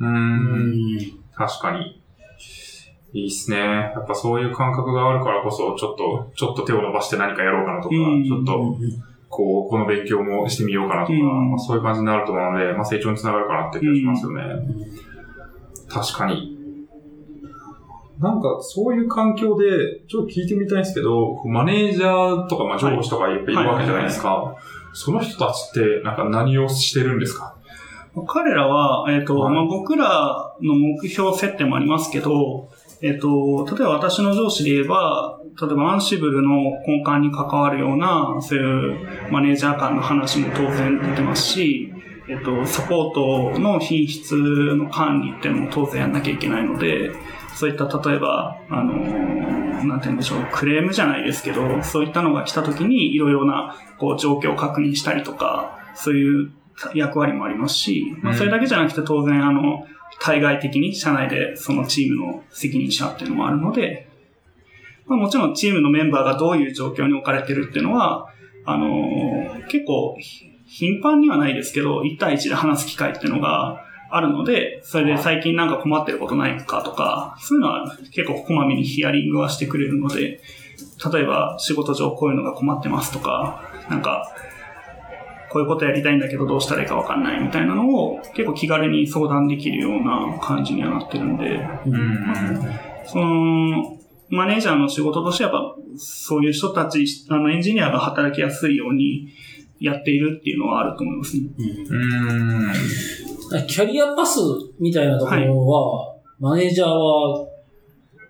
[0.00, 0.04] う。
[0.04, 1.19] うんん。
[1.46, 2.02] 確かに。
[3.12, 3.56] いいっすね。
[3.58, 8.76] やっぱそういう感覚があるからこそ、ちょっと、ちょっと手を伸ばして何かやろうかなとか、うんちょっと、
[9.30, 14.42] こう、この勉強もしてみようかなとか、うんまあ、そういう感じになると思うので、まあ成長につながるかなって気がしますよね。
[15.88, 16.56] 確かに。
[18.20, 24.56] なんか、そういう環境で、ちょっと聞いてみたいんですけど、マネージャーとか、まあ、上司とかやっぱいるわけじゃないですか。
[24.92, 27.56] その人たちって、なんか何をしてるんですか？
[28.26, 29.54] 彼らは、えっ、と、はい。
[29.54, 32.68] まあ、僕らの目標設定もありますけど、
[33.02, 36.50] えっ、と、例えば私の上司で言えば、例えばアンシブルの
[36.86, 41.92] 根幹に関わるような、そういうマネージャー間の話も当然出てますし、
[42.28, 43.14] えっ、と、サポー
[43.54, 47.12] トの品質の管理っていうのも当然やんなきゃいけないので、
[47.54, 48.94] そういった例えば、あの、
[49.84, 56.52] なんて言うんでしょう、クレームじゃないですけど、そういったのが来た時にいろいろな、こう、状況を確認したりとか、そういう
[56.94, 58.38] 役割もありますし、まあ、うん。
[58.38, 59.86] それだけじゃなくて当然あの、
[60.20, 64.08] 対外的に社内でそのチームの責任者っていうのもあるので、
[65.06, 68.28] まあ、もちろんチームのメンバーがどういう状況に置かれてるっていうのは、
[68.64, 80.40] あのー結構ひ頻繁にはないですけど、1対1で話す機会っていうのがあるので、それで最近なんか困ってることないかとか、そういうのは結構こまめにヒアリングはしてくれるので、
[81.12, 84.32] 例えば仕事上こういうのが困ってますとか、なんか、
[85.50, 91.98] こういうことやりたいんだけどどうしたらいいかわかんないみたいなのを結構気軽に相談できるような感じにはなってるんで、うん。
[93.04, 93.98] その、
[94.28, 99.26] マネージャーの仕事としてやっぱそういう人たち、あのエンジニアが働きやすいように
[99.80, 101.48] やっているっていうのはあると思いますね。
[101.58, 101.62] う
[103.64, 103.66] ん。
[103.66, 104.38] キャリアパス
[104.78, 107.44] みたいなところは、マネージャーは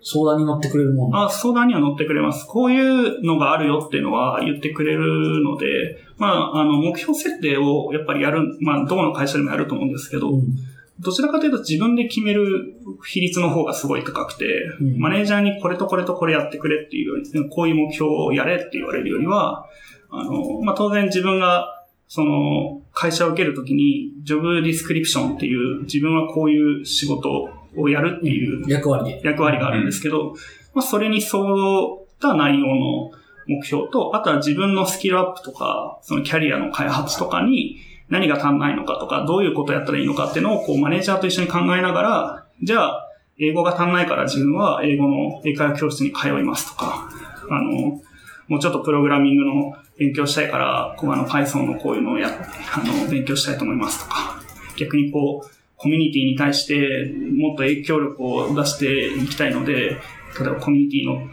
[0.02, 2.46] 相談に乗ってくれるもんあ相談には乗ってくれます。
[2.46, 10.54] こういうのがあるよっていうのは言ってくれるので、まあ、あの、目標設定をやっぱりやる、まあ、どこの会社でもやると思うんですけど、うん。
[10.98, 12.74] どちらかというと自分で決める
[13.08, 14.44] 比率の方がすごい高くて、
[14.82, 14.98] うん。
[14.98, 19.66] マネージャーにこれとこれとこれやってくれっていうより、こういう目標をやれって言われるよりは、
[20.10, 27.48] あの、まあ、当然自分が、その、会社を受けるときに、ジョブディスクリプションっていう、自分はこういう仕事
[27.78, 29.10] をやるっていう役割。
[29.10, 29.22] で。
[29.24, 30.34] 役割があるんですけど、
[30.74, 33.10] まあ、それに沿った内容の
[33.50, 37.78] 目標と、あとは自分のスキルアップとか、そのキャリアの開発とかに
[38.08, 43.06] 何が足んないのかとか、どういうことやったらいいのかっていうのを、こう、マネージャーと一緒に考えながら、じゃあ、
[43.38, 47.08] 英語が足んないから自分は英語の英会話教室に通いますとか、
[47.50, 48.00] あの、
[48.48, 54.42] もうちょっとプログラミングの勉強したいから、こうあの Python のこういうのをや、あの、勉強したいと思いますとか、
[54.76, 59.96] 逆にこう、コミュニティに対してもっと影響力を出していきたいので、例
[60.42, 61.26] えばコミュニティの、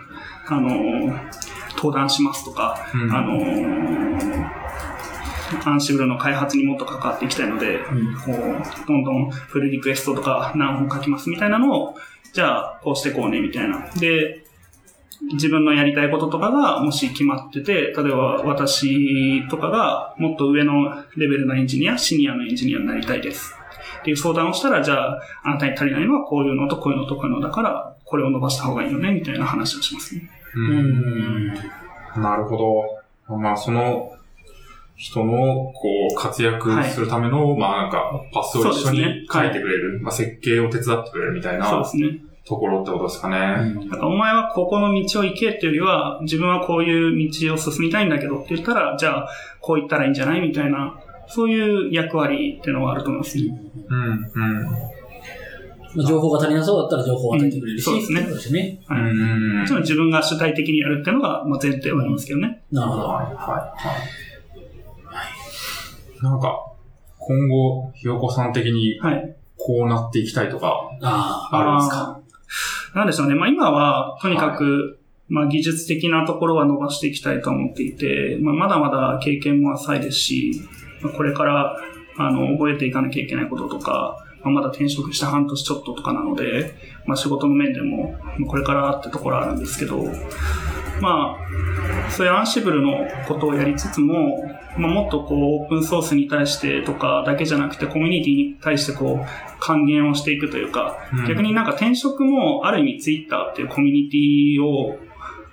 [0.47, 1.13] あの、
[1.77, 4.49] 登壇しますとか、うんあの、
[5.65, 11.95] アンシブルの開発にもっと関わっていきたいので、うんこう、どんどんプルリクエストとか何本書きますみたいなのを、
[12.33, 13.89] じゃあ、こうしてこうね、みたいな。
[13.95, 14.43] で、
[15.33, 23.55] 自分のやりたいこととかがもし決まってて、例えば私とかがもっと上のレベルのエンジニア、シニアのエンジニアになりたいです。
[23.99, 30.29] っていう相談をしたら、じゃあ、あなたに足りないのはこういうのとこういうのとこういうのだから、これを伸ばした方がいいよね、みたいな話をしますね。
[30.57, 30.61] う。
[30.61, 32.21] うんん。
[32.21, 32.57] なるほ
[33.29, 33.37] ど。
[33.37, 34.13] まあ、その
[34.95, 42.19] 人の、こう、活躍するための、まあ、なんか、パスを一緒に書いてくれる、まあ、設計を手伝ってくれるみたいなそうですね。
[42.47, 43.37] ところってことですかね。
[43.37, 49.29] なんかお前はここの道を行けっていうよりは、自分はこういう道を進みたいんだけどって言ったら、じゃあ、
[49.59, 50.97] こう言ったらいいんじゃないみたいな、
[51.27, 53.43] そういう役割っていうのはあると思いますね。
[53.89, 54.67] うん、うん。
[55.97, 58.79] まあ情報が足りなそうだったら情報を与えてくれるし、うんそうですね。
[58.89, 59.59] うん。
[59.59, 62.63] もちろん自分が主体的にやるっていうのが、まあ、前提はありますけどね。
[62.71, 63.03] なるほど。
[63.07, 63.35] はい、はい、は
[66.21, 66.23] い。
[66.23, 66.71] なんか、
[67.19, 69.35] 今後、ひよこさん的にはい。
[69.59, 72.19] こうなっていきたいとか、ああるんですか？
[72.93, 73.33] なんでしょうね。
[73.35, 80.61] まあ今は、とにかく、まあ技術的なところは伸ばしていきたいと思っていて、まあまだまだ経験も浅いですし、
[81.01, 81.75] まあこれから、
[82.17, 90.03] あの、覚えていかなきゃいけないこととか、まあまだ転職して半年ちょっととかなので、まあ仕事の面でも、まあこれからってところあるんですけど、
[91.01, 94.43] まあ、そういうアンシブルのことをやりつつも、
[94.77, 101.27] まあ、もっとこう、オープンソースに対してとかだけじゃなくて、コミュニティに対してこう、還元をしていくというか、うん。
[101.27, 104.97] 逆になんか転職も、ある意味ツイッターっていうコミュニティを、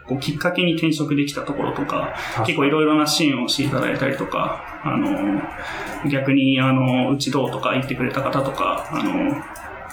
[0.06, 2.14] こうきっかけに転職できたところとか、
[2.46, 9.34] 結構いろいろな支援をしていただいたりとか、あの、逆に、あの、うちどうとか言ってくれた方とか、あの、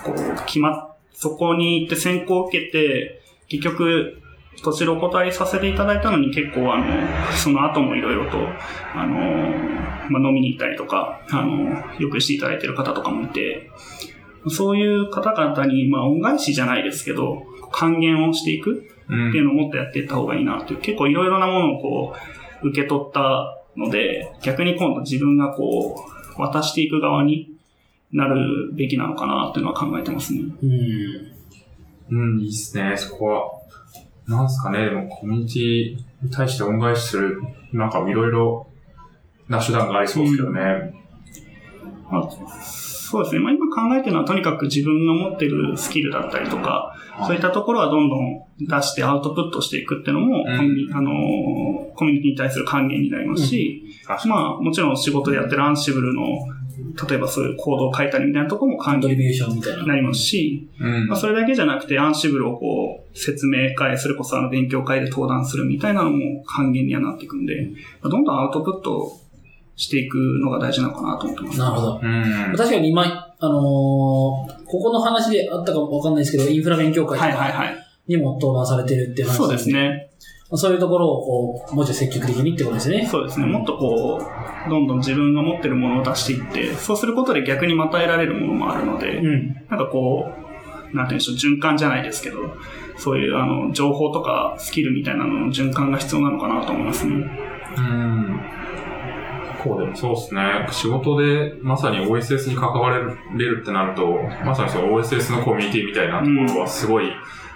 [0.03, 4.22] こう、決まっ、そこに行って選考を受けて、結局、
[4.63, 6.85] 途中お断りさせていただいたのに結構あの、
[7.35, 8.38] その後もいろいろと、
[8.93, 9.15] あの、
[10.09, 13.72] まあ、飲みに行ったりとか、あの、よくしていただいてる方とかもいて、
[14.49, 22.15] そういう方々に、まあ、恩返しじゃないですけど、還元をしていくっていうのをもっとやっていった方がいいなっていう、結構いろいろなものをこ
[22.61, 26.06] う、受け取ったので、逆に今度自分がこ
[26.38, 27.52] う、渡していく側に
[28.11, 30.41] なるべきなのかなっていうのは考えてますね。
[30.41, 31.31] うん。
[32.10, 33.52] うん、いいっすね、そこは。
[34.27, 37.41] なんすかね、でもコミュニティに対して恩返しする、
[37.73, 38.68] なんかいろいろ
[39.48, 40.93] な手段がありそうですけどね。
[42.10, 42.30] まあ、
[43.11, 43.41] そうですね。
[43.41, 46.95] まあ、今考えてるのはとにかく自分の持ってるスキルだったりとか、
[47.27, 56.23] そういったところはどんどん出してアウトプットしていくっていうのも、うんコミュニあのーコミュニティに対する還元になりますし、確かにまあ、もちろん仕事でやってるアンシブルの、
[57.09, 59.81] 例えばそういうコードを書いたりみたいなところも還元コントリビューションみたいな。
[59.81, 67.71] になりますし、うんまあ、それだけじゃなくて、アンシブルをこう、説明会、それこそあの勉強会で登壇するみたいなのも還元にはなっていくんで、
[68.01, 69.19] まあどんどんアウトプット
[69.76, 71.60] していくのが大事なのかなと思ってます。
[71.60, 71.99] なるほど。
[72.02, 72.53] うん。
[72.56, 73.03] 確かに今、
[73.39, 73.61] あのー
[74.72, 77.88] ここの話であったかわかんないですけど、インフラ勉強会とはいはいかはい。
[78.07, 80.10] にも登壇されてるっていう話そうですね。
[80.49, 83.06] まあそういうところを、こう、もうちょい積極的にってことですね。
[83.10, 83.48] そうですね。
[83.48, 84.22] もっとこ
[84.68, 89.53] う、どんどん自分が持ってるものを出していって、そうすることで逆にまた得られるものもあるので、うん。
[89.69, 90.30] なんかこ
[90.93, 92.38] う、なんていうんでしょう、循環じゃないですけど、
[92.98, 97.15] そういうあの、情報とかスキルみたいなのの循環が必要なのかなと思いますね。
[97.77, 98.41] うん。
[99.63, 100.67] こうでもそうですね。
[100.71, 107.11] 仕事でまさに OSS に関われるってなると、まさにその OSS のコミュニティみたいなところはすごい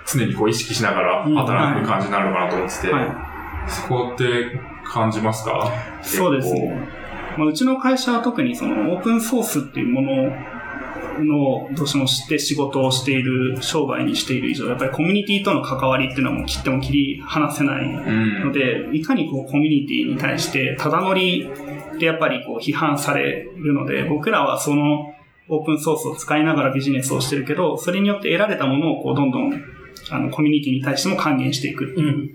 [0.05, 5.73] 常にこう意識しながら働く感じになるのかなと思ってて、はそこって感じますか？
[6.01, 6.05] い。
[6.05, 6.87] そうですね。
[7.37, 10.31] まあ、うちの会社は特にそのオープンソースっていうもの
[11.19, 18.39] のどうしても知って仕事をしている、商売にしている以上、やっぱりコミュニティとの関わりっていうのはもう切っても切り離せないうん。
[18.45, 21.49] ので、いかにこうコミュニティに対して、ただ乗り
[21.99, 25.13] でやっぱりこう批判されるので、僕らはその
[25.47, 29.63] オープンソースを使いながらビジネスをしてるけど、それによって得られたものをこうどんどん
[30.09, 32.07] あのコミュニティに対しても還元していくっていう。
[32.07, 32.29] うん。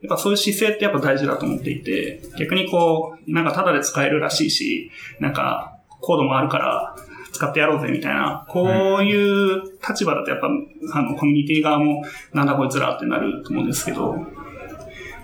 [0.00, 6.96] やっぱそういう姿勢ってやっぱ大事だと思っていて、逆にこう、なんかタダで使えるらしいし、なんかコードもあるから
[7.38, 10.48] 使ってやろうぜみたいな、こういう立場だとやっぱ、
[10.92, 12.02] あの、コミュニティ側も
[12.32, 14.16] なんだこいつらってなると思うんですけど、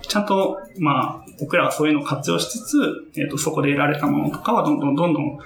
[0.00, 2.76] ちゃんと、まあ、僕らはそういうのを活用しつつ、
[3.20, 5.38] えっ、と、そこで得られたものとかはどんどんどんどん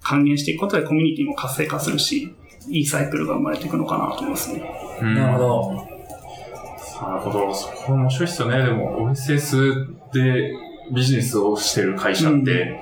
[0.00, 2.32] 還元していくことでコミュニティも活性化するし、
[2.68, 4.62] いいサイクルが生まれていくのかなと思いますね。
[5.02, 5.74] うんなるほど。
[7.02, 7.52] なるほど。
[7.52, 8.62] そこ面白いですよね。
[8.62, 10.52] でも、OSS で
[10.94, 12.80] ビジネスをしてる会社って、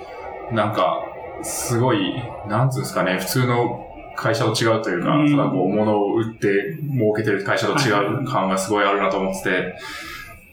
[0.53, 1.08] なんか、
[1.43, 2.15] すごい、
[2.49, 3.85] なんつうんですかね、普通の
[4.17, 5.31] 会社と違うというか、うん。
[5.31, 9.79] ただこう、物を売って儲けてる会社と違う感がすごいあるなと思ってて、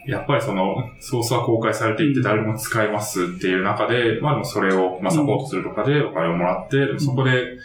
[0.07, 7.57] やっぱりその、ソースは公開されていって誰でも使えますっていう中で、まあでもそれを、まあサポートするとかでお金をもらって、でもそこで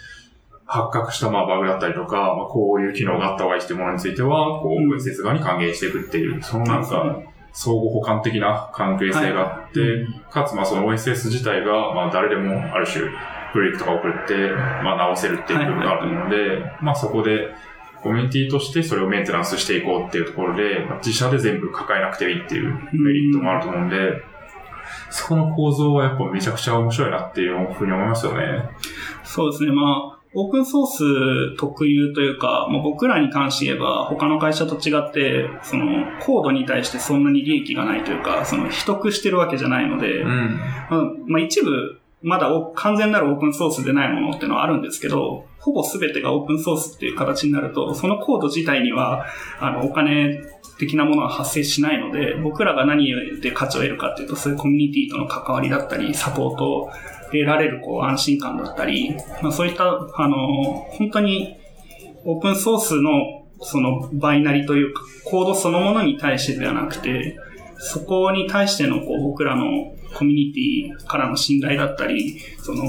[0.65, 4.91] 発覚したまあバグだったりとか、まあこういう機能があった方がいいっていうものについては、こう、うん。
[4.91, 7.19] OSS 側に還元していくっていう、そのなんか、
[7.53, 13.05] 相互補完的な関係性があって、はいかつまあその OSS 自体が、まあ誰でもある種、
[13.53, 14.51] ブレイクとか送って、
[14.83, 17.53] まあ直せるっていう部分があるので、まあそこで、
[18.01, 24.23] コミュニティとしてそれをメンテナンスしていこうっていうところで、まあ自社で全部抱えなくていいっていうメリットもあると思うんで、
[25.09, 28.69] そこの構造はやっぱめちゃくちゃ面白いなっていうふうに思いますよね。
[29.23, 29.71] そうですね。
[29.71, 40.59] まあ、オープンソース特有というか、まあ、僕らに関して言えば、他の会社と違って、その、コードに対してそんなに利益がないというか、その、秘匿してるわけじゃないので、うん。
[40.89, 49.25] まあ、まあ一部、まだお完全なるオープンソースでないものっていうのはあるんですけど、ほぼ全てがオープンソースっていう形になると、そのコード自体には、
[49.59, 50.39] あの、お金
[50.77, 61.57] 的なものは発生しないので、僕らが何で価値を得るかっていうと、そういうコミュニティとの関わりだったり、サポートで得られるこう安心感だったり、まあそういった、あの、本当に
[62.25, 63.11] オープンソースの
[63.61, 67.37] そのバイナリというか、コードそのものに対してではなくて、
[67.77, 69.65] そこに対してのこう僕らの
[70.13, 72.83] コミュニティからの信頼だったり、その、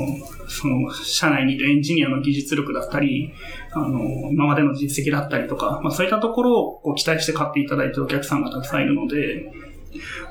[0.48, 3.32] その、社内にいるエンジニアの技術力だったり、
[3.70, 9.52] あの、今までの実績だったりとか、まあそういったところをこう期待して買っていただいているお客さんがたくさんいるので、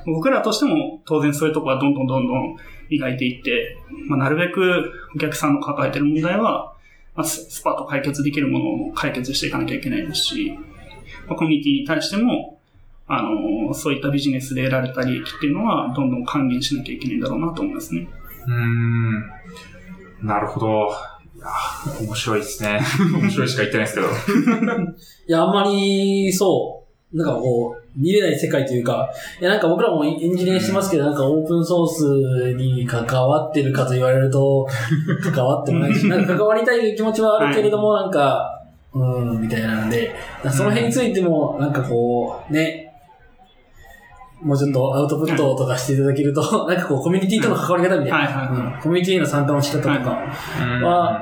[0.06, 2.56] 僕らとしても当然そういうところはどんどんどんどん
[2.92, 6.74] 磨いていって、まあ、なるべくお客さんの抱えている問題は、
[7.14, 10.58] まあ、ススパッと解決できるものを解決していかなきゃいけないですし、
[11.26, 12.58] まあ、コミュニティに対しても、
[13.08, 18.08] あの、そういったビジネスで得られた利益っていうのは、どんどん還元しなきゃいけないんだろうなと思いますね。
[18.46, 20.26] うーん。
[20.26, 20.92] なるほど。
[21.36, 22.80] いやー面白いですね。
[23.20, 24.08] 面白いしか言ってないですけど。
[25.28, 29.10] いや、あんまり、そう、なんかこう、見れない世界というか、
[29.40, 34.66] いや、なんか僕らもエンジニアしてますけど、なんかオープンソースに関わってるかと言われると、
[35.22, 38.62] 関わってもないし、なんか関わりたい気持ちはあるけれども、なんか、
[38.94, 40.14] うーん、みたいなんで、
[40.50, 42.92] その辺についても、なんかこう、ね、
[44.42, 50.10] もうちょっとアウトプットとかしていただけると、なんかこう、コミュニティとの関わり方みたいな、コミュニティへの参加の仕方とか、
[50.82, 51.20] は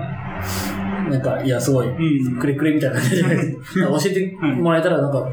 [1.10, 2.38] なんか、いや、すごい、うん。
[2.38, 3.86] くれくれみたいな感じじゃないですか。
[3.86, 5.28] 教えてもらえたら、なんか、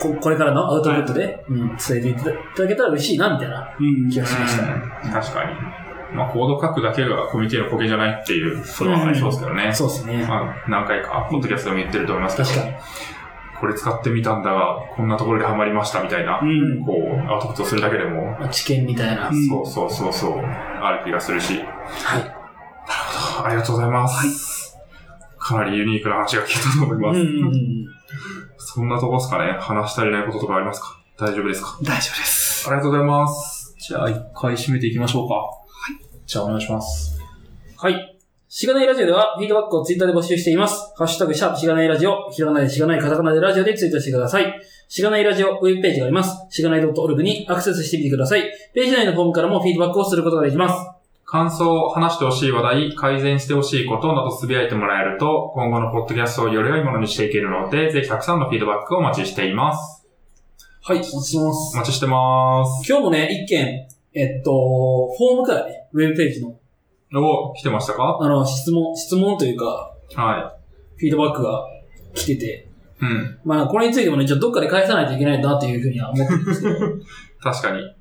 [0.00, 4.08] ここれからのアウトプットで、うん、伝えていただけたら嬉しいな、みたいなうん。
[4.08, 4.62] 気がしました。
[4.64, 5.86] うん確かに。
[6.14, 9.72] まあ、コード書くだけがコミュニティの貢献じゃないっていう、それはありそうですけどね。
[9.74, 10.24] そうですね。
[10.26, 12.74] まあ、何回か、ポッドキャストでも言ってると思いますけど、確かに。
[13.60, 16.84] これ使ってみたんだが、こんなところでハマりましたみたいな、うん。
[16.84, 19.28] こう、アウトプットするだけでも、まあ知見みたいな。
[19.28, 22.36] うんそうそうそうそう、ある気がするし、はい。
[23.44, 24.78] ありがとうございます。
[25.38, 27.20] かなりユニークな話が聞いたと思います。
[27.20, 27.86] うんうんうん。
[28.76, 31.00] そんなとこですかね話し足りないこととかありますか？
[31.18, 31.78] 大丈夫ですか？
[31.80, 32.68] 大丈夫です。
[32.68, 33.74] ありがとうございます。
[33.78, 35.34] じゃあ、一回締めていきましょうか。
[35.34, 35.60] は
[35.98, 36.26] い。
[36.26, 37.18] じゃあ、お願いします。
[37.78, 38.18] はい。
[38.48, 40.92] しがないラジオでは、フィードバックをツイッターで募集しています。
[40.94, 44.60] ハッシュタグ、シャープしがないラジオ、ひらがなでしがないカタカナでラジオでツイートしてください。
[44.88, 46.36] しがないラジオウェブページがあります。
[46.50, 48.52] しがない .org にアクセスしてみてください。
[48.74, 50.74] ページ内のフォームからもフィードバックをすることができます。
[51.28, 60.06] 感想、話してほしい話題、改善してほしいことなどつぶやいてもらえると、今後のポッドキャストをより良いものにしていけるので、ぜひたくさんのフィードバックをお待ちしています。
[60.82, 61.78] はい、お待ちしてますお。
[61.78, 62.88] 待ちしてます。
[62.88, 64.52] 今日もね、一件、えっと、
[65.18, 66.56] フォームからね、ウェブページの、
[67.20, 68.18] お、来てましたか？
[68.20, 70.56] あの、質問、質問というか、は
[70.96, 71.64] フィードバックが
[72.14, 72.68] 来てて、
[73.02, 73.04] い。
[73.04, 73.40] うん。
[73.44, 76.74] まあ、これについてもね、ちょっとどっかで返さないといけないなというふうには思ってるんですけど、
[77.42, 77.96] 確かに。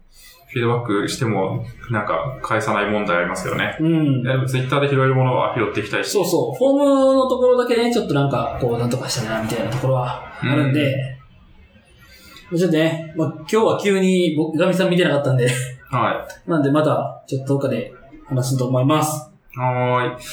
[0.55, 3.75] フィードバックしても、なんか、返さない問題ありますけどね。
[3.77, 4.23] うん。
[4.23, 6.11] でも、ツイッターで拾えるものは拾っていきたいし。
[6.11, 6.57] そうそう。
[6.57, 11.17] フォームのところだけね、ちょっとなんか、こう、なんとかしたいな、みたいなところはあるんで、
[12.57, 15.49] ちょっとね、まあ、今日は急に僕、ガミさん見てなかったんで、
[15.91, 17.93] はなんでまた、ちょっとどっかで
[18.25, 19.29] 話すと思います。
[19.57, 19.59] い。
[19.59, 20.23] はーい。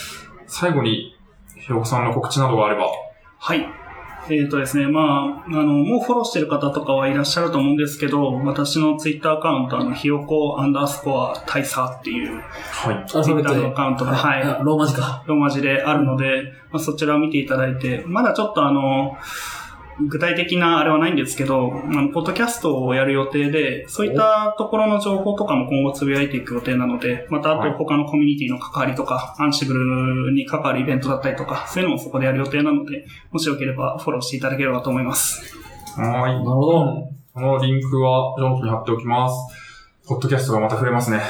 [0.47, 1.16] 最後に、
[1.59, 2.86] ひよこさんの告知などがあれば。
[3.40, 3.82] はい。
[4.31, 12.94] えっ、とですね、まあ、あの、もうフォローしてる方とかはいらっしゃると思うんですけど、私のツイッターアカウント、あの、ひよこアンダースコア大佐っていうはい。
[12.94, 13.61] アルファベット Twitter で。
[13.62, 15.24] のアカウントが、はい、あローマ字か。
[15.27, 19.16] ローマ字であるので、まあ、そちらを見ていただいて、まだちょっとあの、
[20.01, 35.56] 具体的なあれはないんですけど、あの、ポッドキャストをやる予定で、そういったところの情報とかも今後つぶやいていく予定なので、またあはいと他のコミュニティの関わりとか、アンシブルに関わるイベントだったりとか、そういうのもそこでやる予定なので、もしよければフォローしていただければと思います。
[35.97, 36.35] はーい。
[36.35, 37.09] なるほど。
[37.35, 39.36] このリンクは、ジョンプに貼っておきます。
[40.06, 41.20] ポッドキャストがまた増えますね。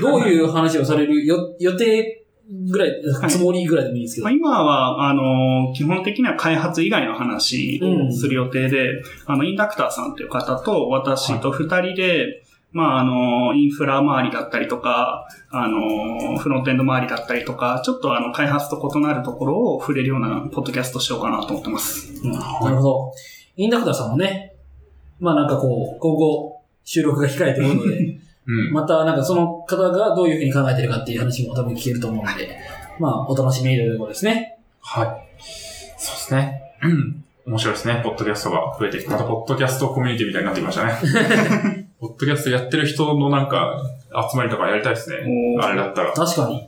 [0.00, 4.24] どういう話をされるよ予定ぐらい、はいつもりぐらいでもいいんですけど。
[4.24, 12.42] まあ、今は、あの、基本的には開発以外の話をする予定で、あの、インダクターさんという方と私と二人で、
[12.72, 22.12] まあ、あの、インフラ周りだったりとか、あの、フロントエンド周りだったりとか、ちょっとあの、開発と異なるところを触れるようなポッドキャストしようかなと思ってます。
[22.24, 22.38] うんな
[22.70, 23.12] るほど。
[23.56, 24.54] インダクターさんもね、
[25.20, 28.72] まあなんかこう、今後、収録が控えているので、 うん。
[28.72, 32.58] またなんかその方がどういうふうに考えてるかっていう話も多分聞けると思うので、
[32.98, 34.58] まあお楽しみということですね。
[34.80, 35.06] はい。
[35.96, 36.62] そうですね。
[36.82, 37.24] うん。
[37.46, 38.00] 面白いですね。
[38.04, 41.88] ポッドキャストが増えてきて、またポッドキャストコミュニティみたいになってきましたね。
[42.00, 43.80] ポッドキャストやってる人のなんか、
[44.30, 45.16] 集まりとかやりたいですね。
[45.60, 46.12] あれだったら。
[46.12, 46.56] 確かに。
[46.56, 46.58] あ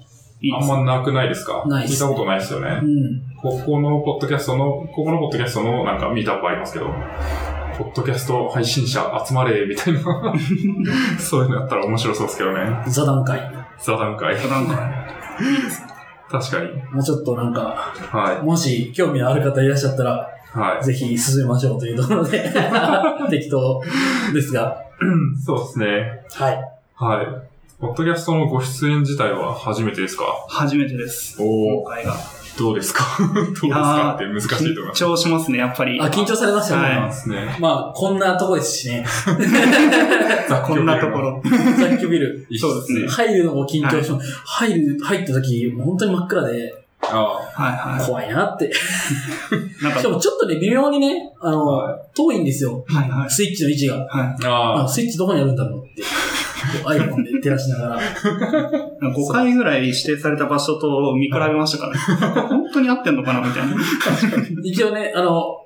[0.41, 1.65] いいですんまなくないですか？
[1.67, 2.87] ないっす聞いたことないですよねう。
[2.87, 3.23] ん。
[3.41, 6.87] ここのポッドキャストの、ここのポッドキャストのなんかミートアップありますけど、
[7.77, 10.01] ポッドキャスト配信者集まれ、みたいな。
[11.19, 12.61] そういうのやったら面白そうですけどね。
[12.87, 13.41] 座談会。
[13.81, 14.35] 座談会。
[14.49, 14.91] なんか、
[16.31, 16.71] 確かに。
[16.93, 20.59] もうちょっとなんか、はもし興味のある方いらっしゃったら、い。
[20.59, 20.85] はい。
[20.85, 22.49] ぜひ進めましょうというところで、
[23.31, 23.83] 適当
[24.33, 24.77] ですが。
[25.45, 26.23] そうですね。
[26.33, 26.61] はい。
[26.95, 27.27] はい。
[27.81, 30.25] ポッドキャストのご出演自体は初めてですか？
[30.49, 31.37] 初めてです。
[31.43, 32.15] お今回が。
[32.59, 33.05] どうですか？
[33.19, 34.99] どうですかって難しいと思い緊ます。
[35.05, 35.99] 張しますね、やっぱり。
[36.01, 36.97] あ、緊張されましたね。
[36.99, 37.57] はですね。
[37.61, 39.05] まあ、こんなとこですしね。
[40.67, 41.43] こんなところ。
[41.79, 42.47] 雑居ビル。
[42.59, 44.39] そうですね入るのも緊張します。
[44.45, 46.75] 入る、入った時、もう本当に真っ暗で、
[47.07, 48.65] あはいは怖いなって。
[48.67, 48.71] い。
[49.83, 52.83] なんかしか、もちょっとね、微妙にね、あの、は遠いんですよ。
[52.89, 53.31] はいはい。
[53.31, 53.97] スイッチの位置が。
[54.07, 54.37] はい。
[54.47, 56.03] ああ、スイッチどこにあるんだろうって。
[56.83, 58.01] こう iPhone で照らしながら。
[58.01, 62.49] 5回ぐらい指定された場所と見比べましたからね。
[62.49, 63.77] 本当に合ってんのかなみたいな。
[64.63, 65.65] 一応ね、あの、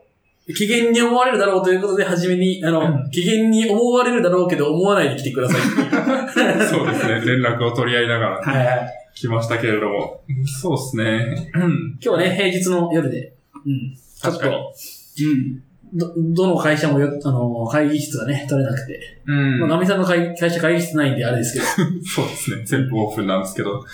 [0.55, 5.61] 機嫌に思われるだろうということで、初めに、あの、機嫌に思われるだろうけど、思わないで来てください。
[6.67, 7.21] そうですね。
[7.25, 8.95] 連絡を取り合いながらはいはい。
[9.15, 10.23] 来ましたけれども。
[10.47, 11.51] そうですね。
[11.55, 11.99] うん。
[12.01, 13.35] 今日はね、平日の夜で、
[13.67, 13.95] うん。
[13.95, 14.73] ちょっ確かにと、
[15.21, 15.63] うん。
[15.93, 19.23] ど、どの会社もよ、あの、会議室がね、取れなくて。
[19.27, 21.91] うんまあ、ガミさんの会会社会議室ないんであれですけど。
[22.05, 22.63] そうですね。
[22.65, 23.85] 全部オープンなんですけど。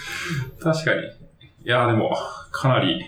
[0.63, 1.01] 確かに。
[1.03, 1.05] い
[1.65, 2.15] やーでも、
[2.51, 3.05] かなり、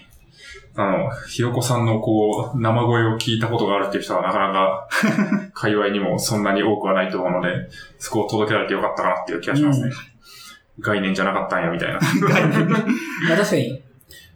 [0.76, 4.88] あの、ひよこさんのこう、生声を聞いたことがあるっていう人はなかなか、
[5.54, 7.68] 界隈にもそんなに多くはないと思うので、
[7.98, 9.90] そこを届けられてよかったかなっていう気がしますね。
[10.80, 11.94] 概念じゃなかったんや、みたいな。
[13.28, 13.82] まあ確かに、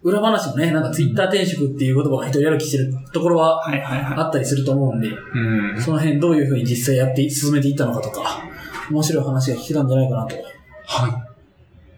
[0.02, 4.18] 裏話もね、なんかツイッター転職っていう言葉が一人歩きしてるところははいはいはい。
[4.18, 5.80] あったりすると思うんで、うん。
[5.80, 8.42] その辺どういうふうに実際やって、進めていったのかとか、
[8.90, 10.36] 面白い話が聞けたんじゃないかなと。
[10.86, 11.30] はい。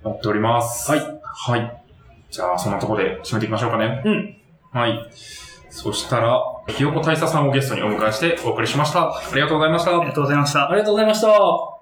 [0.05, 0.91] 思っております。
[0.91, 1.01] はい。
[1.23, 1.83] はい。
[2.31, 4.03] じゃあ、そんなところで締めていきましょうかね。
[4.05, 4.37] うん。
[4.73, 5.11] はい。
[5.71, 9.11] そしたら、ひよこ大佐さんをゲストにお迎えしてお送りしました。
[9.11, 9.99] ありがとうございました。
[9.99, 10.75] ありがとうございましたあ。
[10.75, 11.82] りがとうございました。